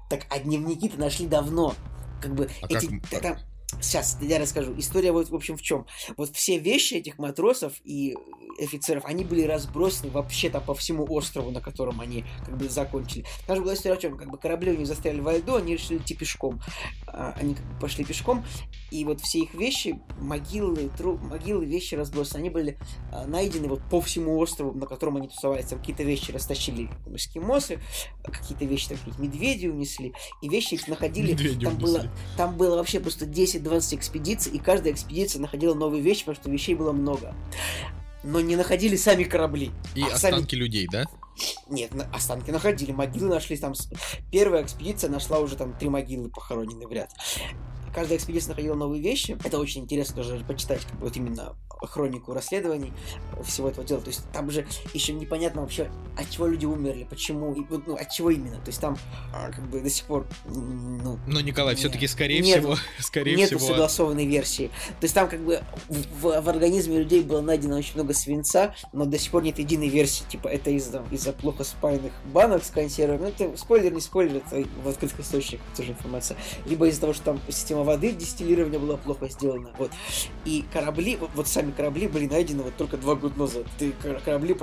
[0.10, 1.74] Так, а дневники-то нашли давно.
[2.22, 3.00] Как бы А эти...
[3.10, 3.38] как там-
[3.82, 4.74] Сейчас, я расскажу.
[4.78, 5.86] История вот, в общем, в чем.
[6.18, 8.16] Вот все вещи этих матросов и
[8.60, 13.26] офицеров, они были разбросаны вообще там по всему острову, на котором они как бы закончили.
[13.48, 15.74] Там же была история о чем, как бы корабли у них застряли во льду, они
[15.74, 16.62] решили идти пешком.
[17.08, 18.46] А, Они как бы пошли пешком,
[18.92, 21.18] и вот все их вещи, могилы, тру...
[21.18, 22.78] могилы, вещи разбросаны, они были
[23.12, 25.66] а, найдены вот по всему острову, на котором они тусовались.
[25.66, 27.80] Там какие-то вещи растащили эскимосы,
[28.24, 31.36] какие-то вещи там какие-то медведи унесли, и вещи их находили.
[31.60, 33.26] Там было, там было вообще просто
[33.58, 37.34] 10-20 экспедиций, и каждая экспедиция находила новые вещи, потому что вещей было много.
[38.24, 39.72] Но не находили сами корабли.
[39.94, 41.06] И а сами- останки людей, да?
[41.70, 43.74] Нет, останки находили, могилы нашли там.
[44.32, 47.12] Первая экспедиция нашла уже там три могилы похороненные в ряд.
[47.96, 49.38] Каждая экспедиция находила новые вещи.
[49.42, 52.92] Это очень интересно тоже почитать, как вот именно хронику расследований
[53.44, 54.02] всего этого дела.
[54.02, 58.10] То есть там же еще непонятно вообще, от чего люди умерли, почему, и, ну, от
[58.12, 58.58] чего именно.
[58.58, 58.98] То есть там
[59.34, 61.80] а, как бы до сих пор, ну, Но, Николай, Нет.
[61.80, 62.60] все-таки, скорее Нет.
[62.60, 63.72] всего, скорее нету всего...
[63.72, 64.68] согласованной версии.
[65.00, 69.06] То есть там как бы в, в организме людей было найдено очень много свинца, но
[69.06, 70.26] до сих пор нет единой версии.
[70.26, 73.22] Типа это из-за из плохо спаянных банок с консервами.
[73.22, 76.38] Ну это спойлер, не спойлер, это в открытых источниках тоже информация.
[76.66, 79.70] Либо из-за того, что там система воды дистиллирования была плохо сделана.
[79.78, 79.92] Вот.
[80.44, 83.64] И корабли, вот, вот сами корабли были найдены вот только два года назад.
[84.02, 84.56] Кор- корабли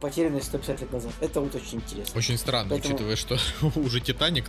[0.00, 1.12] потеряны 150 лет назад.
[1.20, 2.18] Это вот очень интересно.
[2.18, 3.38] Очень странно, Поэтому- учитывая, что
[3.76, 4.46] уже Титаник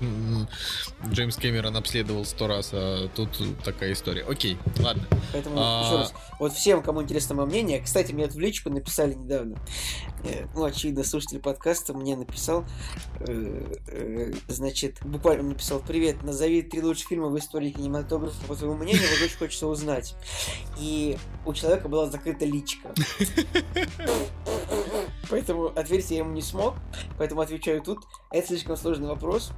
[1.10, 3.30] Джеймс Кэмерон обследовал сто раз, а тут
[3.64, 4.24] такая история.
[4.24, 5.04] Окей, ладно.
[5.32, 6.14] Поэтому, А- еще раз,
[6.44, 9.58] вот всем, кому интересно мое мнение, кстати, мне это в личку написали недавно.
[10.26, 12.66] Э, Ну, очевидно, слушатель подкаста мне написал,
[13.22, 18.76] э, э, значит, буквально написал, привет, назови три лучших фильма в истории кинематографа, по твоему
[18.76, 20.16] мнению, вот очень хочется узнать.
[20.78, 22.94] И у человека была закрыта личка.
[25.30, 26.76] Поэтому ответить я ему не смог,
[27.18, 28.00] поэтому отвечаю тут.
[28.32, 29.52] Это слишком сложный вопрос.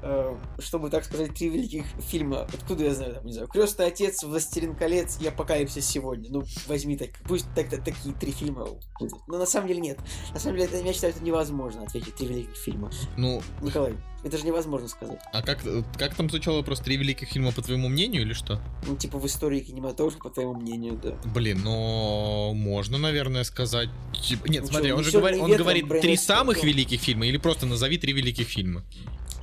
[0.59, 4.75] Чтобы, так сказать, три великих фильма, откуда я знаю, там, не знаю, Крестный отец, Властелин
[4.75, 6.29] колец и Апокалипсис сегодня.
[6.29, 6.43] Ну,
[6.75, 8.67] возьми так, пусть так-то такие три фильма
[8.99, 9.13] будут.
[9.27, 9.99] Но на самом деле нет.
[10.33, 12.91] На самом деле, это, я считаю, это невозможно ответить три великих фильма.
[13.17, 15.19] Ну, Николай, это же невозможно сказать.
[15.33, 15.59] а как,
[15.97, 16.79] как там звучало вопрос?
[16.81, 18.61] Три великих фильма по твоему мнению или что?
[18.87, 21.15] Ну, типа в истории кинематографа, по твоему мнению, да.
[21.33, 23.89] Блин, но можно, наверное, сказать.
[24.13, 26.67] типа- Нет, Ну смотри, он же «Унесённые говорит, он ветром» говорит три самых Скотта.
[26.67, 28.83] великих фильма или просто назови три великих фильма.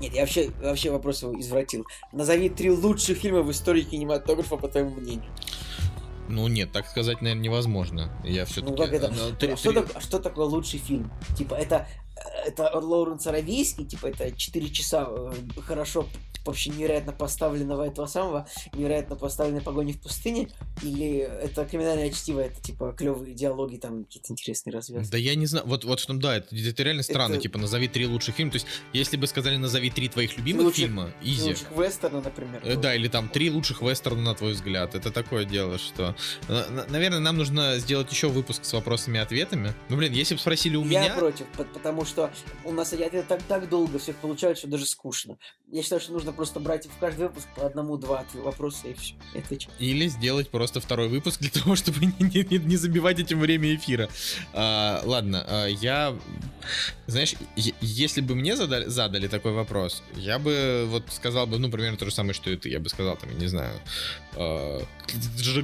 [0.01, 1.87] Нет, я вообще, вообще вопрос его извратил.
[2.13, 5.31] Назови три лучших фильма в истории кинематографа, по твоему мнению.
[6.29, 8.11] Ну нет, так сказать, наверное, невозможно.
[8.25, 8.71] Я все-таки.
[8.71, 9.09] Ну как это?
[9.53, 11.11] а, что так- а что такое лучший фильм?
[11.37, 11.87] Типа это
[12.47, 15.33] это Лоуренс Аравийский, типа это 4 часа э,
[15.67, 16.07] хорошо
[16.45, 20.49] вообще невероятно поставленного этого самого, невероятно поставленной погони в пустыне,
[20.83, 25.09] или это криминальное чтиво, это типа клевые диалоги, там какие-то интересные развязки.
[25.13, 27.61] Да я не знаю, вот, вот в том, да, это, это реально странно, Это- типа,
[27.61, 31.13] назови три лучших фильма, то есть, если бы сказали, назови три твоих любимых Лучших- фильма,
[31.23, 32.61] изи, Лучших вестерна, например.
[32.65, 34.97] Э, Да, или там три лучших вестерна, на твой взгляд.
[34.97, 36.17] Это такое дело, что...
[36.49, 39.75] Э, на- Наверное, нам нужно сделать еще выпуск с вопросами и ответами.
[39.89, 41.15] Ну, блин, если бы спросили у я меня...
[41.15, 42.31] против, по- потому что типа,
[42.65, 45.39] у нас ответы так, так долго всех получают, что даже скучно.
[45.71, 49.15] Я считаю, что нужно просто брать в каждый выпуск по одному, два вопроса и все.
[49.35, 49.69] И.
[49.79, 53.75] Или сделать просто второй выпуск для того, чтобы не, не- не- не забивать этим время
[53.75, 54.09] эфира.
[54.53, 56.17] А, ладно, а, я...
[57.07, 57.35] Знаешь,
[57.81, 62.05] если бы мне задали, задали такой вопрос, я бы вот сказал бы, ну, примерно то
[62.05, 62.69] же самое, что и ты.
[62.69, 63.81] Я бы сказал, там, я не знаю,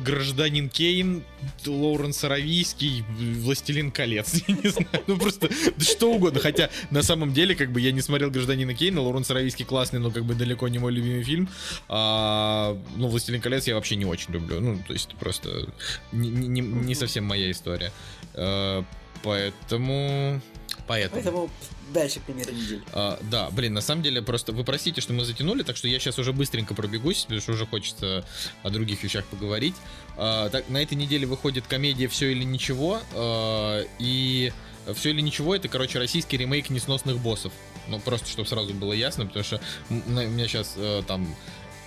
[0.04, 1.22] гражданин Кейн,
[1.66, 3.04] Лоуренс Аравийский,
[3.42, 4.34] Властелин колец.
[4.48, 6.40] Я не знаю, ну просто что угодно.
[6.40, 10.10] Хотя на самом деле, как бы я не смотрел гражданина Кейна, Лоуренс Аравийский классный, но
[10.10, 11.48] как бы далеко не мой любимый фильм.
[11.88, 14.60] А, ну, Властелин колец я вообще не очень люблю.
[14.60, 15.68] Ну, то есть просто
[16.12, 17.92] не, не- не- не совсем моя история.
[18.34, 18.84] А,
[19.22, 20.40] поэтому.
[20.86, 21.22] Поэтому.
[21.22, 21.50] Поэтому
[21.92, 22.82] дальше примеры недели.
[22.92, 25.98] А, да, блин, на самом деле просто вы простите, что мы затянули, так что я
[25.98, 28.24] сейчас уже быстренько пробегусь, потому что уже хочется
[28.62, 29.74] о других вещах поговорить.
[30.16, 34.52] А, так, на этой неделе выходит комедия «Все или ничего», а, и
[34.94, 37.52] «Все или ничего»— это, короче, российский ремейк «Несносных боссов».
[37.88, 40.76] Ну, просто, чтобы сразу было ясно, потому что у меня сейчас
[41.06, 41.34] там...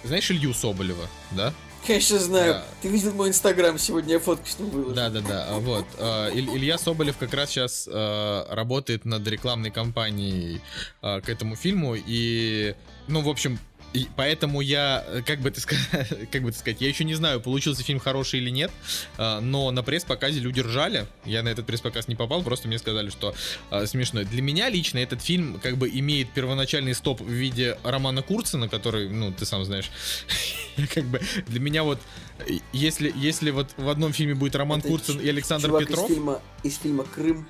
[0.03, 1.53] Знаешь Илью Соболева, да?
[1.85, 2.53] Конечно, знаю.
[2.53, 2.63] Да.
[2.81, 4.93] Ты видел мой инстаграм сегодня, я фотку с ним выложил.
[4.93, 5.45] Да, да, да.
[5.49, 5.85] а, Вот.
[5.97, 10.61] а, Иль- Илья Соболев как раз сейчас работает над рекламной кампанией
[11.01, 11.95] а, к этому фильму.
[11.95, 12.75] И,
[13.07, 13.57] ну, в общем,
[13.93, 17.15] и поэтому я, э, как бы, ты сказать, как бы это сказать, я еще не
[17.15, 18.71] знаю, получился фильм хороший или нет,
[19.17, 21.07] а, но на пресс-показе люди ржали.
[21.25, 23.35] Я на этот пресс-показ не попал, просто мне сказали, что
[23.69, 24.23] а, смешно.
[24.23, 29.09] Для меня лично этот фильм как бы имеет первоначальный стоп в виде романа Курцина, который,
[29.09, 29.91] ну, ты сам знаешь,
[30.93, 31.99] как бы для меня вот,
[32.47, 36.09] э, если, если вот в одном фильме будет Роман Это Курцин и Александр Чувак Петров,
[36.09, 37.47] из фильма, из фильма «Крым».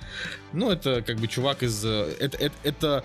[0.53, 1.85] ну, это как бы чувак из...
[1.85, 3.03] э, Это, это, это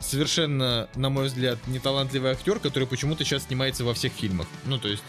[0.00, 4.46] совершенно, на мой взгляд, неталантливый актер, который почему-то сейчас снимается во всех фильмах.
[4.64, 5.02] Ну, то есть,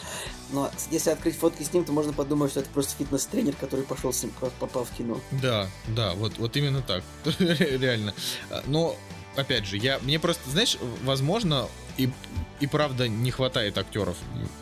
[0.51, 4.11] Но если открыть фотки с ним, то можно подумать, что это просто фитнес-тренер, который пошел
[4.11, 5.19] с ним, попал в кино.
[5.31, 7.03] да, да, вот, вот именно так.
[7.39, 8.13] Реально.
[8.49, 8.95] А, Но,
[9.35, 9.99] опять же, я...
[9.99, 11.67] Мне просто, знаешь, возможно,
[11.97, 12.09] и,
[12.59, 14.17] и правда не хватает актеров.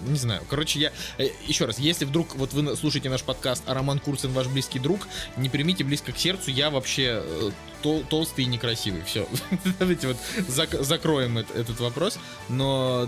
[0.07, 0.41] Не знаю.
[0.49, 0.91] Короче, я...
[1.18, 4.80] э, Еще раз, если вдруг вот вы слушаете наш подкаст, а Роман Курцин ваш близкий
[4.80, 5.07] друг,
[5.38, 7.52] не примите близко к сердцу, я вообще э,
[7.84, 9.02] тол- толстый и некрасивый.
[9.03, 9.28] Все.
[9.80, 10.18] Давайте вот
[10.48, 12.19] зак- закроем эт- этот вопрос.
[12.49, 13.07] Но,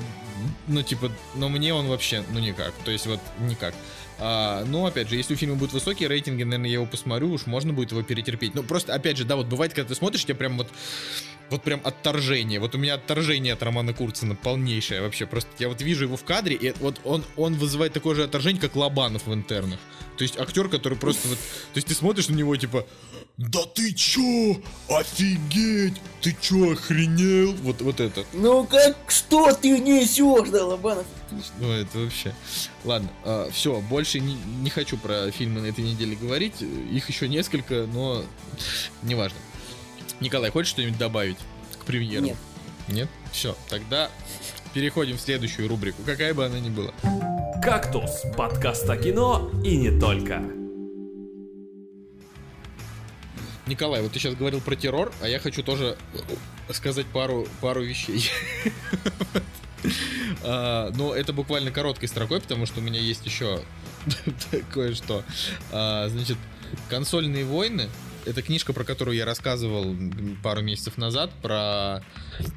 [0.67, 2.73] ну, типа, но мне он вообще, ну, никак.
[2.85, 3.73] То есть вот никак.
[4.21, 7.45] А, ну, опять же, если у фильма будут высокие рейтинги, наверное, я его посмотрю, уж
[7.45, 8.53] можно будет его перетерпеть.
[8.53, 10.67] Ну, просто, опять же, да, вот бывает, когда ты смотришь, тебе прям вот
[11.49, 12.59] вот прям отторжение.
[12.59, 15.25] Вот у меня отторжение от Романа Курцина полнейшее вообще.
[15.25, 18.61] Просто я вот вижу его в кадре, и вот он, он вызывает такое же отторжение,
[18.61, 19.79] как Лобанов в интернах.
[20.17, 21.37] То есть актер, который просто вот...
[21.37, 22.85] То есть ты смотришь на него, типа...
[23.37, 24.61] Да ты чё?
[24.89, 25.95] Офигеть!
[26.21, 27.53] Ты чё, охренел?
[27.61, 28.25] Вот, вот это.
[28.33, 31.05] Ну как, что ты несешь, да, Лобанов?
[31.59, 32.35] Ну, это вообще...
[32.83, 33.09] Ладно,
[33.53, 36.61] все, больше не, не хочу про фильмы на этой неделе говорить.
[36.61, 38.25] Их еще несколько, но
[39.03, 39.37] неважно.
[40.19, 41.37] Николай, хочешь что-нибудь добавить
[41.81, 42.25] к премьерам?
[42.25, 42.37] Нет.
[42.89, 43.09] Нет?
[43.31, 44.09] Все, тогда
[44.73, 46.91] переходим в следующую рубрику, какая бы она ни была.
[47.63, 50.43] «Кактус»— подкаст о кино и не только.
[53.65, 57.83] Николай, вот ты сейчас говорил про террор, а я хочу тоже э, сказать пару, пару
[57.83, 58.29] вещей.
[60.43, 63.61] А, Но это буквально короткой строкой, потому что у меня есть еще
[64.73, 65.23] кое-что.
[65.71, 66.37] А, Значит,
[66.89, 67.89] «Консольные войны»—
[68.29, 69.95] это книжка, про которую я рассказывал
[70.43, 72.03] пару месяцев назад, про,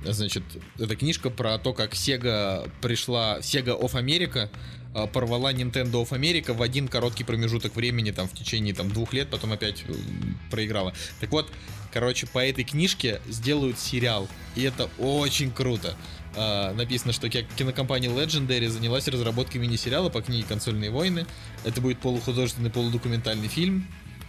[0.05, 0.43] значит,
[0.79, 4.51] это книжка про то, как Sega пришла, Sega of America
[4.95, 9.13] а, порвала Nintendo of America в один короткий промежуток времени, там, в течение там, двух
[9.13, 10.93] лет, потом опять м, проиграла.
[11.21, 11.51] Так вот,
[11.93, 15.97] короче, по этой книжке сделают сериал, и это очень круто.
[16.35, 21.27] А, написано, что ки- кинокомпания Legendary занялась разработкой мини-сериала по книге «Консольные войны».
[21.65, 23.87] Это будет полухудожественный, полудокументальный фильм.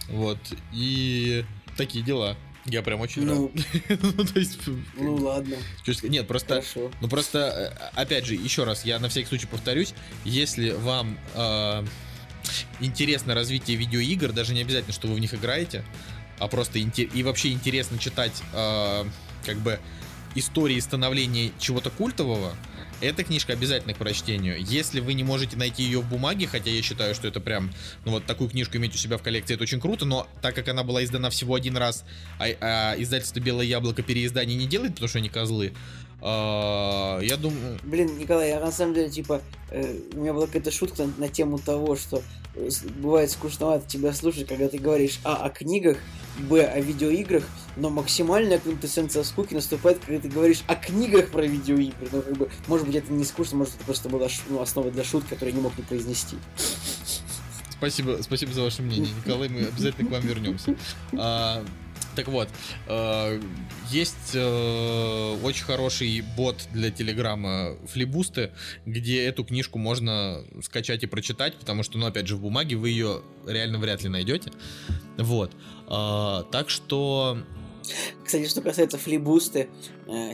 [0.08, 0.38] Вот,
[0.72, 1.44] и
[1.76, 2.36] такие дела.
[2.66, 3.50] Я прям очень Ну.
[3.54, 3.98] рад.
[4.16, 4.58] Ну, то есть...
[4.96, 5.56] Ну ладно,
[6.02, 6.62] Нет, просто...
[6.62, 6.90] хорошо.
[7.00, 7.38] Ну просто,
[7.94, 9.92] э, опять же, еще раз, я на всякий случай повторюсь,
[10.24, 11.84] если вам э,
[12.80, 15.84] интересно развитие видеоигр, даже не обязательно, что вы в них играете,
[16.38, 19.04] а просто и вообще интересно читать э,
[19.44, 19.78] как бы
[20.34, 22.54] истории становления чего-то культового,
[23.00, 24.56] эта книжка обязательна к прочтению.
[24.58, 27.72] Если вы не можете найти ее в бумаге, хотя я считаю, что это прям,
[28.04, 30.68] ну вот такую книжку иметь у себя в коллекции, это очень круто, но так как
[30.68, 32.04] она была издана всего один раз,
[32.38, 35.72] а, а издательство Белое Яблоко переизданий не делает, потому что они козлы,
[36.26, 37.78] а, я думаю...
[37.82, 41.28] Блин, Николай, я на самом деле, типа, э, у меня была какая-то шутка на, на
[41.28, 42.22] тему того, что
[42.54, 45.98] э, бывает скучновато тебя слушать, когда ты говоришь а о книгах,
[46.38, 47.44] б о видеоиграх,
[47.76, 52.08] но максимальная квинтэссенция скуки наступает, когда ты говоришь о книгах про видеоигры.
[52.10, 55.04] Ну, как бы, может быть, это не скучно, может, это просто была ну, основа для
[55.04, 56.38] шутки, которую я не мог не произнести.
[57.68, 60.74] Спасибо, спасибо за ваше мнение, Николай, мы обязательно к вам вернемся.
[61.18, 61.62] А,
[62.14, 62.48] Так вот,
[62.86, 63.40] э,
[63.90, 68.52] есть э, очень хороший бот для Телеграма Флибусты,
[68.86, 72.90] где эту книжку можно скачать и прочитать, потому что, ну, опять же, в бумаге вы
[72.90, 74.52] ее реально вряд ли найдете.
[75.18, 75.52] Вот.
[75.88, 77.38] Э, так что...
[78.24, 79.68] Кстати, что касается флибусты,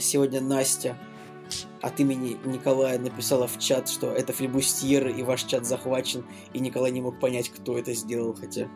[0.00, 0.96] сегодня Настя
[1.80, 6.90] от имени Николая написала в чат, что это флибустьер и ваш чат захвачен, и Николай
[6.90, 8.68] не мог понять, кто это сделал, хотя...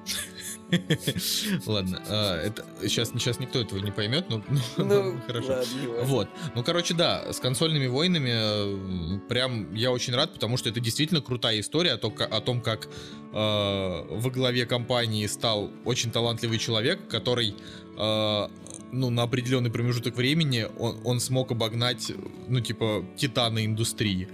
[1.66, 4.42] Ладно, а, это сейчас, сейчас никто этого не поймет, но,
[4.76, 5.62] Ну, хорошо.
[6.02, 6.28] Вот.
[6.54, 11.20] Ну, короче, да, с консольными войнами э, прям я очень рад, потому что это действительно
[11.20, 12.88] крутая история о, том, ка- о том, как э,
[13.32, 17.54] во главе компании стал очень талантливый человек, который
[17.96, 18.48] э,
[18.92, 22.12] ну, на определенный промежуток времени он, он смог обогнать,
[22.48, 24.28] ну, типа, титаны индустрии.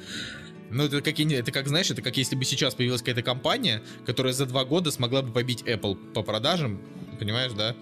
[0.70, 4.32] Ну, это как, это как, знаешь, это как если бы сейчас появилась какая-то компания, которая
[4.32, 6.80] за два года смогла бы побить Apple по продажам,
[7.18, 7.74] понимаешь, да?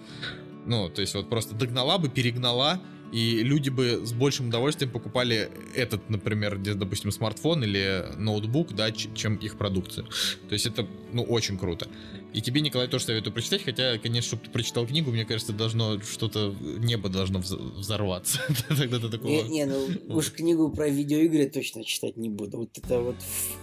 [0.65, 2.81] Ну, то есть вот просто догнала бы, перегнала,
[3.11, 9.35] и люди бы с большим удовольствием покупали этот, например, допустим, смартфон или ноутбук, да, чем
[9.37, 10.07] их продукцию.
[10.47, 11.87] То есть это, ну, очень круто.
[12.31, 15.99] И тебе, Николай, тоже советую прочитать, хотя, конечно, чтобы ты прочитал книгу, мне кажется, должно
[16.01, 18.39] что-то, небо должно вз- взорваться.
[18.69, 19.29] Тогда ты такого...
[19.29, 22.57] Не, не, ну уж книгу про видеоигры точно читать не буду.
[22.57, 23.15] Вот это вот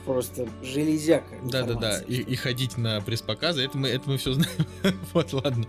[0.04, 1.36] просто железяка.
[1.44, 4.50] Да-да-да, и ходить на пресс-показы, это мы, это мы все знаем.
[5.12, 5.66] вот, ладно.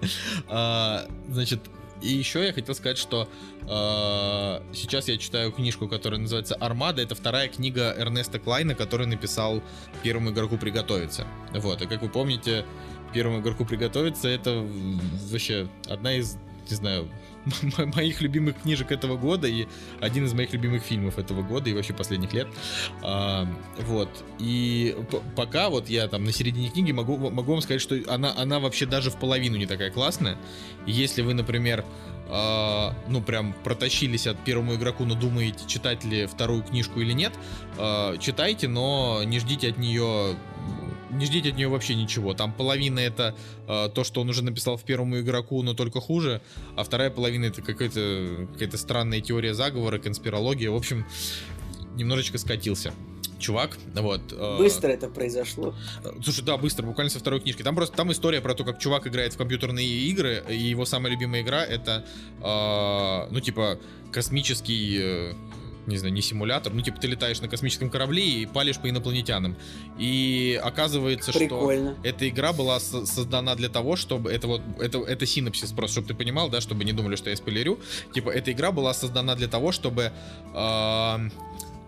[0.48, 1.60] А, значит,
[2.02, 3.28] и еще я хотел сказать, что
[3.68, 7.02] а, сейчас я читаю книжку, которая называется «Армада».
[7.02, 9.64] Это вторая книга Эрнеста Клайна, который написал
[10.04, 11.28] «Первому игроку приготовиться».
[11.54, 12.66] Вот, и как вы помните,
[13.14, 14.66] «Первому игроку приготовиться»— это
[15.30, 16.38] вообще одна из,
[16.70, 17.10] не знаю,
[17.96, 19.68] моих любимых книжек этого года и
[20.00, 22.48] один из моих любимых фильмов этого года и вообще последних лет.
[23.04, 23.48] А,
[23.80, 24.10] вот.
[24.40, 24.96] И
[25.36, 28.86] пока вот я там на середине книги могу, могу вам сказать, что она, она вообще
[28.86, 30.38] даже в половину не такая классная.
[30.86, 31.86] Если вы, например,
[32.30, 37.34] а, ну прям протащились от первому игроку, но думаете, читать ли вторую книжку или нет,
[37.78, 40.36] а, читайте, но не ждите от нее
[41.12, 42.34] не ждите от нее вообще ничего.
[42.34, 43.36] Там половина это
[43.68, 46.42] а, то, что он уже написал в первому игроку, но только хуже,
[46.76, 50.70] а вторая половина это какая-то какая-то странная теория заговора, конспирология.
[50.70, 51.06] В общем,
[51.96, 52.94] немножечко скатился.
[53.40, 54.22] Чувак, вот.
[54.32, 55.76] э, Быстро это произошло.
[56.24, 57.62] Слушай, да, быстро, буквально со второй книжки.
[57.62, 61.12] Там просто там история про то, как чувак играет в компьютерные игры, и его самая
[61.12, 62.04] любимая игра это,
[62.42, 63.80] э, ну, типа,
[64.12, 65.34] космический, э,
[65.88, 69.56] не знаю, не симулятор, ну, типа, ты летаешь на космическом корабле и палишь по инопланетянам.
[69.98, 71.96] И оказывается, что Прикольно.
[72.04, 76.08] эта игра была со- создана для того, чтобы это вот это это синапсис просто, чтобы
[76.10, 77.80] ты понимал, да, чтобы не думали, что я спойлерю.
[78.14, 80.12] Типа эта игра была создана для того, чтобы
[80.54, 81.20] а,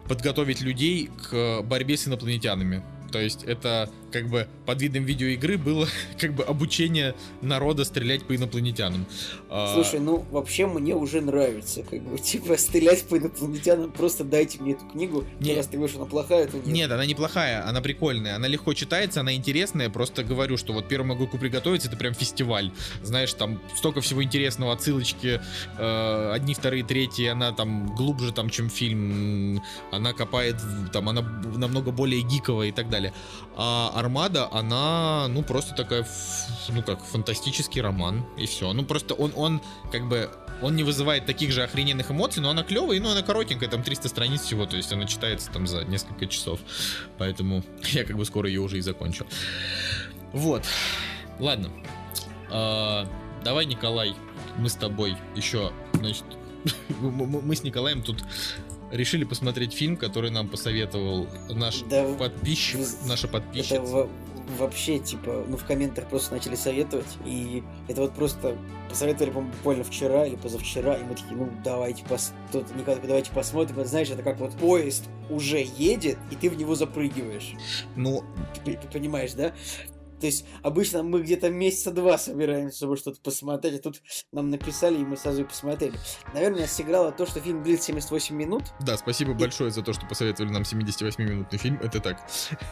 [0.07, 2.84] подготовить людей к борьбе с инопланетянами.
[3.11, 5.88] То есть это как бы под видом видеоигры было
[6.19, 9.06] как бы обучение народа стрелять по инопланетянам.
[9.49, 14.60] А, Слушай, ну вообще мне уже нравится, как бы, типа, стрелять по инопланетянам, просто дайте
[14.61, 15.56] мне эту книгу, Не.
[15.56, 16.68] раз ты говоришь, она плохая, то нет.
[16.68, 19.90] Нет, она неплохая, она прикольная, она легко читается, она интересная.
[19.90, 22.72] Просто говорю, что вот первому игроку приготовиться это прям фестиваль.
[23.03, 25.41] Знаешь, там столько всего интересного, отсылочки,
[25.77, 29.61] э, одни, вторые, третьи, она там глубже там, чем фильм,
[29.91, 30.57] она копает,
[30.91, 31.22] там она
[31.56, 32.98] намного более гиковая и так далее.
[33.55, 36.05] А Армада, она, ну просто такая,
[36.69, 38.71] ну как фантастический роман и все.
[38.73, 39.61] Ну просто он, он
[39.91, 40.30] как бы
[40.61, 44.09] он не вызывает таких же охрененных эмоций, но она клевая, но она коротенькая, там 300
[44.09, 46.59] страниц всего, то есть она читается там за несколько часов.
[47.17, 49.26] Поэтому я как бы скоро ее уже и закончу.
[50.34, 50.63] Вот.
[51.39, 51.69] Ладно.
[52.51, 53.07] А,
[53.43, 54.15] давай, Николай,
[54.57, 56.26] мы с тобой еще, значит,
[56.99, 58.23] мы с Николаем тут
[58.91, 63.82] решили посмотреть фильм, который нам посоветовал наш Да, подписчик, наша это подписчица.
[63.82, 64.10] во-
[64.57, 68.56] вообще, типа, ну в комментах просто начали советовать, и это вот просто
[68.90, 72.34] посоветовали, по-моему, буквально вчера или позавчера, и мы такие, ну давайте, пос...
[72.52, 76.57] тут, Николай, давайте посмотрим, Вот знаешь, это как вот поезд уже едет, и ты в
[76.57, 77.53] него запрыгиваешь.
[77.95, 78.24] Ну,
[78.66, 79.53] Ты, ты понимаешь, да?
[80.19, 84.01] То есть обычно мы где-то месяца два собираемся, чтобы что-то посмотреть, а тут
[84.31, 85.93] нам написали, и мы сразу и посмотрели.
[86.33, 88.63] Наверное, сыграло то, что фильм длится 78 минут.
[88.81, 91.79] да, спасибо большое за то, что посоветовали нам 78-минутный фильм.
[91.81, 92.19] Это так.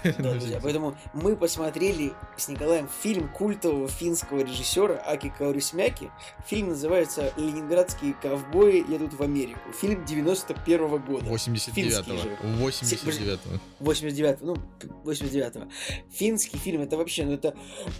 [0.03, 6.11] Да, друзья, поэтому мы посмотрели с Николаем фильм культового финского режиссера Аки Каурисмяки.
[6.47, 9.59] Фильм называется «Ленинградские ковбои едут в Америку».
[9.79, 11.25] Фильм 91 года.
[11.25, 12.13] 89-го.
[12.57, 13.59] 89-го.
[13.79, 14.55] 89 ну,
[15.03, 15.69] 89-го.
[16.11, 17.55] Финский фильм, это вообще, ну это,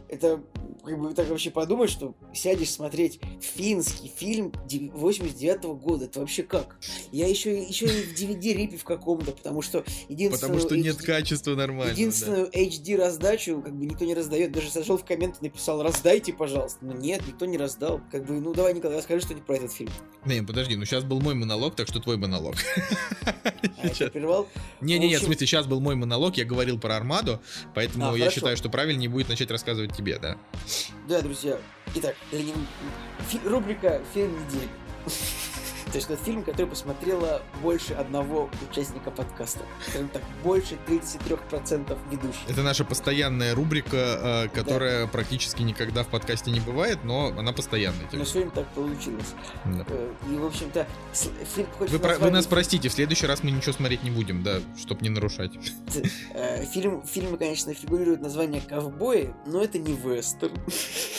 [0.09, 0.41] это
[0.87, 4.51] как бы так вообще подумать, что сядешь смотреть финский фильм
[4.93, 6.05] 89 года.
[6.05, 6.77] Это вообще как?
[7.11, 10.59] Я еще, еще и в DVD рипе в каком-то, потому что единственную...
[10.59, 11.87] Потому что нет HD качества нормального.
[11.87, 11.91] да.
[11.93, 14.51] Единственную HD раздачу как бы никто не раздает.
[14.51, 16.79] Даже зашел в комменты, написал, раздайте, пожалуйста.
[16.81, 18.01] Но нет, никто не раздал.
[18.11, 19.91] Как бы, ну давай, Николай, расскажи что-нибудь про этот фильм.
[20.25, 22.55] Не, подожди, ну сейчас был мой монолог, так что твой монолог.
[23.23, 24.47] А, я прервал?
[24.81, 27.39] Не-не-не, в общем- смысле, сейчас был мой монолог, я говорил про Армаду,
[27.75, 28.35] поэтому А, я хорошо.
[28.35, 30.37] считаю, что правильнее будет начать рассказывать тебе, да.
[31.07, 31.57] Да, друзья.
[31.95, 32.15] Итак,
[33.45, 34.69] рубрика «Фильм недели».
[35.91, 39.59] То есть это фильм, который посмотрело больше одного участника подкаста.
[39.87, 42.41] Скажем так, больше 33% ведущих.
[42.49, 48.07] Это наша постоянная рубрика, э, которая практически никогда в подкасте не бывает, но она постоянная.
[48.11, 49.33] Но сегодня так получилось.
[49.65, 49.85] Да.
[49.87, 50.87] Э, И, в общем-то,
[51.55, 54.43] фильм хоть Вы, про- вы нас простите, в следующий раз мы ничего смотреть не будем,
[54.43, 55.51] да, чтобы не нарушать.
[56.33, 60.53] Э, Фильм, в фильме, конечно, фигурирует название «Ковбои», но это не вестерн.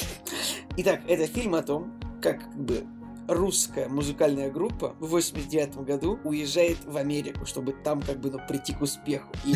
[0.77, 1.93] Итак, это фильм о том,
[2.23, 2.85] как как бы
[3.29, 8.73] русская музыкальная группа в 89 году уезжает в Америку, чтобы там как бы ну, прийти
[8.75, 9.29] к успеху.
[9.45, 9.55] И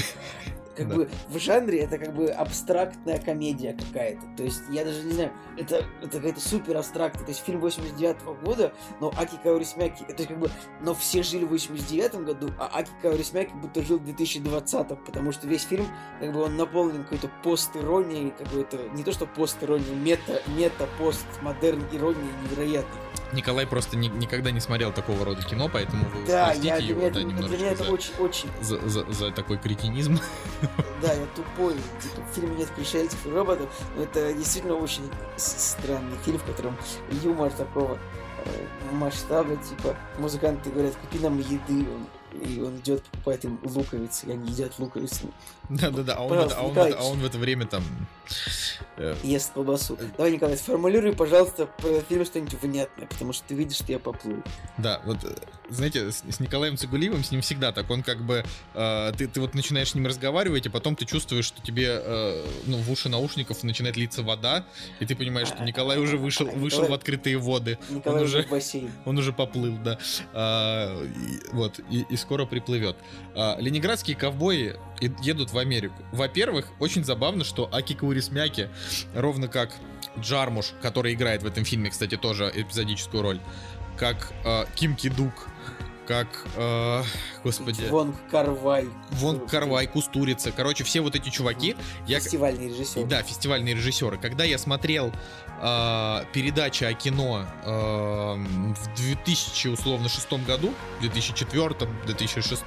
[0.77, 0.95] как Да.
[0.95, 4.23] бы в жанре это как бы абстрактная комедия какая-то.
[4.37, 7.25] То есть я даже не знаю, это, это какая-то супер абстрактная.
[7.25, 10.51] То есть фильм 89 года, но Аки Каурисмяки, это как бы,
[10.81, 15.47] но все жили в 89 году, а Аки Каурисмяки будто жил в 2020, потому что
[15.47, 15.87] весь фильм,
[16.21, 22.31] как бы он наполнен какой-то пост-иронией, какой-то, не то что пост-иронией, мета, мета, пост-модерн иронией
[22.45, 23.01] невероятной.
[23.33, 27.01] Николай просто ни- никогда не смотрел такого рода кино, поэтому вы Да, простите я, его,
[27.01, 30.19] меня да, это- для меня немножечко это за, очень-очень за- за- за такой кретинизм.
[31.01, 31.75] Да, я тупой.
[32.03, 36.77] Типа, в фильме нет пришельцев и роботов, но это действительно очень странный фильм, в котором
[37.23, 37.99] юмор такого
[38.45, 42.07] э, масштаба, типа, музыканты говорят, купи нам еды, он-
[42.41, 45.27] и он идет, покупает им луковицы, и они едят луковицы,
[45.81, 47.83] Да-да-да, а он, а он- а он в это время там...
[48.97, 49.99] э, ест колбасу.
[50.17, 54.43] Давай, Николай, сформулируй, пожалуйста, про фильм что-нибудь внятное, потому что ты видишь, что я поплыл.
[54.79, 55.35] Да, вот, э,
[55.71, 57.91] знаете, с, с Николаем Цигулиевым, с ним всегда так.
[57.91, 58.45] Он как бы,
[58.75, 62.47] э, ты, ты вот начинаешь с ним разговаривать, и потом ты чувствуешь, что тебе, э,
[62.67, 64.65] ну, в уши наушников начинает литься вода,
[65.01, 67.79] и ты понимаешь, что Николай уже вышел, А, вышел в открытые воды.
[67.89, 68.91] Николай Он уже уже- в бассейн.
[69.07, 69.99] Он уже поплыл, да.
[70.35, 72.97] А, и- вот, и, и скоро приплывет.
[73.35, 75.95] А, ленинградские ковбои и- едут в Америку.
[76.13, 78.69] Во-первых, очень забавно, что Аки Каурисмяки,
[79.15, 79.71] ровно как
[80.19, 83.41] Джармуш, который играет в этом фильме, кстати, тоже эпизодическую роль,
[83.97, 85.33] как а, Ким Кидук,
[86.07, 87.05] как, а,
[87.45, 88.89] господи, Вонг Карвай.
[89.13, 91.77] Вон Карвай, Кустурица, короче, все вот эти чуваки,
[92.07, 93.07] я, Фестивальный режиссер.
[93.07, 94.19] да, фестивальные режиссеры.
[94.19, 95.13] Когда я смотрел
[95.63, 102.63] э, передачи о кино э, в 2000, условно, шестом году, 2004, 2006,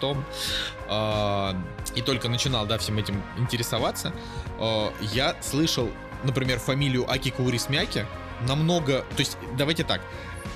[0.89, 1.53] э,
[1.95, 4.13] и только начинал, да, всем этим интересоваться,
[4.59, 5.89] э, я слышал,
[6.23, 8.05] например, фамилию Аки Каурисмяки
[8.47, 9.05] намного...
[9.15, 10.01] То есть, давайте так,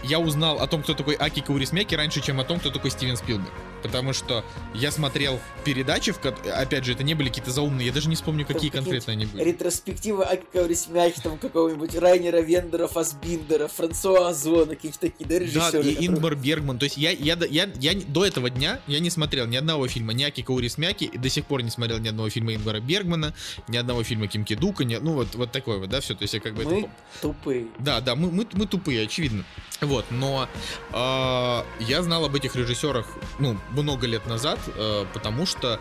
[0.03, 3.17] я узнал о том, кто такой Аки Каурисмяки раньше, чем о том, кто такой Стивен
[3.17, 3.51] Спилберг.
[3.83, 4.43] Потому что
[4.73, 8.15] я смотрел передачи, в ко- опять же, это не были какие-то заумные, я даже не
[8.15, 9.43] вспомню, Там какие какие-нибудь конкретно они были.
[9.51, 15.83] ретроспектива Аки Каурисмяхи, там какого-нибудь Райнера Вендера, Фасбиндера, Франсуа Озона, какие-то такие, да, Да, режиссеры.
[15.89, 16.77] и которые- Ингмар Бергман.
[16.77, 19.55] То есть я, я, до- я, я не- до этого дня я не смотрел ни
[19.55, 22.81] одного фильма ни Аки Каурисмяки, и до сих пор не смотрел ни одного фильма Ингмара
[22.81, 23.33] Бергмана,
[23.69, 26.15] ни одного фильма Ким Кидука, ни, ну вот, вот такое вот, да, все.
[26.15, 26.89] То есть я как бы это Мы пом-
[27.21, 27.67] тупые.
[27.79, 29.45] Да, да, мы, мы, мы тупые, очевидно.
[29.89, 30.47] Вот, но
[30.91, 33.07] а, я знал об этих режиссерах,
[33.39, 35.79] ну, много лет назад, э, потому что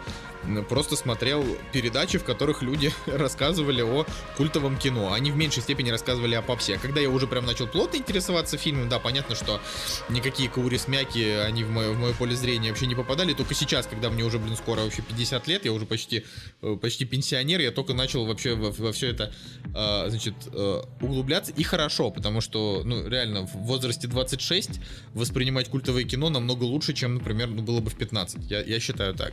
[0.69, 4.07] просто смотрел передачи, в которых люди рассказывали о
[4.37, 5.13] культовом кино.
[5.13, 6.77] Они в меньшей степени рассказывали о попсе.
[6.77, 9.61] А когда я уже прям начал плотно интересоваться фильмом, да, понятно, что
[10.09, 13.35] никакие каурисмяки, они в мое, в мое поле зрения вообще не попадали.
[13.35, 16.25] Только сейчас, когда мне уже, блин, скоро вообще 50 лет, я уже почти,
[16.63, 19.33] э, почти пенсионер, я только начал вообще во, все это,
[19.75, 21.53] э, значит, э, углубляться.
[21.53, 24.81] И хорошо, потому что, ну, реально, в возрасте 26
[25.15, 28.51] воспринимать культовое кино намного лучше, чем, например, ну, было бы в 15.
[28.51, 29.33] Я, я считаю так.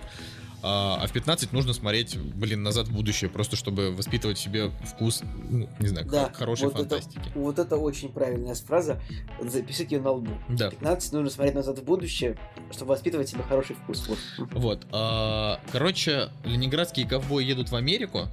[0.67, 4.71] А, а в 15 нужно смотреть, блин, назад в будущее, просто чтобы воспитывать в себе
[4.83, 7.31] вкус, ну, не знаю, Да, хорошей вот это- фантастики.
[7.35, 8.99] Вот это очень правильная фраза.
[9.39, 10.31] Запишите ее на лбу.
[10.49, 10.71] Да.
[10.71, 12.35] 15 нужно смотреть назад в будущее,
[12.71, 14.07] чтобы воспитывать себе хороший вкус.
[14.07, 14.17] Вот.
[14.53, 18.27] Вот, а, короче, ленинградские ковбои едут в Америку.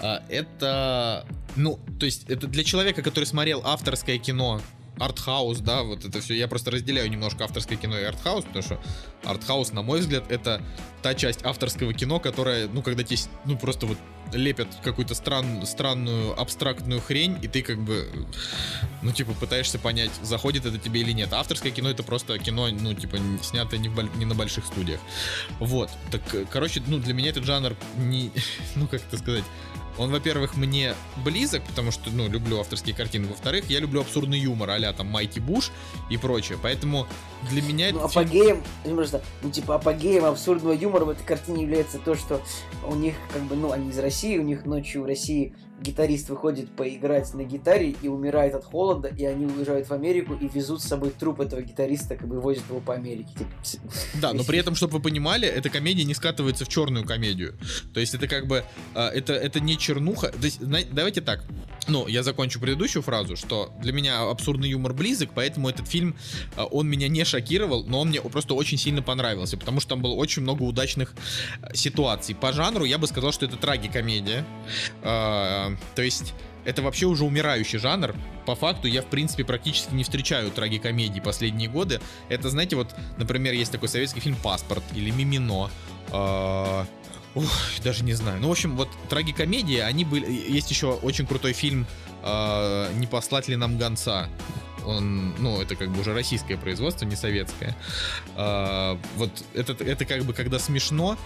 [0.00, 1.26] А, это,
[1.56, 4.60] ну, то есть, это для человека, который смотрел авторское кино,
[4.98, 6.34] артхаус, да, вот это все.
[6.34, 8.80] Я просто разделяю немножко авторское кино и артхаус, потому что
[9.24, 10.62] артхаус, на мой взгляд, это
[11.02, 13.98] та часть авторского кино, которая, ну, когда тебе, ну, просто вот
[14.32, 18.08] лепят какую-то стран, странную абстрактную хрень, и ты как бы,
[19.02, 21.32] ну, типа, пытаешься понять, заходит это тебе или нет.
[21.32, 25.00] Авторское кино это просто кино, ну, типа, снятое не, в не на больших студиях.
[25.58, 25.90] Вот.
[26.10, 28.30] Так, э, короче, ну, для меня этот жанр не,
[28.76, 29.44] ну, как это сказать,
[30.02, 33.28] он, во-первых, мне близок, потому что, ну, люблю авторские картины.
[33.28, 35.70] Во-вторых, я люблю абсурдный юмор, а там Майти Буш
[36.10, 36.58] и прочее.
[36.62, 37.06] Поэтому
[37.50, 42.14] для меня Ну, апогеем, просто, ну, типа, апогеем абсурдного юмора в этой картине является то,
[42.14, 42.42] что
[42.86, 46.70] у них, как бы, ну, они из России, у них ночью в России гитарист выходит
[46.70, 50.86] поиграть на гитаре и умирает от холода, и они уезжают в Америку и везут с
[50.86, 53.30] собой труп этого гитариста, как бы возят его по Америке.
[53.62, 53.82] Типа,
[54.20, 57.54] Да, но при этом, чтобы вы понимали, эта комедия не скатывается в черную комедию.
[57.92, 58.64] То есть это как бы,
[58.94, 60.28] а, это, это не чернуха.
[60.28, 60.60] То есть,
[60.92, 61.44] давайте так.
[61.88, 66.16] Ну, я закончу предыдущую фразу, что для меня абсурдный юмор близок, поэтому этот фильм,
[66.56, 70.02] а, он меня не шокировал, но он мне просто очень сильно понравился, потому что там
[70.02, 71.14] было очень много удачных
[71.60, 72.34] а, ситуаций.
[72.34, 74.44] По жанру я бы сказал, что это трагикомедия.
[75.94, 76.34] То есть
[76.64, 78.14] это вообще уже умирающий жанр.
[78.46, 82.00] По факту я, в принципе, практически не встречаю трагикомедии последние годы.
[82.28, 85.70] Это, знаете, вот, например, есть такой советский фильм «Паспорт» или «Мимино».
[86.10, 86.86] А,
[87.34, 87.50] ух,
[87.82, 88.40] даже не знаю.
[88.40, 90.30] Ну, в общем, вот трагикомедии, они были...
[90.30, 91.86] Есть еще очень крутой фильм
[92.22, 94.28] а, «Не послать ли нам гонца?»
[94.84, 97.76] Он, ну, это как бы уже российское производство, не советское.
[98.34, 101.16] А, вот это, это как бы когда смешно,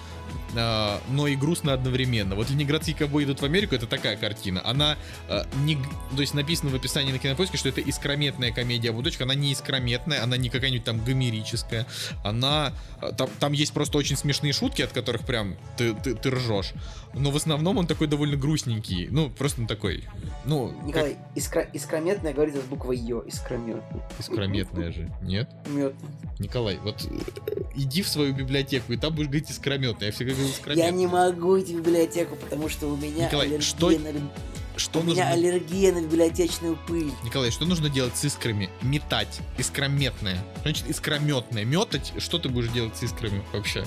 [0.56, 2.34] а, но и грустно одновременно.
[2.34, 4.62] Вот «Ленинградские ковбои идут в Америку»— это такая картина.
[4.64, 4.96] Она
[5.28, 5.76] а, не...
[6.14, 9.24] То есть написано в описании на Кинопоиске, что это искрометная комедия об удочке.
[9.24, 11.86] Она не искрометная, она не какая-нибудь там гомерическая.
[12.24, 12.72] Она...
[13.00, 16.72] а, Там, там есть просто очень смешные шутки, от которых прям ты, ты, ты ржешь.
[17.14, 19.08] Но в основном он такой довольно грустненький.
[19.10, 20.04] Ну, просто он такой...
[20.44, 24.02] Ну, как Николай, искра- искрометная говорится с буквой Ё, искрометная.
[24.18, 25.10] искрометная же.
[25.22, 25.48] Нет?
[25.66, 26.10] Метная.
[26.38, 30.10] Николай, вот э, иди в свою библиотеку, и там будешь говорить искрометная.
[30.24, 30.84] Я всегда говорил.
[30.84, 34.30] Я не могу идти в библиотеку, потому что у меня Николай, аллергия что- на
[34.78, 35.30] Что у меня нужно...
[35.30, 37.10] аллергия на библиотечную пыль.
[37.24, 38.68] Николай, что нужно делать с искрами?
[38.82, 39.40] Метать.
[39.58, 40.42] Искрометное.
[40.62, 41.64] Значит, искрометное.
[41.64, 42.12] Метать?
[42.18, 43.84] Что ты будешь делать с искрами вообще?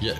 [0.00, 0.16] Я...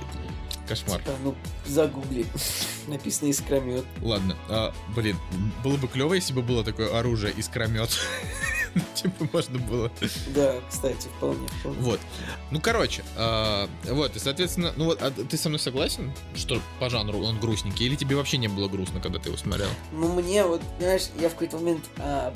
[0.68, 0.98] Кошмар.
[1.00, 1.34] Типа, ну,
[1.66, 2.24] загугли.
[2.86, 3.84] Написано искромет.
[4.00, 4.34] Ладно.
[4.48, 5.18] а, блин,
[5.62, 7.90] было бы клево, если бы было такое оружие искромет.
[8.94, 9.90] Типа можно было.
[10.34, 11.46] Да, кстати, вполне.
[11.60, 11.78] вполне.
[11.80, 12.00] Вот.
[12.50, 16.90] Ну, короче, а, вот, и, соответственно, ну вот, а ты со мной согласен, что по
[16.90, 19.68] жанру он грустненький, или тебе вообще не было грустно, когда ты его смотрел?
[19.92, 22.34] Ну, мне вот, знаешь, я в какой-то момент, а,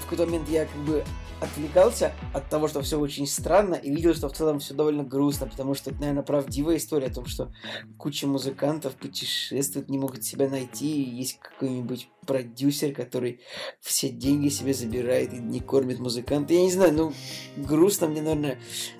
[0.00, 1.04] в какой-то момент я как бы
[1.40, 5.46] отвлекался от того, что все очень странно, и видел, что в целом все довольно грустно,
[5.46, 7.52] потому что это, наверное, правдивая история о том, что
[7.98, 13.40] куча музыкантов путешествуют, не могут себя найти, и есть какой-нибудь продюсер, который
[13.80, 16.54] все деньги себе забирает и не кормит музыканта.
[16.54, 17.12] Я не знаю, ну,
[17.56, 18.58] грустно мне, наверное.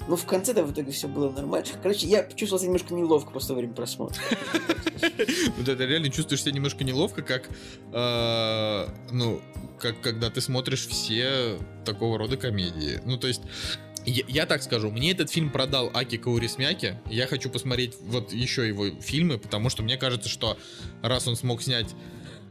[0.09, 1.67] Ну, в конце-то в итоге все было нормально.
[1.83, 4.21] Короче, я почувствовал себя немножко неловко после во время просмотра.
[5.57, 7.49] Вот это реально чувствуешь себя немножко неловко, как,
[7.93, 9.41] э, ну,
[9.79, 13.01] как когда ты смотришь все такого рода комедии.
[13.05, 13.43] Ну, то есть,
[14.07, 16.99] я, я так скажу, мне этот фильм продал Аки Каурисмяки.
[17.11, 20.57] Я хочу посмотреть вот еще его фильмы, потому что мне кажется, что
[21.03, 21.95] раз он смог снять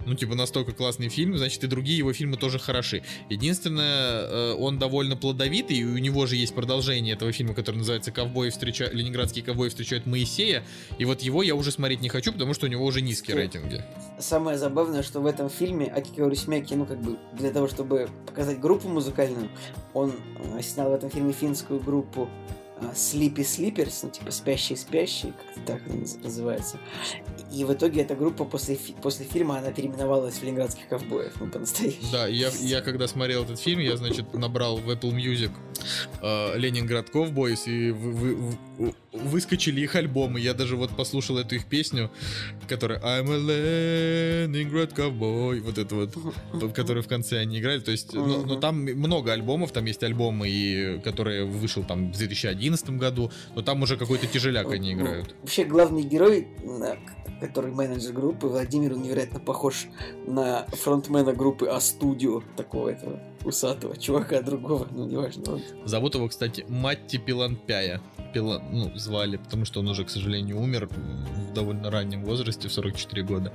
[0.06, 3.04] ну, типа, настолько классный фильм, значит, и другие его фильмы тоже хороши.
[3.30, 8.12] Единственное, э, он довольно плодовитый, и у него же есть продолжение этого фильма, который называется
[8.12, 8.94] «Ковбои встречают...
[8.94, 10.64] Ленинградские ковбои встречают Моисея»,
[10.98, 13.84] и вот его я уже смотреть не хочу, потому что у него уже низкие рейтинги.
[14.20, 18.60] Самое забавное, что в этом фильме Акико Урисмяки, ну, как бы, для того, чтобы показать
[18.60, 19.50] группу музыкальную,
[19.94, 20.14] он
[20.58, 22.30] э, снял в этом фильме финскую группу
[22.94, 25.82] Sleepy Sleepers, ну, типа спящие-спящие, как-то так
[26.24, 26.78] называется.
[27.52, 31.48] И в итоге эта группа после, фи- после фильма, она переименовалась в Ленинградских ковбоев, ну,
[31.50, 32.12] по-настоящему.
[32.12, 35.52] Да, я, я когда смотрел этот фильм, я, значит, набрал в Apple Music
[36.22, 40.40] э, Ленинград Ковбойс, и вы- вы- вы- выскочили их альбомы.
[40.40, 42.12] Я даже вот послушал эту их песню,
[42.68, 46.16] которая I'm a Leningrad Cowboy, вот это вот,
[46.54, 47.80] в которой в конце они играли.
[47.80, 48.60] То есть, ну, ну, Мгм.
[48.60, 53.82] там много альбомов, там есть альбомы, и, которые вышел там в 2011 году, но там
[53.82, 55.36] уже какой-то тяжеляк они Ну, играют.
[55.42, 56.98] Вообще, главный герой, на-
[57.40, 59.88] который менеджер группы, Владимир, он невероятно похож
[60.28, 65.54] на фронтмена группы А-студио, такого этого усатого чувака другого, ну, неважно.
[65.54, 68.02] он- Зовут его, кстати, Матти Пиланпяя.
[68.34, 72.72] Пила, ну, звали, потому что он уже, к сожалению, умер в довольно раннем возрасте, в
[72.74, 73.52] 44 года.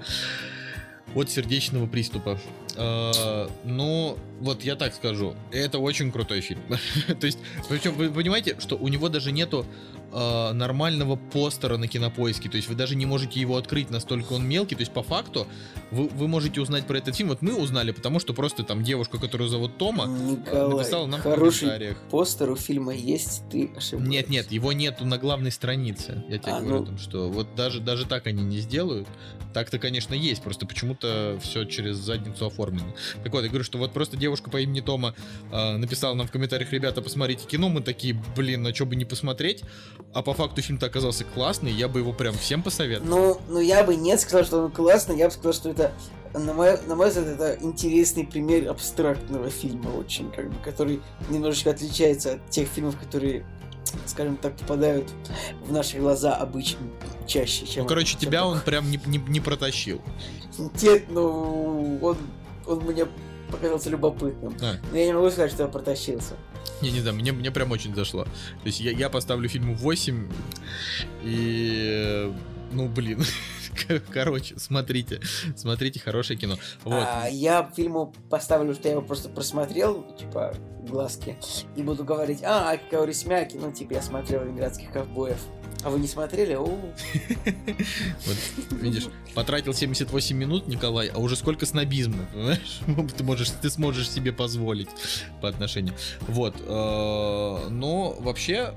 [1.14, 2.38] От сердечного приступа.
[2.76, 6.62] Э, ну, вот я так скажу, это очень крутой фильм.
[7.20, 7.38] То есть,
[7.68, 9.64] причем вы понимаете, что у него даже нету
[10.14, 12.48] э, нормального постера на кинопоиске.
[12.48, 14.74] То есть вы даже не можете его открыть, настолько он мелкий.
[14.74, 15.46] То есть, по факту,
[15.90, 17.30] вы, вы можете узнать про этот фильм.
[17.30, 21.22] Вот мы узнали, потому что просто там девушка, которую зовут Тома, Николай, написала нам в
[21.24, 21.96] хороший комментариях.
[22.10, 23.96] постер у фильма есть, ты ошибаешься.
[23.96, 26.24] Нет, нет, его нету на главной странице.
[26.28, 26.86] Я тебе А, говорю, ну.
[26.86, 29.08] там, что вот даже, даже так они не сделают.
[29.52, 32.94] Так-то, конечно, есть, просто почему-то все через задницу оформлено.
[33.22, 35.14] Так вот, я говорю, что вот просто девушка по имени Тома
[35.52, 39.04] э, написала нам в комментариях, ребята, посмотрите кино, мы такие, блин, на что бы не
[39.04, 39.62] посмотреть.
[40.12, 43.08] А по факту фильм-то оказался классный, я бы его прям всем посоветовал.
[43.08, 45.92] Ну, ну я бы не сказал, что он классный, я бы сказал, что это,
[46.32, 51.70] на мой, на мой взгляд, это интересный пример абстрактного фильма очень, как бы, который немножечко
[51.70, 53.44] отличается от тех фильмов, которые,
[54.06, 55.10] скажем так, попадают
[55.64, 56.86] в наши глаза обычно
[57.26, 57.82] чаще, чем...
[57.82, 58.52] Ну, короче, чем тебя такой.
[58.54, 60.00] он прям не, не, не протащил.
[60.80, 62.16] Нет, ну, он,
[62.66, 63.06] он мне
[63.50, 64.56] показался любопытным.
[64.60, 64.76] А.
[64.90, 66.34] Но я не могу сказать, что я протащился.
[66.80, 68.24] Не, не знаю, мне, мне прям очень зашло.
[68.24, 70.30] То есть я, я поставлю фильму 8,
[71.22, 72.32] и...
[72.72, 73.22] Ну, блин.
[74.12, 75.20] Короче, смотрите.
[75.56, 76.56] Смотрите хорошее кино.
[76.84, 77.06] Вот.
[77.06, 80.54] А, я фильму поставлю, что я его просто просмотрел, типа,
[80.88, 81.36] глазки,
[81.76, 85.38] и буду говорить, а, Аки Каурисмяки, ну, типа, я смотрел «Ленинградских ковбоев».
[85.84, 86.54] А вы не смотрели?
[88.26, 88.36] Вот,
[88.80, 89.04] видишь,
[89.34, 92.80] потратил 78 минут, Николай, а уже сколько снобизма, понимаешь?
[93.16, 94.88] Ты можешь, ты сможешь себе позволить
[95.40, 95.94] по отношению.
[96.20, 98.74] Вот, э, но вообще,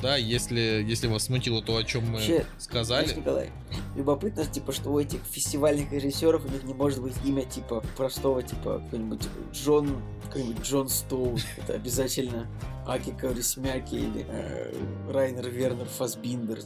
[0.00, 3.50] да, если, если вас смутило то, о чем мы Вообще, сказали, Знаешь, Николай,
[3.96, 8.42] любопытно, типа, что у этих фестивальных режиссеров у них не может быть имя, типа, простого,
[8.42, 11.38] типа, какой-нибудь Джон, какой-нибудь Джон Стоун.
[11.56, 12.46] Это обязательно
[12.86, 14.72] Аки Каурисмяки или э,
[15.10, 16.60] Райнер Вернер Фасбиндер,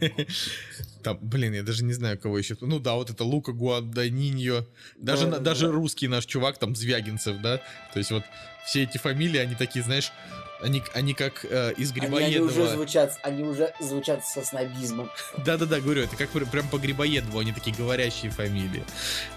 [1.02, 2.56] там, блин, я даже не знаю, кого еще.
[2.60, 4.66] Ну да, вот это Лука Гуаданиньо,
[4.96, 5.72] даже, да, даже да.
[5.72, 7.58] русский наш чувак, там, Звягинцев, да,
[7.92, 8.24] то есть вот
[8.66, 10.12] все эти фамилии, они такие, знаешь,
[10.60, 12.68] они, они как э, из Они, они уже Грибоедова.
[12.68, 15.10] звучат, они уже звучат со снобизмом.
[15.38, 18.84] Да-да-да, говорю, это как пр- прям по Грибоедову, они такие говорящие фамилии.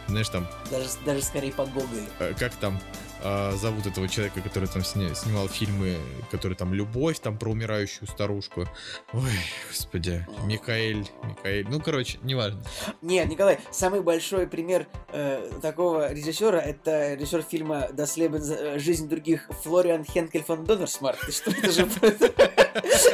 [0.08, 2.06] Знаешь, там, Даже, даже скорее по Гоголю.
[2.20, 2.80] э, как там
[3.24, 5.98] э, зовут этого человека, который там сня- снимал фильмы,
[6.30, 8.68] который там «Любовь», там про умирающую старушку.
[9.14, 9.32] Ой,
[9.70, 12.62] господи, Микаэль, Микаэль, ну, короче, неважно.
[13.02, 19.50] Нет, Николай, самый большой пример э, такого режиссера это режиссер фильма Leben, äh, жизнь других
[19.64, 21.26] Флориан Хенкель фон Доннерсмарк.
[21.26, 21.88] Ты что, это же...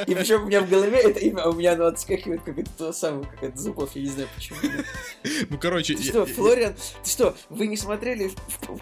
[0.07, 2.69] И причем у меня в голове это имя, а у меня оно отскакивает, как это
[2.77, 4.57] то самое, как это Зубов, я не знаю почему.
[5.49, 5.95] Ну, короче...
[5.95, 8.31] Ты что, Флориан, ты что, вы не смотрели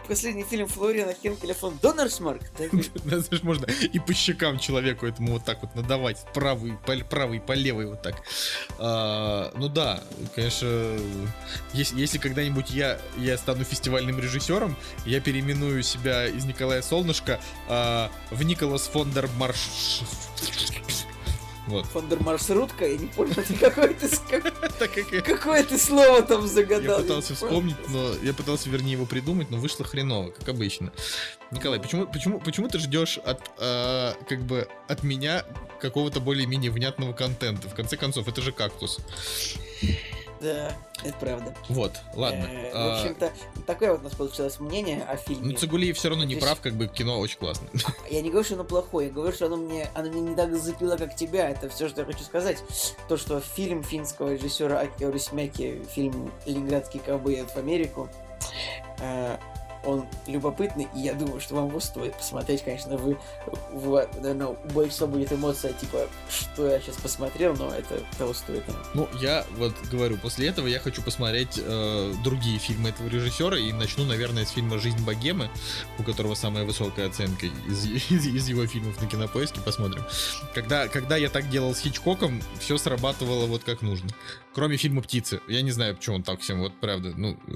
[0.07, 5.61] последний фильм Флориана Хенкеля фон Да, знаешь, можно и по щекам человеку этому вот так
[5.61, 6.25] вот надавать.
[6.33, 8.15] Правый, по, правый, по левой вот так.
[8.79, 10.03] А, ну да,
[10.33, 10.97] конечно,
[11.73, 14.75] если, если когда-нибудь я, я стану фестивальным режиссером,
[15.05, 20.01] я переименую себя из Николая Солнышко а, в Николас Фондер Марш...
[21.67, 21.85] Вот.
[21.87, 27.01] Фон дер Маршрутка, я не понял, какое ты, как- я, какое слово там я загадал.
[27.01, 27.51] пытался не понял.
[27.51, 30.91] вспомнить, но я пытался, вернее, его придумать, но вышло хреново, как обычно.
[31.49, 35.43] Николай, почему, почему, почему ты ждешь от, а, как бы, от меня
[35.81, 37.67] какого-то более-менее внятного контента?
[37.67, 38.99] В конце концов, это же кактус.
[40.45, 40.71] Да,
[41.03, 41.55] это правда.
[41.69, 42.45] Вот, ладно.
[42.47, 43.33] Э, А, В общем-то,
[43.65, 45.53] такое вот у нас получилось мнение о фильме.
[45.53, 47.69] ну, Цигулиев все равно не прав, как бы кино очень классное.
[48.11, 50.53] Я не говорю, что оно плохое, я говорю, что оно мне, оно мне не так
[50.55, 51.49] зацепило, как тебя.
[51.49, 52.59] Это все, что я хочу сказать.
[53.07, 58.07] То, что фильм финского режиссера Аки Орисмяки, фильм «Ленинградский ковбой в Америку»,
[58.99, 59.37] э,
[59.85, 63.17] он любопытный, и я думаю, что вам его стоит посмотреть, конечно, вы,
[63.71, 68.63] вы наверное, у большинства будет эмоция, типа, что я сейчас посмотрел, но это того стоит.
[68.93, 73.71] Ну, я вот говорю, после этого я хочу посмотреть э, другие фильмы этого режиссера и
[73.71, 75.49] начну, наверное, с фильма «Жизнь богемы»,
[75.99, 79.59] у которого самая высокая оценка из, из- из его фильмов на кинопоиске.
[79.61, 80.03] Посмотрим.
[80.53, 84.09] Когда, когда я так делал с Хичкоком, все срабатывало вот как нужно.
[84.55, 85.41] Кроме фильма «Птицы».
[85.49, 87.13] Я не знаю, почему он так всем, вот правда.
[87.17, 87.55] Ну, э,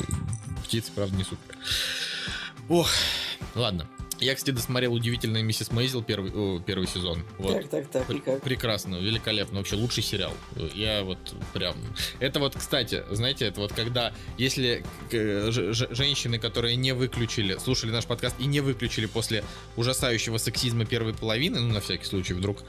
[0.65, 1.57] «Птицы», правда, не супер.
[2.67, 2.89] Ох,
[3.55, 3.88] ладно.
[4.20, 7.24] Я, кстати, досмотрел «Удивительная миссис Мейзел» первый, о, первый сезон.
[7.38, 7.54] Вот.
[7.54, 8.41] Так, так, так, и как?
[8.41, 10.34] Прекрасно, великолепно, вообще лучший сериал.
[10.74, 11.18] Я вот
[11.54, 11.76] прям...
[12.20, 18.06] Это вот, кстати, знаете, это вот когда, если э, женщины, которые не выключили, слушали наш
[18.06, 19.44] подкаст и не выключили после
[19.78, 22.64] ужасающего сексизма первой половины, ну, на всякий случай вдруг,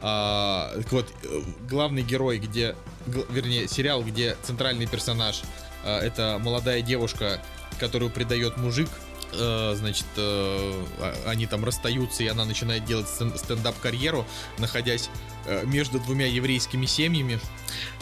[0.00, 2.74] а, так вот, э, главный герой, где,
[3.06, 5.42] вернее, сериал, где центральный персонаж
[5.84, 7.40] а, это молодая девушка,
[7.78, 8.88] которую предает мужик,
[9.32, 14.26] значит, э, а- они там расстаются, и она начинает делать стен- стендап-карьеру,
[14.58, 15.10] находясь
[15.46, 17.38] э, между двумя еврейскими семьями.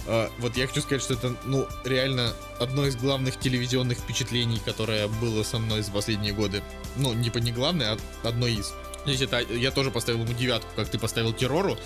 [0.06, 5.08] Э, Вот я хочу сказать, что это, ну, реально одно из главных телевизионных впечатлений, которое
[5.08, 6.62] было со мной за последние годы.
[6.96, 8.72] Ну, не по не главное, а одно из.
[9.04, 11.76] То есть это я тоже поставил ему девятку, как ты поставил террору.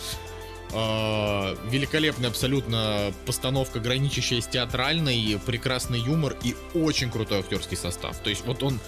[0.72, 8.18] А, великолепная абсолютно постановка, граничащая с театральной, прекрасный юмор и очень крутой актерский состав.
[8.18, 8.78] То есть вот он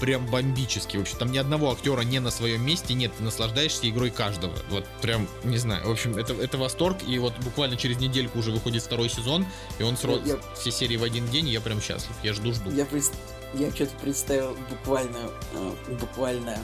[0.00, 0.98] прям бомбический.
[0.98, 4.54] Вообще, там ни одного актера не на своем месте нет, ты наслаждаешься игрой каждого.
[4.70, 5.86] Вот прям, не знаю.
[5.86, 6.96] В общем, это, это восторг.
[7.06, 9.46] И вот буквально через недельку уже выходит второй сезон,
[9.78, 12.12] и он сразу Я- все серии в один день, и я прям счастлив.
[12.22, 12.70] Я жду-жду.
[12.70, 13.12] Я, пред-
[13.54, 15.18] я что-то представил буквально,
[15.54, 16.58] э, буквально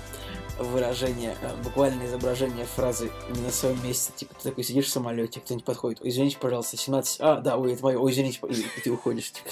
[0.58, 4.10] выражение, э, буквальное изображение фразы не на своем месте.
[4.16, 7.74] Типа ты такой сидишь в самолете, кто-нибудь подходит, ой, извините, пожалуйста, 17, а, да, ой,
[7.74, 9.32] это мое, ой, извините, и, ты уходишь.
[9.32, 9.50] Типа.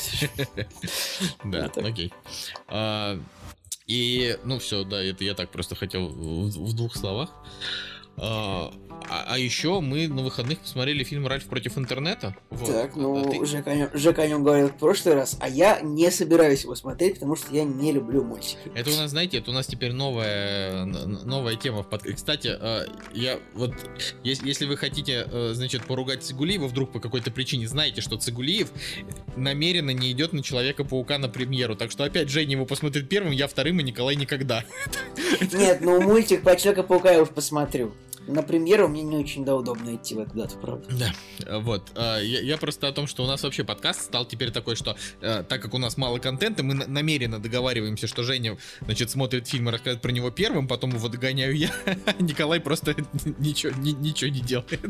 [1.44, 2.12] Да, окей.
[3.86, 7.30] И, ну все, да, это я так просто хотел в в двух словах.
[8.16, 8.72] А
[9.10, 12.34] а- а еще мы на выходных посмотрели фильм «Ральф против интернета».
[12.48, 12.66] Вот.
[12.70, 15.48] Так, А ну, ты- Жека, о нем, Жека о нем говорил в прошлый раз, а
[15.48, 18.56] я не собираюсь его смотреть, потому что я не люблю мультики.
[18.74, 22.16] Это у нас, знаете, это у нас теперь новая, новая тема в подкасте.
[22.16, 23.72] Кстати, э, я вот,
[24.22, 28.70] ес- если вы хотите, э, значит, поругать Цигулиева вдруг по какой-то причине, знаете, что Цигулиев
[29.36, 31.76] намеренно не идет на Человека-паука на премьеру.
[31.76, 34.64] Так что опять Женя его посмотрит первым, я вторым, и Николай никогда.
[35.52, 37.92] Нет, ну мультик по Человека-паука я уж посмотрю.
[38.26, 40.86] На премьеру мне не очень да, удобно идти в эту дату, правда.
[40.90, 41.90] Да, вот.
[41.94, 44.96] э, Я, я просто о том, что у нас вообще подкаст стал теперь такой, что
[45.20, 49.46] э, так как у нас мало контента, мы на- намеренно договариваемся, что Женя, значит, смотрит
[49.46, 51.70] фильм и рассказывает про него первым, потом его догоняю я,
[52.06, 52.94] а Николай просто
[53.38, 54.80] ничего, ни- ничего не делает.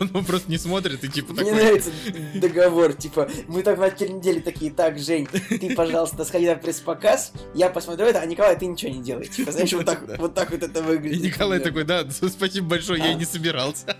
[0.14, 1.54] Он просто не смотрит и типа Мне такой...
[1.54, 1.90] нравится
[2.34, 7.32] договор, типа, мы так в начале недели такие, так, Жень, ты, пожалуйста, сходи на пресс-показ,
[7.54, 9.26] я посмотрю это, а Николай, ты ничего не делай.
[9.26, 11.22] Типа, знаешь, вот так, вот так вот это И выглядит.
[11.22, 11.84] Николай примерно.
[12.04, 13.18] такой, да, спасибо большое, я и А.
[13.18, 13.96] не собирался.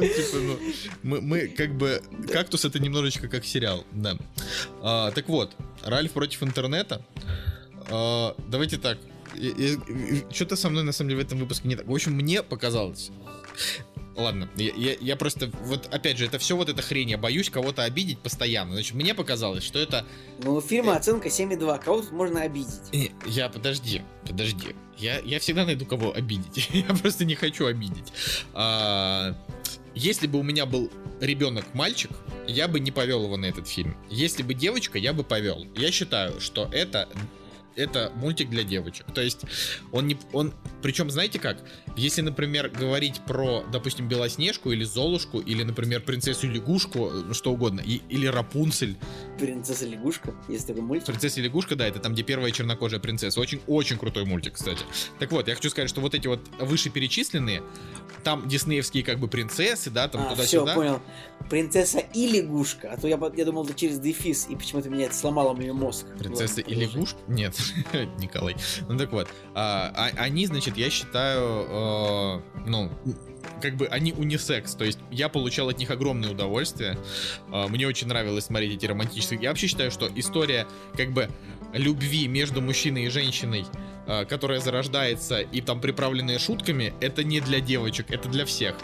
[0.00, 0.58] Типа, ну,
[1.02, 2.02] мы, мы как бы...
[2.32, 4.16] Кактус это немножечко как сериал, да.
[4.82, 5.52] А, так вот,
[5.82, 7.04] Ральф против интернета.
[7.90, 8.98] А, давайте так.
[10.32, 11.86] Что-то со мной на самом деле в этом выпуске не так.
[11.86, 13.10] В общем, мне показалось.
[14.20, 17.48] Ладно, я, я, я просто, вот опять же, это все вот эта хрень, я боюсь
[17.50, 18.74] кого-то обидеть постоянно.
[18.74, 20.04] Значит, мне показалось, что это
[20.42, 22.80] Ну, у фильма оценка 7,2, кого тут можно обидеть?
[22.92, 24.74] Э, Я, подожди, подожди.
[24.98, 26.68] Я, я всегда найду кого обидеть.
[26.72, 28.12] Я просто не хочу обидеть.
[28.52, 29.34] А,
[29.94, 30.90] если бы у меня был
[31.20, 32.10] ребенок-мальчик,
[32.46, 33.96] я бы не повел его на этот фильм.
[34.10, 35.66] Если бы девочка, я бы повел.
[35.74, 37.08] Я считаю, что это
[37.76, 39.06] это мультик для девочек.
[39.14, 39.44] То есть
[39.92, 40.18] он не...
[40.32, 40.52] Он,
[40.82, 41.58] причем, знаете как?
[41.96, 47.80] Если, например, говорить про, допустим, Белоснежку или Золушку, или, например, принцессу лягушку, э, что угодно,
[47.80, 48.96] и- или Рапунцель,
[49.38, 51.06] Принцесса лягушка, есть такой мультик.
[51.06, 53.40] Принцесса лягушка, да, это там, где первая чернокожая принцесса.
[53.40, 54.84] Очень-очень крутой мультик, кстати.
[55.18, 57.62] Так вот, я хочу сказать, что вот эти вот вышеперечисленные,
[58.24, 60.74] там диснеевские как бы принцессы, да, там А, все, туда-сюда.
[60.74, 61.02] понял.
[61.48, 62.92] Принцесса и лягушка.
[62.92, 66.06] А то я, я думал, это через дефис, и почему-то меня это сломало мне мозг.
[66.18, 67.18] Принцесса Ладно, и лягушка?
[67.28, 67.56] Нет,
[68.18, 68.56] Николай.
[68.88, 72.90] Ну так вот, а, а- они, значит, я считаю, э, ну,
[73.60, 76.98] как бы они унисекс, то есть я получал от них огромное удовольствие.
[77.50, 79.40] А, Мне очень нравилось смотреть эти романтические.
[79.42, 80.66] Я вообще считаю, что история
[80.96, 81.28] как бы
[81.72, 83.64] любви между мужчиной и женщиной,
[84.06, 88.76] а, которая зарождается и там приправленная шутками, это не для девочек, это для всех.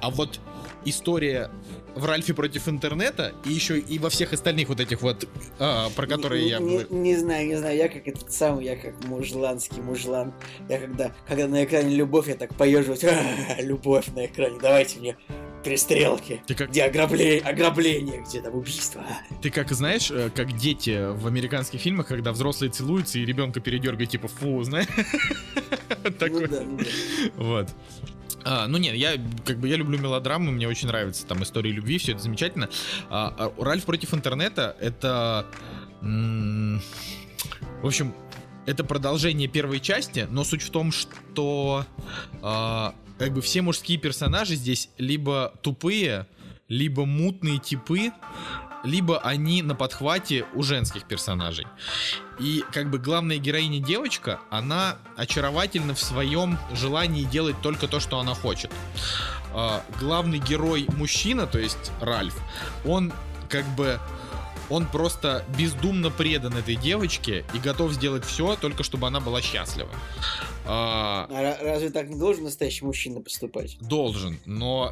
[0.00, 0.40] А вот
[0.84, 1.50] история
[1.96, 5.26] в Ральфе против интернета и еще и во всех остальных вот этих вот,
[5.58, 6.58] а, про которые не, я...
[6.58, 10.32] Не, не знаю, не знаю, я как этот самый, я как мужланский мужлан.
[10.68, 13.04] Я когда, когда на экране любовь, я так поеживаюсь.
[13.04, 15.16] «А, любовь на экране, давайте мне
[15.64, 16.42] перестрелки.
[16.46, 19.02] Ты как, Где ограбление, ограбление, где там убийство.
[19.02, 19.34] А.
[19.42, 24.10] ты как знаешь, э, как дети в американских фильмах, когда взрослые целуются и ребенка передергивают,
[24.10, 24.86] типа, фу, знаешь?
[26.04, 26.48] Ну Такой.
[26.48, 26.78] ну.
[27.36, 27.68] Вот.
[28.48, 31.98] А, ну нет, я как бы я люблю мелодрамы, мне очень нравятся там истории любви,
[31.98, 32.70] все это замечательно.
[33.10, 35.46] А, а Ральф против интернета это,
[36.00, 36.80] в
[37.82, 38.14] общем,
[38.64, 41.86] это продолжение первой части, но суть в том, что
[42.40, 46.28] а, как бы все мужские персонажи здесь либо тупые,
[46.68, 48.12] либо мутные типы,
[48.84, 51.66] либо они на подхвате у женских персонажей.
[52.38, 58.18] И как бы главная героиня девочка, она очаровательна в своем желании делать только то, что
[58.18, 58.70] она хочет.
[59.52, 62.36] А, главный герой мужчина, то есть Ральф,
[62.84, 63.12] он
[63.48, 63.98] как бы
[64.70, 69.88] он просто бездумно предан этой девочке и готов сделать все, только чтобы она была счастлива.
[70.68, 73.78] А, А ра- разве так не должен настоящий мужчина поступать?
[73.80, 74.90] должен, но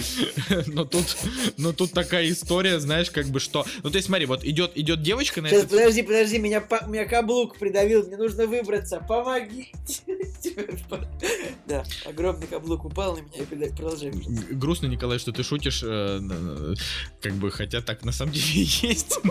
[0.66, 1.16] но тут
[1.56, 3.64] но тут такая история, знаешь, как бы что.
[3.82, 7.06] Ну есть смотри, вот идет идет девочка на Сейчас, этот подожди, подожди, меня, по- меня
[7.06, 9.70] каблук придавил, мне нужно выбраться, помогите.
[11.66, 14.10] Да, огромный каблук упал на меня и продолжай.
[14.50, 16.74] Грустно, Николай, что ты шутишь, э,
[17.20, 18.64] как бы, хотя так на самом деле и
[19.00, 19.18] есть.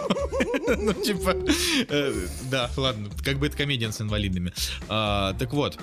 [0.77, 1.35] Ну, типа,
[1.89, 4.53] э, да, ладно, как бы это комедия с инвалидами.
[4.87, 5.77] А, Так вот,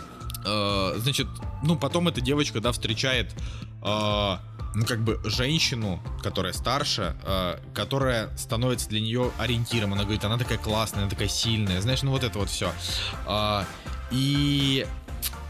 [0.44, 1.26] э, значит,
[1.62, 3.34] ну, потом эта девочка, да, встречает,
[3.82, 4.40] а,
[4.74, 9.92] ну, как бы, женщину, которая старше, а, которая становится для нее ориентиром.
[9.92, 12.72] Она говорит, она такая классная, она такая сильная, знаешь, ну, вот это вот все.
[14.10, 14.86] И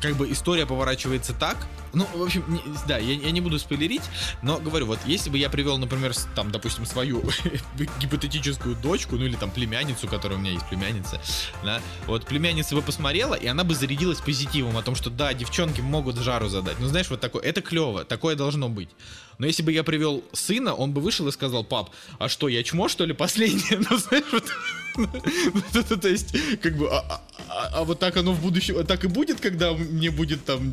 [0.00, 1.56] как бы история поворачивается так.
[1.96, 4.02] Ну, в общем, не- да, я, я не буду спойлерить,
[4.42, 7.24] но говорю, вот если бы я привел, например, там, допустим, свою
[8.00, 11.20] гипотетическую дочку, ну или там племянницу, которая у меня есть племянница,
[11.64, 15.80] да, вот племянница бы посмотрела, и она бы зарядилась позитивом о том, что да, девчонки
[15.80, 16.78] могут жару задать.
[16.80, 18.90] Ну, знаешь, вот такое, это клево, такое должно быть.
[19.38, 22.62] Но если бы я привел сына, он бы вышел и сказал, пап, а что, я
[22.62, 23.80] чмо, что ли, последнее?
[23.90, 24.44] Ну, знаешь, вот,
[26.00, 29.08] то есть, как бы, а, а- а- а вот так оно в будущем, так и
[29.08, 30.72] будет, когда мне будет там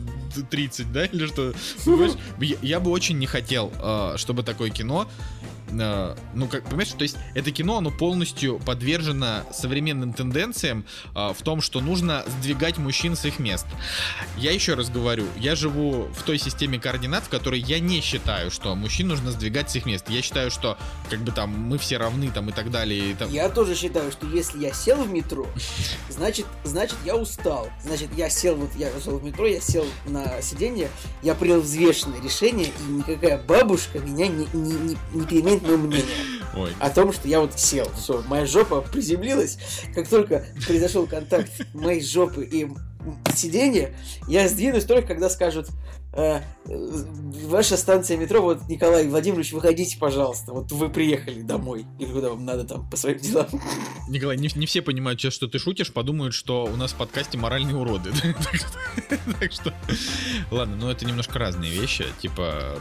[0.50, 1.54] 30, да, или что?
[1.86, 2.14] Понимаешь?
[2.40, 5.08] Я, я бы очень не хотел, э, чтобы такое кино,
[5.70, 10.86] э, ну, как, понимаешь, то есть, это кино, оно полностью подвержено современным тенденциям
[11.16, 13.66] э, в том, что нужно сдвигать мужчин с их мест.
[14.38, 18.52] Я еще раз говорю, я живу в той системе координат, в которой я не считаю,
[18.52, 20.10] что мужчин нужно сдвигать с их мест.
[20.10, 20.78] Я считаю, что
[21.10, 23.12] как бы там мы все равны там и так далее.
[23.12, 23.30] И там...
[23.30, 25.48] Я тоже считаю, что если я сел в метро,
[26.10, 27.70] значит, значит я устал.
[27.84, 30.90] Значит, я сел, вот я зашел в метро, я сел на сиденье,
[31.22, 36.06] я принял взвешенное решение, и никакая бабушка меня не, не, не, не переменит мое мнение
[36.56, 37.90] Ой, о том, что я вот сел.
[37.98, 39.58] Все, моя жопа приземлилась.
[39.94, 42.68] Как только произошел контакт моей жопы и
[43.36, 43.94] сиденья,
[44.28, 45.68] я сдвинусь только, когда скажут
[46.14, 46.88] э, э,
[47.48, 50.54] ваша станция метро, вот, Николай Владимирович, выходите, пожалуйста.
[50.54, 51.86] Вот вы приехали домой.
[52.00, 53.48] Или куда вам надо там по своим делам.
[54.08, 57.38] Николай, не, не все понимают сейчас, что ты шутишь, подумают, что у нас в подкасте
[57.38, 58.12] моральные уроды.
[59.40, 59.74] Так что-
[60.52, 62.80] ладно, ну это немножко разные вещи, типа,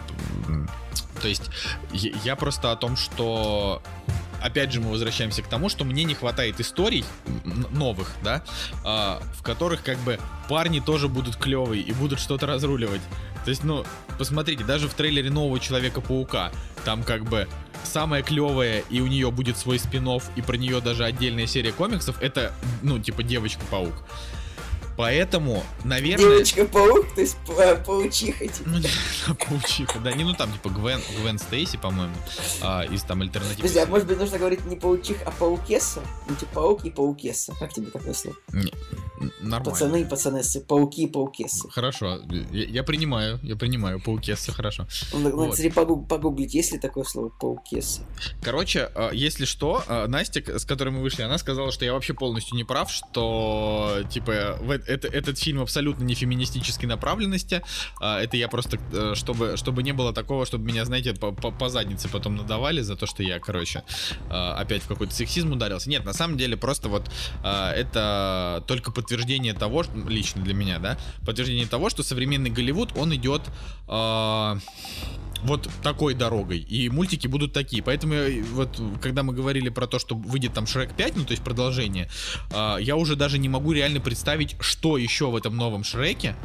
[1.23, 1.51] то есть
[1.93, 3.81] я просто о том, что
[4.43, 7.05] опять же мы возвращаемся к тому, что мне не хватает историй
[7.71, 8.43] новых, да,
[8.85, 10.19] а, в которых как бы
[10.49, 13.01] парни тоже будут клевые и будут что-то разруливать.
[13.45, 13.85] То есть, ну,
[14.19, 16.53] посмотрите, даже в трейлере нового Человека-паука
[16.85, 17.49] там как бы
[17.85, 22.21] самое клевое, и у нее будет свой спин и про нее даже отдельная серия комиксов,
[22.21, 23.95] это, ну, типа, Девочка-паук.
[24.97, 26.27] Поэтому, наверное...
[26.29, 28.69] Девочка-паук, то есть па- паучиха, типа.
[28.69, 28.79] Ну,
[29.29, 30.13] да, паучиха, да.
[30.13, 32.15] Не, ну там, типа, Гвен, Гвен Стейси, по-моему,
[32.61, 33.57] а, из там альтернативы.
[33.63, 36.01] Подожди, а может быть нужно говорить не паучих, а паукесса?
[36.29, 37.55] Ну, типа паук и паукесса.
[37.59, 38.37] Как тебе такое слово?
[39.41, 39.71] Нормально.
[39.71, 41.69] Пацаны и пацанессы, пауки и паукессы.
[41.71, 42.21] Хорошо,
[42.51, 44.87] я, я принимаю, я принимаю, паукесса, хорошо.
[45.13, 45.51] Надо, надо, Вот.
[45.53, 48.03] кстати, погуг- погуглить, есть ли такое слово паукесса.
[48.43, 52.15] Короче, э, если что, э, Настя, с которой мы вышли, она сказала, что я вообще
[52.15, 57.63] полностью не прав, что, типа, в э- это, этот фильм абсолютно не феминистической направленности.
[58.01, 61.69] А, Это я просто, э, чтобы, чтобы не было такого, чтобы меня, знаете, по, по-
[61.69, 63.83] заднице потом надавали за то, что я, короче,
[64.31, 65.89] э, опять в какой-то сексизм ударился.
[65.91, 67.11] Нет, на самом деле просто вот
[67.45, 72.91] э, это только подтверждение того, что- лично для меня, да, подтверждение того, что современный Голливуд,
[72.97, 73.43] он идет
[75.43, 76.59] вот такой дорогой.
[76.59, 77.83] И мультики будут такие.
[77.83, 81.33] Поэтому я, вот, когда мы говорили про то, что выйдет там Шрек 5, ну, то
[81.33, 82.09] есть продолжение,
[82.53, 86.37] а, я уже даже не могу реально представить, что еще в этом новом Шреке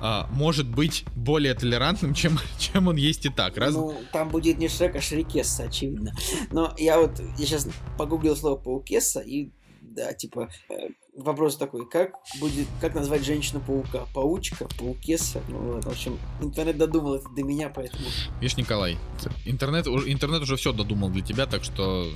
[0.00, 3.56] а, может быть более толерантным, чем, чем он есть и так.
[3.56, 3.74] Раз...
[3.74, 6.12] Ну, там будет не Шрек, а Шрекесса, очевидно.
[6.50, 9.50] Но я вот, я сейчас погуглил слово паукесса, и,
[9.80, 14.06] да, типа, э, вопрос такой, как будет, как назвать женщину-паука?
[14.12, 15.40] Паучка, паукесса?
[15.48, 18.04] Ну, в общем, интернет додумал это до меня, поэтому...
[18.40, 18.98] Видишь, Николай,
[19.44, 22.08] интернет, интернет уже все додумал для тебя, так что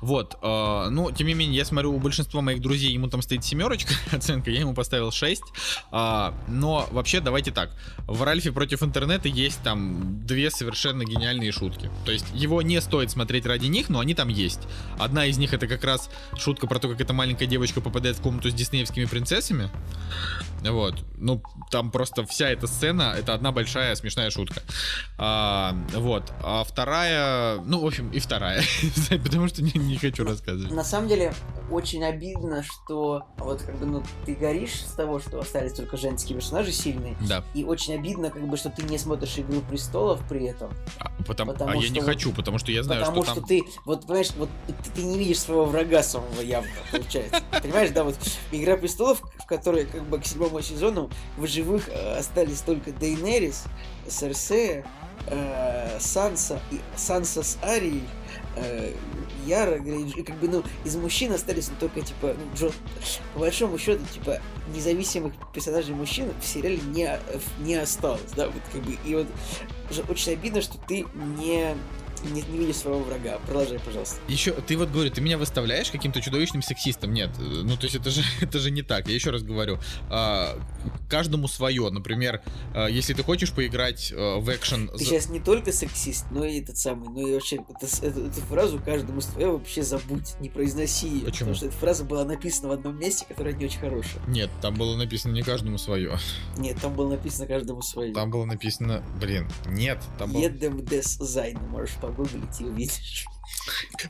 [0.00, 0.36] вот.
[0.42, 3.94] э, ну, тем не менее, я смотрю, у большинства моих друзей ему там стоит семерочка
[4.12, 5.42] оценка, я ему поставил 6.
[5.90, 7.70] А, но вообще, давайте так.
[8.06, 11.90] В Ральфе против интернета есть там две совершенно гениальные шутки.
[12.04, 14.60] То есть его не стоит смотреть ради них, но они там есть.
[14.98, 18.20] Одна из них это как раз шутка про то, как эта маленькая девочка попадает в
[18.30, 19.68] комнату с диснеевскими принцессами.
[20.62, 20.94] Вот.
[21.16, 24.62] Ну, там просто вся эта сцена, это одна большая смешная шутка.
[25.18, 26.32] А, вот.
[26.42, 28.62] А вторая, ну, в общем, и вторая.
[29.10, 30.72] Потому что не, не хочу рассказывать.
[30.72, 31.32] На самом деле,
[31.70, 36.36] очень обидно, что вот как бы, ну, ты горишь с того, что остались только женские
[36.38, 37.44] персонажи сильные, Да.
[37.54, 41.52] и очень обидно, как бы, что ты не смотришь «Игру престолов» при этом, А, потому,
[41.52, 43.48] Потому а я что не вот- хочу, потому что я знаю, потому что что, там...
[43.48, 47.40] ты, вот, понимаешь, вот ты, ты не видишь своего врага самого явно, получается.
[47.62, 48.16] Понимаешь, да, вот
[48.52, 53.64] «Игра престолов», в которой, как бы, к седьмому сезону в живых э, остались только Дейнерис,
[54.08, 54.84] Серсея,
[55.26, 58.02] э, Санса, и Санса с Арией,
[58.56, 58.92] э,
[59.46, 62.72] Яра, и как бы, ну, из мужчин остались ну, только, типа, ну, Джон,
[63.34, 64.40] по большому счету, типа,
[64.74, 67.18] независимых персонажей мужчин в сериале не,
[67.60, 69.26] не осталось, да, вот, как бы, и вот
[70.08, 71.06] очень обидно, что ты
[71.38, 71.74] не
[72.24, 73.38] не, не видишь своего врага.
[73.46, 74.16] Продолжай, пожалуйста.
[74.28, 77.12] Еще, ты вот говорю, ты меня выставляешь каким-то чудовищным сексистом.
[77.12, 79.08] Нет, э, ну то есть это же, это же не так.
[79.08, 79.78] Я еще раз говорю,
[80.08, 80.58] а,
[81.08, 81.88] каждому свое.
[81.90, 82.42] Например,
[82.74, 84.88] а, если ты хочешь поиграть а, в экшен...
[84.88, 88.26] Ты за- сейчас не только сексист, но и этот самый, но и вообще это эту,
[88.26, 91.24] эту фразу каждому свое вообще забудь, не произноси ее.
[91.26, 91.50] Почему?
[91.50, 94.22] Потому что эта фраза была написана в одном месте, которое не очень хорошее.
[94.26, 96.18] Нет, там было написано не каждому свое.
[96.56, 98.12] Нет, там было написано каждому свое.
[98.12, 100.42] Там было написано, блин, нет, там было...
[100.42, 103.24] Едем des Sein, можешь погуглить и увидишь.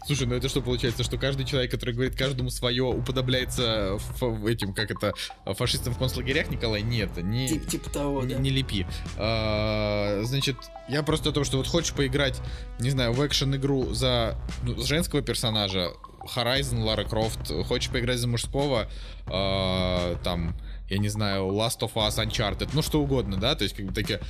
[0.06, 4.72] Слушай, ну это что получается, что каждый человек, который говорит каждому свое, уподобляется ф- этим,
[4.72, 5.12] как это,
[5.55, 6.82] фашистам в концлагерях, Николай?
[6.82, 7.48] Нет, не...
[7.48, 8.40] Тип, типа того, Не, да.
[8.40, 8.86] не лепи.
[9.16, 10.56] А, значит,
[10.89, 12.40] я просто о том, что вот хочешь поиграть,
[12.78, 15.90] не знаю, в экшен-игру за ну, женского персонажа,
[16.36, 18.89] Horizon, Лара Крофт, хочешь поиграть за мужского,
[19.27, 20.55] а, там,
[20.89, 23.93] я не знаю, Last of Us, Uncharted, ну что угодно, да, то есть как бы
[23.93, 24.20] такие...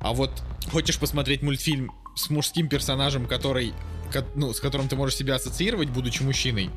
[0.00, 0.30] А вот
[0.70, 3.72] хочешь посмотреть мультфильм с мужским персонажем, который
[4.12, 6.70] ко- ну, с которым ты можешь себя ассоциировать, будучи мужчиной,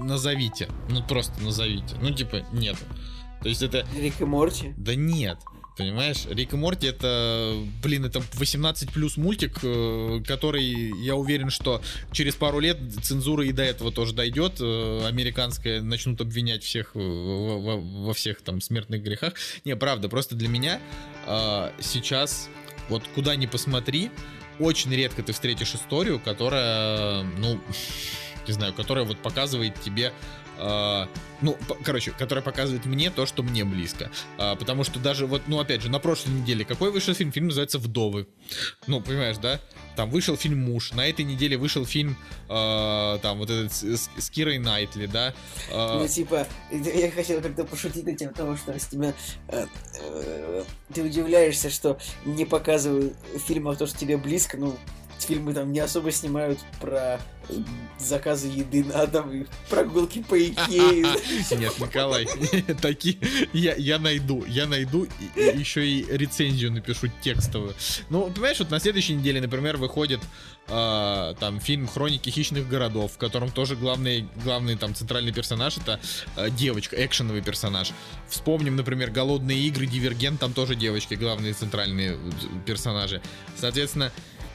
[0.00, 0.68] назовите.
[0.88, 1.96] Ну, просто назовите.
[2.00, 2.76] Ну, типа, нет.
[3.42, 3.86] То есть это...
[3.96, 4.74] Рик и Морти.
[4.76, 5.38] Да нет.
[5.76, 7.54] Понимаешь, Рик и Морти это,
[7.84, 10.64] блин, это 18 плюс мультик, э, который,
[11.04, 11.80] я уверен, что
[12.10, 14.54] через пару лет цензура и до этого тоже дойдет.
[14.60, 19.34] э, Американская начнут обвинять всех э, во, во- всех там смертных грехах.
[19.64, 20.80] Не, правда, просто для меня
[21.26, 22.48] э, сейчас,
[22.88, 24.10] вот куда ни посмотри,
[24.58, 27.60] очень редко ты встретишь историю, которая, ну,
[28.46, 30.12] не знаю, которая вот показывает тебе
[31.40, 34.10] ну, по- короче, которая показывает мне то, что мне близко.
[34.38, 37.30] А, потому что даже вот, ну, опять же, на прошлой неделе какой вышел фильм?
[37.32, 38.26] Фильм называется «Вдовы».
[38.86, 39.60] Ну, понимаешь, да?
[39.96, 40.92] Там вышел фильм «Муж».
[40.92, 42.16] На этой неделе вышел фильм,
[42.48, 45.34] э, там, вот этот с, с- Кирой Найтли, да?
[45.72, 49.14] А, Ну, типа, я хотел как-то пошутить на тему того, что с тебя
[49.48, 49.66] э,
[50.00, 54.76] э, ты удивляешься, что не показывают в то, что тебе близко, ну,
[55.24, 57.54] фильмы там не особо снимают про э,
[57.98, 61.06] заказы еды на дом и прогулки по Икее.
[61.58, 62.26] Нет, Николай,
[62.80, 63.18] такие
[63.52, 67.74] я, я найду, я найду и, еще и рецензию напишу текстовую.
[68.10, 70.20] Ну, понимаешь, вот на следующей неделе, например, выходит
[70.70, 75.98] а, там фильм «Хроники хищных городов», в котором тоже главный, главный там центральный персонаж это
[76.36, 77.92] а, девочка, экшеновый персонаж.
[78.28, 82.16] Вспомним, например, «Голодные игры», «Дивергент», там тоже девочки, главные центральные э,
[82.66, 83.22] персонажи.
[83.56, 84.12] Соответственно,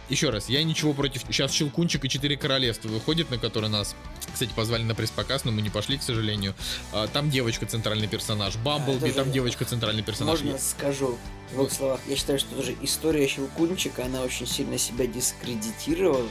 [0.09, 1.23] еще раз, я ничего против...
[1.23, 3.95] Сейчас «Щелкунчик» и «Четыре королевства» выходит, на который нас,
[4.33, 6.53] кстати, позвали на пресс-показ, но мы не пошли, к сожалению.
[6.91, 8.55] А, Там девочка центральный персонаж.
[8.57, 9.33] Бамблби, тоже там верно.
[9.33, 10.41] девочка центральный персонаж.
[10.41, 11.17] Можно скажу
[11.51, 11.99] в двух словах.
[12.07, 16.27] Я считаю, что тоже история Щелкунчика, она очень сильно себя дискредитировала.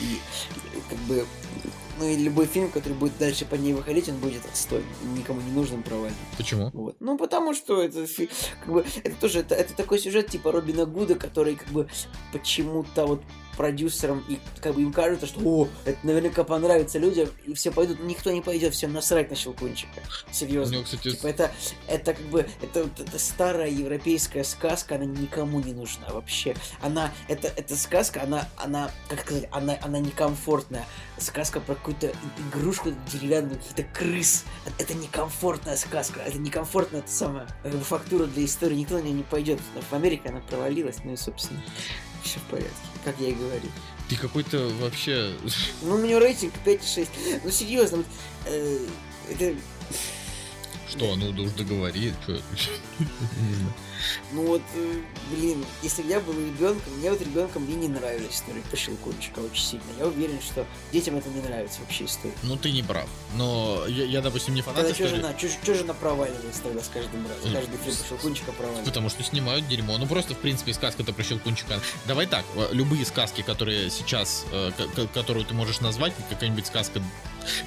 [0.00, 0.18] И
[0.88, 1.26] как бы
[1.98, 5.52] ну и любой фильм, который будет дальше по ней выходить, он будет отстойным, никому не
[5.52, 6.18] нужным провальным.
[6.36, 6.70] Почему?
[6.72, 6.96] Вот.
[7.00, 8.06] Ну, потому что это,
[8.60, 11.88] как бы, это тоже, это, это такой сюжет типа Робина Гуда, который, как бы,
[12.32, 13.22] почему-то вот
[13.56, 18.00] продюсерам, и как бы им кажется, что, о, это наверняка понравится людям, и все пойдут,
[18.00, 20.00] никто не пойдет, всем насрать на Щелкунчика.
[20.30, 20.74] Серьезно.
[20.74, 21.52] него, кстати, Типа это,
[21.86, 26.56] это как бы, это, вот эта старая европейская сказка, она никому не нужна вообще.
[26.80, 30.86] Она, это, эта сказка, она, она, как сказать, она, она некомфортная.
[31.18, 32.12] Сказка про какую-то
[32.48, 34.44] игрушку деревянную, каких-то крыс.
[34.78, 39.22] Это некомфортная сказка, это некомфортная это самая бы, фактура для истории, никто на нее не
[39.22, 39.60] пойдет.
[39.90, 41.62] В Америке она провалилась, ну и, собственно,
[42.22, 42.70] все в порядке,
[43.04, 43.70] как я и говорил.
[44.08, 45.32] ты какой-то вообще...
[45.82, 47.40] Ну, у меня рейтинг 5,6.
[47.44, 48.06] Ну, серьезно, вот,
[48.46, 48.78] э,
[49.30, 49.54] это
[50.88, 52.12] Что, ну да уж договори.
[52.26, 52.38] чё?
[54.32, 55.00] Ну вот, э,
[55.30, 59.40] блин, если бы я был ребенком, мне вот ребенком мне не нравилась история про Щелкунчика
[59.40, 59.84] очень сильно.
[59.98, 62.34] Я уверен, что детям это не нравится вообще история.
[62.42, 63.08] Ну ты не прав.
[63.36, 65.18] Но я, я, допустим, не фанат Тогда истории.
[65.20, 67.52] она, чё, чё же она проваливается тогда с каждым разом?
[67.52, 68.90] Каждый фильм про Щелкунчика проваливается.
[68.90, 69.98] Потому что снимают дерьмо.
[69.98, 71.80] Ну просто, в принципе, сказка-то про Щелкунчика.
[72.06, 74.70] Давай так, э, любые сказки, которые сейчас, э,
[75.12, 77.02] которую ты можешь назвать, какая-нибудь сказка.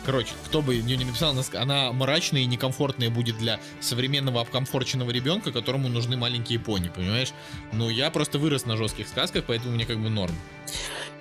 [0.06, 5.52] Короче, кто бы ее не написал, она, мрачная и некомфортная будет для современного обкомфорченного ребенка,
[5.52, 7.34] которому нужны маленькие пони, понимаешь?
[7.72, 10.36] Но я просто вырос на жестких сказках, поэтому мне как бы норм.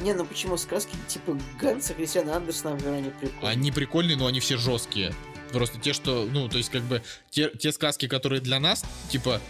[0.00, 3.50] Не, ну почему сказки типа Ганса Христиана Андерсона, например, они прикольные.
[3.50, 5.14] Они прикольные, но они все жесткие.
[5.52, 9.40] Просто те, что, ну, то есть, как бы, те, те сказки, которые для нас, типа,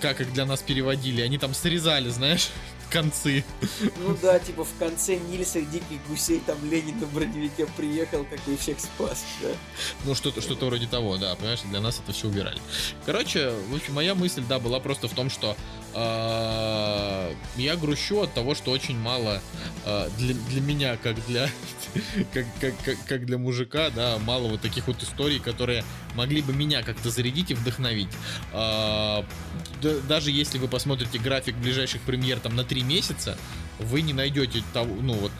[0.00, 2.48] как их для нас переводили, они там срезали, знаешь,
[2.90, 3.44] концы.
[4.00, 8.56] Ну да, типа в конце Нильса Диких Гусей там Ленин на броневике приехал, как и
[8.56, 9.48] всех спас, да.
[10.04, 12.60] Ну, что-то что вроде того, да, понимаешь, для нас это все убирали.
[13.04, 15.56] Короче, в общем, моя мысль, да, была просто в том, что
[15.94, 19.40] э, я грущу от того, что очень мало
[19.84, 21.48] э, для, для меня, как для
[22.32, 25.84] как, как, как, как для мужика, да, мало вот таких вот историй, которые
[26.14, 28.08] могли бы меня как-то зарядить и вдохновить.
[28.52, 29.24] А,
[29.82, 33.38] да- даже если вы посмотрите график ближайших премьер там на три месяца,
[33.80, 35.32] вы не найдете того, ну вот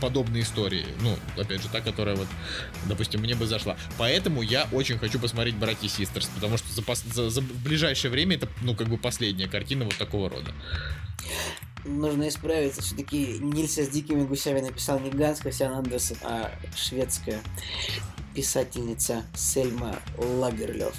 [0.00, 0.86] подобные истории.
[1.02, 2.26] Ну, опять же, та, которая вот,
[2.86, 3.76] допустим, мне бы зашла.
[3.98, 6.82] Поэтому я очень хочу посмотреть «Братья Систерс», потому что за,
[7.12, 10.54] за- за- ближайшее время это, ну, как бы последняя картина вот такого рода.
[11.84, 12.80] Нужно исправиться.
[12.80, 17.40] Все-таки Нильса с дикими гусями написал не Ганс Хасян Андерсен, а шведская
[18.34, 20.94] писательница Сельма Лагерлёв.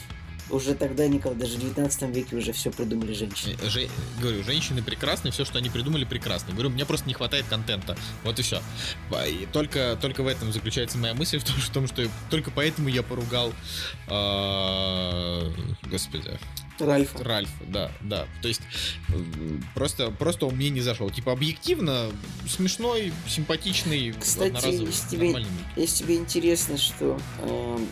[0.50, 3.56] Уже тогда, Никол, даже в 19 веке уже все придумали женщины.
[3.62, 3.90] Э, же-
[4.20, 6.54] говорю, женщины прекрасны, все, что они придумали, прекрасно.
[6.54, 7.98] Говорю, мне просто не хватает контента.
[8.24, 8.62] Вот и все.
[9.28, 13.54] И только, только в этом заключается моя мысль, в том, что только поэтому я поругал...
[14.08, 15.52] а,
[15.84, 16.40] Господи.
[16.86, 17.24] Ральфа.
[17.24, 18.28] Ральфа, да, да.
[18.42, 18.62] То есть
[19.74, 21.10] просто, просто он мне не зашел.
[21.10, 22.12] Типа объективно
[22.48, 25.46] смешной, симпатичный, Кстати, одноразовый, если тебе-.
[25.76, 27.88] Если тебе интересно, что эм,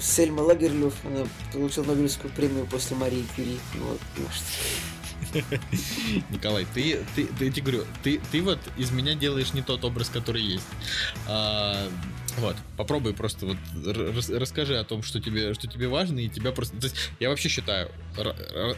[0.00, 3.58] Сельма Лагерлёв она получила Нобелевскую премию после Марии Кюри.
[3.74, 4.42] Ну Вот, может.
[6.30, 9.84] Николай, ты, ты, ты, я тебе говорю, ты, ты вот из меня делаешь не тот
[9.84, 10.66] образ, который есть.
[11.26, 11.88] А,
[12.38, 16.52] вот, попробуй просто вот рас- расскажи о том, что тебе, что тебе важно, и тебя
[16.52, 16.76] просто...
[16.76, 17.90] То есть я вообще считаю,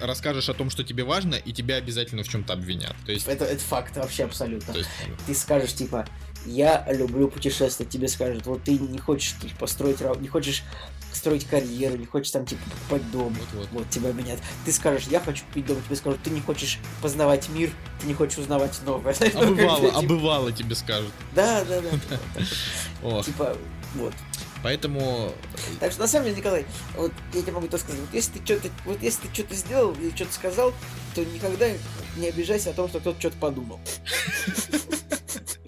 [0.01, 2.95] расскажешь о том, что тебе важно, и тебя обязательно в чем-то обвинят.
[3.05, 3.27] То есть...
[3.27, 4.73] Это, это факт вообще абсолютно.
[4.73, 4.91] То есть
[5.27, 6.07] Ты скажешь, типа,
[6.47, 10.63] я люблю путешествовать, тебе скажут, вот ты не хочешь типа, построить, не хочешь
[11.17, 13.35] строить карьеру, не хочешь там, типа, покупать дом.
[13.35, 13.69] Вот-вот.
[13.73, 14.39] Вот, тебя обвинят.
[14.65, 17.71] Ты скажешь, я хочу купить дом, тебе скажут, ты не хочешь познавать мир,
[18.01, 19.15] ты не хочешь узнавать новое.
[19.35, 21.13] Обывало, Типа, обывало тебе скажут.
[21.35, 23.23] Да, да, да.
[23.23, 23.57] Типа,
[23.95, 24.15] вот.
[24.63, 25.33] поэтому...
[25.81, 26.67] Так что на самом деле, Николай,
[26.97, 29.93] вот я тебе могу то сказать, вот если ты что-то, вот если ты что-то сделал
[29.95, 30.75] или что-то сказал,
[31.15, 31.67] то никогда
[32.17, 33.81] не обижайся о том, что кто-то что-то подумал.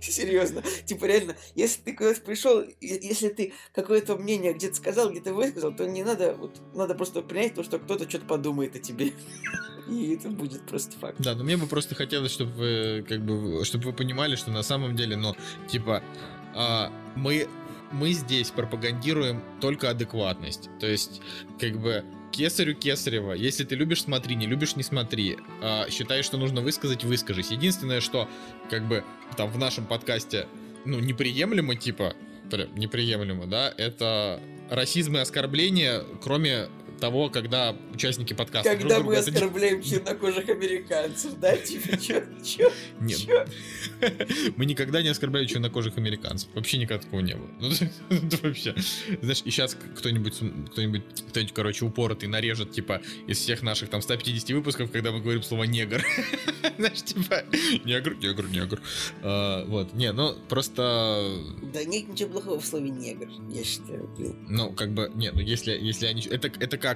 [0.12, 0.62] Серьезно.
[0.84, 5.86] Типа реально, если ты куда-то пришел, если ты какое-то мнение где-то сказал, где-то высказал, то
[5.86, 9.12] не надо, вот, надо просто принять то, что кто-то что-то подумает о тебе.
[9.88, 11.16] И это будет просто факт.
[11.18, 14.62] Да, но мне бы просто хотелось, чтобы вы, как бы, чтобы вы понимали, что на
[14.62, 15.34] самом деле, ну,
[15.66, 16.02] типа,
[16.54, 17.48] а, мы,
[17.92, 20.68] мы здесь пропагандируем только адекватность.
[20.78, 21.22] То есть,
[21.58, 22.04] как бы,
[22.38, 23.32] кесарю кесарева.
[23.32, 25.38] Если ты любишь, смотри, не любишь, не смотри.
[25.60, 27.50] А, считаешь, что нужно высказать, выскажись.
[27.50, 28.28] Единственное, что,
[28.70, 29.02] как бы,
[29.36, 30.46] там в нашем подкасте,
[30.84, 32.14] ну, неприемлемо, типа,
[32.76, 34.40] неприемлемо, да, это
[34.70, 36.68] расизм и оскорбление, кроме
[36.98, 39.44] того, когда участники подкаста друг Когда друга мы это делают.
[39.44, 41.56] оскорбляем чернокожих американцев, да?
[41.56, 42.70] Типа, чё, чё,
[43.00, 43.18] Нет.
[43.18, 43.46] чё?
[44.56, 46.48] Мы никогда не оскорбляли чернокожих американцев.
[46.54, 47.48] Вообще никогда такого не было.
[48.10, 48.74] Ну, это вообще.
[49.20, 50.34] Знаешь, и сейчас кто-нибудь,
[50.72, 55.42] кто-нибудь, кто-нибудь, короче, упоротый нарежет, типа, из всех наших там 150 выпусков, когда мы говорим
[55.42, 56.02] слово негр.
[56.78, 57.44] Знаешь, типа,
[57.84, 58.80] негр, негр, негр.
[59.22, 59.92] А, Вот.
[59.94, 61.38] Не, ну, просто...
[61.72, 64.36] Да нет ничего плохого в слове негр, я считаю, блин.
[64.48, 66.22] Ну, как бы, не, ну, если, если они...
[66.22, 66.87] Это, это как...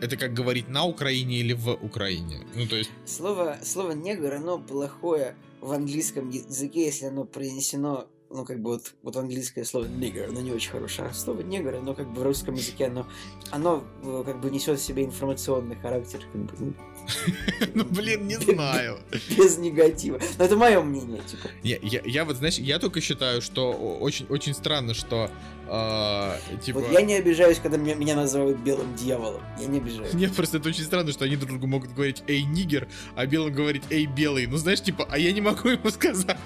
[0.00, 2.40] Это как говорить на Украине или в Украине.
[2.54, 8.44] Ну, то есть, Слово, слово негр, оно плохое в английском языке, если оно произнесено, ну,
[8.44, 11.08] как бы вот, вот английское слово nigger, оно не очень хорошее.
[11.08, 13.06] А слово негр, оно как бы в русском языке, оно,
[13.50, 16.74] оно э, как бы несет в себе информационный характер, как ну,
[17.74, 18.98] ну, блин, не знаю.
[19.38, 20.20] без негатива.
[20.38, 21.48] Но это мое мнение, типа.
[21.62, 25.30] Я, вот, знаешь, я только считаю, что очень странно, что
[25.76, 26.78] а, типа.
[26.78, 29.42] Вот я не обижаюсь, когда меня, меня называют белым дьяволом.
[29.58, 30.12] Я не обижаюсь.
[30.14, 32.86] Нет, просто это очень странно, что они друг другу могут говорить «Эй, нигер»,
[33.16, 34.46] а белым говорить «Эй, белый».
[34.46, 36.36] Ну, знаешь, типа, а я не могу ему сказать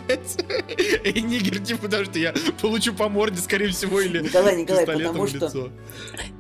[1.05, 5.27] «Эй, нигер», типа, потому что я получу по морде, скорее всего, или Николай, Николай, потому
[5.27, 5.71] что,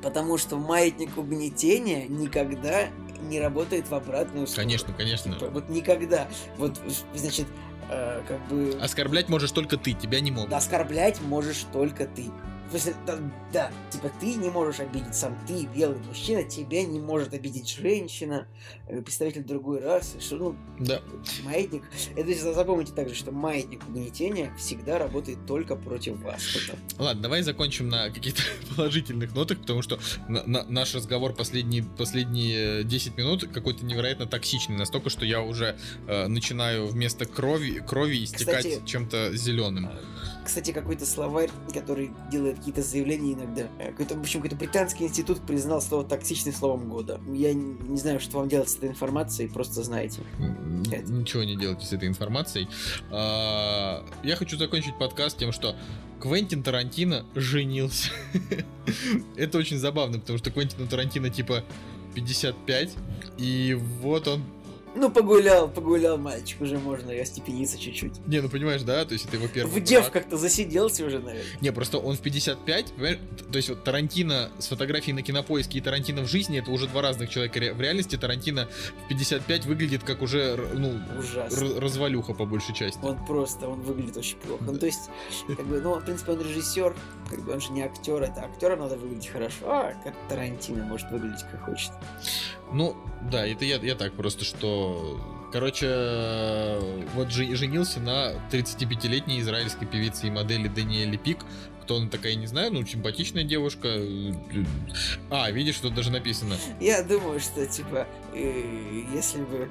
[0.02, 2.88] потому что маятник угнетения никогда
[3.20, 4.66] не работает в обратную сторону.
[4.66, 5.34] Конечно, конечно.
[5.34, 6.28] Типа, вот никогда.
[6.56, 6.80] Вот,
[7.14, 7.46] значит,
[7.90, 8.78] э, как бы...
[8.80, 10.52] Оскорблять можешь только ты, тебя не могут.
[10.52, 12.30] Оскорблять можешь только ты.
[12.68, 13.18] В смысле, да,
[13.52, 18.46] да, типа ты не можешь обидеть сам ты, белый мужчина, тебя не может обидеть женщина,
[18.88, 21.00] э, представитель другой расы, что, ну, Да.
[21.44, 21.82] маятник.
[22.14, 26.42] Это запомните также, что маятник угнетения всегда работает только против вас.
[26.98, 28.42] Ладно, давай закончим на каких-то
[28.76, 34.76] положительных нотах, потому что на- на- наш разговор последние, последние 10 минут какой-то невероятно токсичный,
[34.76, 39.86] настолько, что я уже э, начинаю вместо крови, крови истекать Кстати, чем-то зеленым.
[39.86, 39.98] А,
[40.44, 43.68] Кстати, какой-то словарь, который делает какие-то заявления иногда.
[43.78, 47.20] Какой-то, в общем, какой-то британский институт признал слово токсичным словом года.
[47.32, 50.20] Я не знаю, что вам делать с этой информацией, просто знаете.
[50.38, 52.68] Ничего не делайте с этой информацией.
[53.10, 55.76] А, Я хочу закончить подкаст тем, что
[56.20, 58.10] Квентин Тарантино женился.
[59.36, 61.64] Это очень забавно, потому что Квентину Тарантино типа
[62.14, 62.96] 55,
[63.38, 64.42] и вот он
[64.98, 68.26] Ну, погулял, погулял мальчик, уже можно и остепениться чуть-чуть.
[68.26, 71.44] Не, ну понимаешь, да, то есть это его первый В дев как-то засиделся уже, наверное.
[71.60, 73.18] Не, просто он в 55, понимаешь,
[73.52, 77.02] то есть вот Тарантино с фотографией на кинопоиске и Тарантино в жизни это уже два
[77.02, 77.74] разных человека.
[77.74, 78.68] В реальности Тарантино
[79.04, 81.80] в 55 выглядит как уже, ну, Ужасно.
[81.80, 82.98] развалюха по большей части.
[83.02, 84.64] Он просто, он выглядит очень плохо.
[84.64, 84.78] Ну, Да.
[84.80, 85.10] то есть,
[85.46, 86.96] как бы, ну, в принципе, он режиссер,
[87.30, 91.08] как бы он же не актер, это актерам надо выглядеть хорошо, а как Тарантино может
[91.12, 91.92] выглядеть как хочет.
[92.72, 92.96] Ну,
[93.30, 95.20] да, это я, я так просто, что...
[95.50, 96.78] Короче,
[97.14, 101.38] вот женился на 35-летней израильской певице и модели Даниэле Пик.
[101.82, 103.88] Кто она такая, не знаю, ну, симпатичная девушка.
[105.30, 106.56] А, видишь, тут даже написано.
[106.80, 109.70] Я думаю, что, типа, э, если бы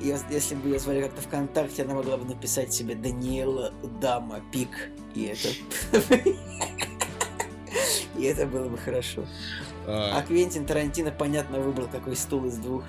[0.00, 4.90] если бы ее звали как-то ВКонтакте, она могла бы написать себе Даниэла Дама Пик.
[5.14, 5.48] И это...
[8.16, 9.24] И это было бы хорошо.
[9.90, 12.84] А а, Квентин Тарантино, понятно, выбрал какой стул из двух.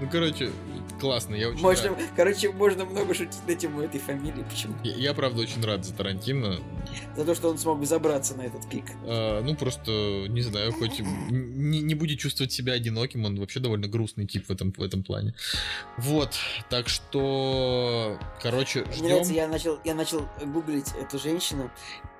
[0.00, 0.50] ну, короче,
[0.98, 1.98] классно, я очень Можно, рад.
[2.16, 4.44] короче, можно много шутить на тему этой фамилии.
[4.48, 4.74] Почему?
[4.82, 6.58] Я, я, правда, очень рад за Тарантино.
[7.16, 8.84] За то, что он смог забраться на этот пик.
[9.04, 9.90] А, ну, просто,
[10.28, 14.50] не знаю, хоть не, не будет чувствовать себя одиноким, он вообще довольно грустный тип в
[14.50, 15.34] этом, в этом плане.
[15.98, 16.34] Вот,
[16.70, 19.36] так что, короче, Мне нравится, ждем.
[19.36, 21.70] я начал, я начал гуглить эту женщину,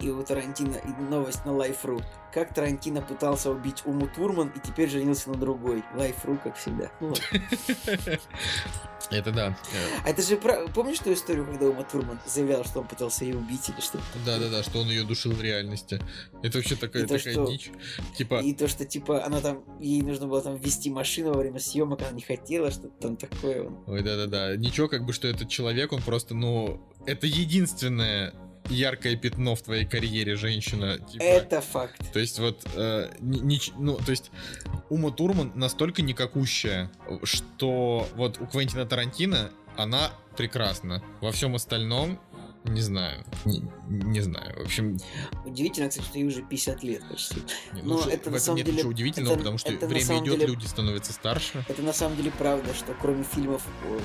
[0.00, 2.02] и у Тарантино и новость на Life.ru.
[2.32, 5.82] Как Тарантино пытался убить Уму Турман и теперь женился на другой.
[5.96, 6.90] Life.ru, как всегда.
[7.00, 7.14] Ну.
[9.10, 9.56] Это да.
[10.04, 10.68] А это же про...
[10.68, 14.04] Помнишь ту историю, когда Ума Турман заявлял, что он пытался ее убить или что-то?
[14.26, 15.98] Да, да, да, что он ее душил в реальности.
[16.42, 17.70] Это вообще такая, то, такая что- дичь.
[18.18, 21.58] Типа, И то, что, типа, она там, ей нужно было там вести машину во время
[21.58, 23.70] съемок, она не хотела, что-то там такое.
[23.86, 24.56] ой, да, да, да.
[24.56, 28.34] Ничего, как бы, что этот человек, он просто, ну, это единственное
[28.70, 30.98] яркое пятно в твоей карьере, женщина.
[30.98, 32.12] Типа, Это факт.
[32.12, 34.30] То есть вот, э, ни- нич- ну, то есть
[34.90, 36.90] Ума Турман настолько никакущая,
[37.22, 41.02] что вот у Квентина Тарантино она прекрасна.
[41.20, 42.18] Во всем остальном,
[42.68, 44.56] не знаю, не, не знаю.
[44.58, 44.98] В общем,
[45.44, 47.42] Удивительно, кстати, что ей уже 50 лет почти.
[47.72, 49.72] не, Но что- это в на этом самом нет деле- ничего удивительного, это- потому что
[49.72, 51.64] это время идет, деле- люди становятся старше.
[51.68, 53.62] Это на самом деле правда, что кроме фильмов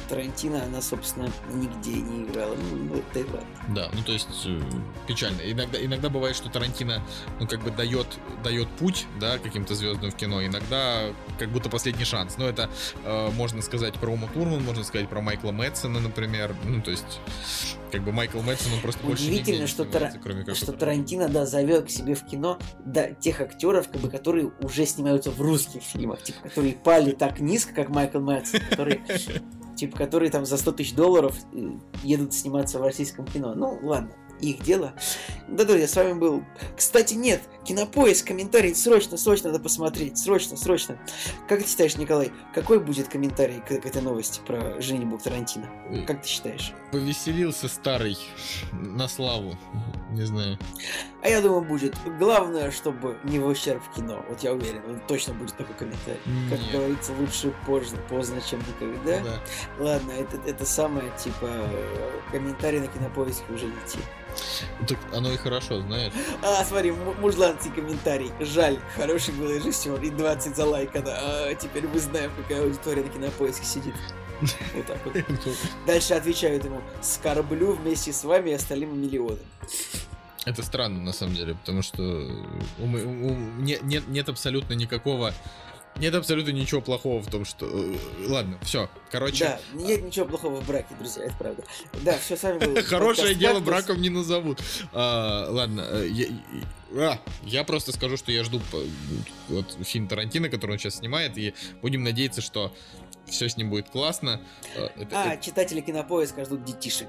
[0.09, 2.55] Тарантино она, собственно, нигде не играла.
[2.55, 3.43] Ну, ну, и ладно.
[3.75, 4.61] Да, ну то есть э,
[5.07, 5.41] печально.
[5.41, 7.03] Иногда, иногда бывает, что Тарантино,
[7.39, 8.07] ну как бы дает,
[8.43, 10.45] дает путь, да, каким-то звездам в кино.
[10.45, 12.37] Иногда как будто последний шанс.
[12.37, 12.69] Но это
[13.03, 16.55] э, можно сказать про Уму Турман, можно сказать про Майкла Мэтсона, например.
[16.65, 17.19] Ну то есть
[17.91, 21.29] как бы Майкл Мэтсон, он просто больше нигде Удивительно, что, Тара- кроме как что Тарантино,
[21.29, 25.41] да, зовет к себе в кино да, тех актеров, как бы, которые уже снимаются в
[25.41, 29.01] русских фильмах, типа, которые пали так низко, как Майкл Мэтсон, которые,
[29.75, 31.71] типа, которые там за 100 тысяч долларов э,
[32.03, 33.53] едут сниматься в российском кино.
[33.55, 34.93] Ну, ладно, их дело.
[35.47, 36.43] Да, друзья, с вами был...
[36.75, 40.99] Кстати, нет, Кинопоиск, комментарий, срочно, срочно надо посмотреть, срочно, срочно.
[41.47, 45.69] Как ты считаешь, Николай, какой будет комментарий к, к этой новости про женитьбу Тарантино?
[45.89, 46.73] Э, Как ты считаешь?
[46.91, 48.17] Повеселился старый
[48.71, 49.57] на славу.
[50.13, 50.57] Не знаю.
[51.23, 51.95] А я думаю, будет.
[52.19, 54.23] Главное, чтобы не в ущерб кино.
[54.29, 56.19] Вот я уверен, он точно будет такой комментарий.
[56.49, 56.71] Как Нет.
[56.71, 59.19] говорится, лучше поздно, поздно, чем никогда.
[59.19, 59.39] Да.
[59.79, 61.49] Ладно, это, это самое, типа,
[62.31, 63.99] комментарий на кинопоиске уже не те.
[64.87, 66.13] Так оно и хорошо, знаешь.
[66.43, 68.31] А, смотри, мужланский комментарий.
[68.39, 70.91] Жаль, хороший был режиссер, и 20 за лайк.
[70.95, 73.95] А, теперь мы знаем, какая аудитория на кинопоиске сидит.
[74.73, 75.15] Вот так вот.
[75.87, 79.39] Дальше отвечают ему, скорблю вместе с вами и остальными миллионами.
[80.45, 82.03] Это странно, на самом деле, потому что
[82.79, 85.33] у мы- у- не- нет, нет абсолютно никакого...
[85.97, 87.67] Нет абсолютно ничего плохого в том, что...
[87.67, 87.95] э,
[88.27, 88.89] Ладно, все.
[89.11, 91.63] Короче, Да, нет ничего плохого в браке, друзья, это правда.
[92.01, 94.59] Да, все, с вами был хорошее дело браком не назовут.
[94.91, 96.25] А, ладно, э, я,
[96.95, 98.59] а, я просто скажу, что я жду
[99.49, 101.53] вот, фильм Тарантино, который он сейчас снимает, и
[101.83, 102.73] будем надеяться, что
[103.27, 104.41] все с ним будет классно.
[104.77, 107.07] А, это- А, это- читатели кинопоиска ждут детишек.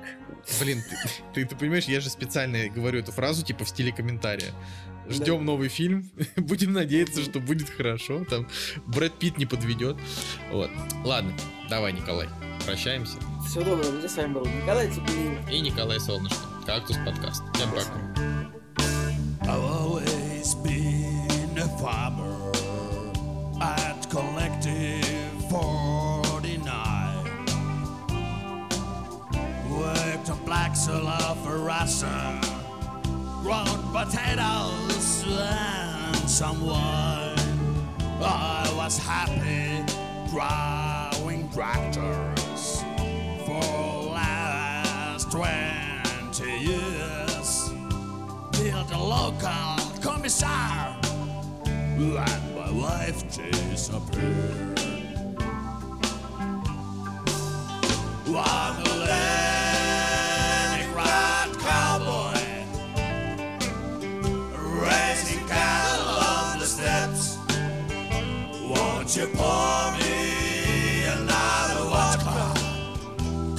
[0.61, 0.97] Блин, ты,
[1.33, 4.53] ты, ты понимаешь, я же специально говорю эту фразу типа в стиле комментария.
[5.09, 8.25] Ждем новый фильм, будем надеяться, что будет хорошо.
[8.25, 8.49] Там
[8.87, 9.97] Брэд Питт не подведет.
[10.51, 10.71] Вот.
[11.05, 11.33] Ладно,
[11.69, 12.29] давай, Николай,
[12.65, 13.19] прощаемся.
[13.47, 15.49] Всего доброго, друзья, с вами был Николай Цыпилин.
[15.51, 16.39] И Николай Солнышко.
[16.65, 17.43] Кактус подкаст.
[17.55, 18.25] Всем пока.
[19.43, 22.51] I've always been a farmer
[23.61, 23.94] at
[30.45, 32.41] black sulfurasa,
[33.43, 37.39] grown potatoes and some wine.
[38.21, 39.85] I was happy
[40.31, 42.85] growing tractors
[43.47, 47.71] for last twenty years.
[48.53, 50.97] Till the local commissar
[51.97, 54.79] and my wife disappeared.
[58.27, 59.54] One leg.
[69.05, 72.55] Won't you pour me another vodka?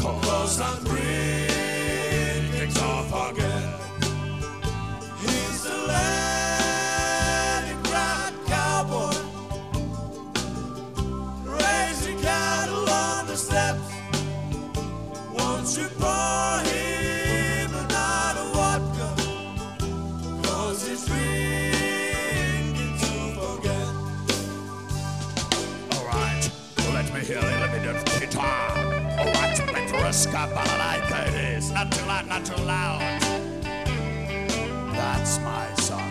[0.01, 0.84] Cause I'm
[30.25, 31.69] Escaparate it is.
[31.69, 32.99] Not too loud, not too loud.
[34.91, 36.04] That's my song.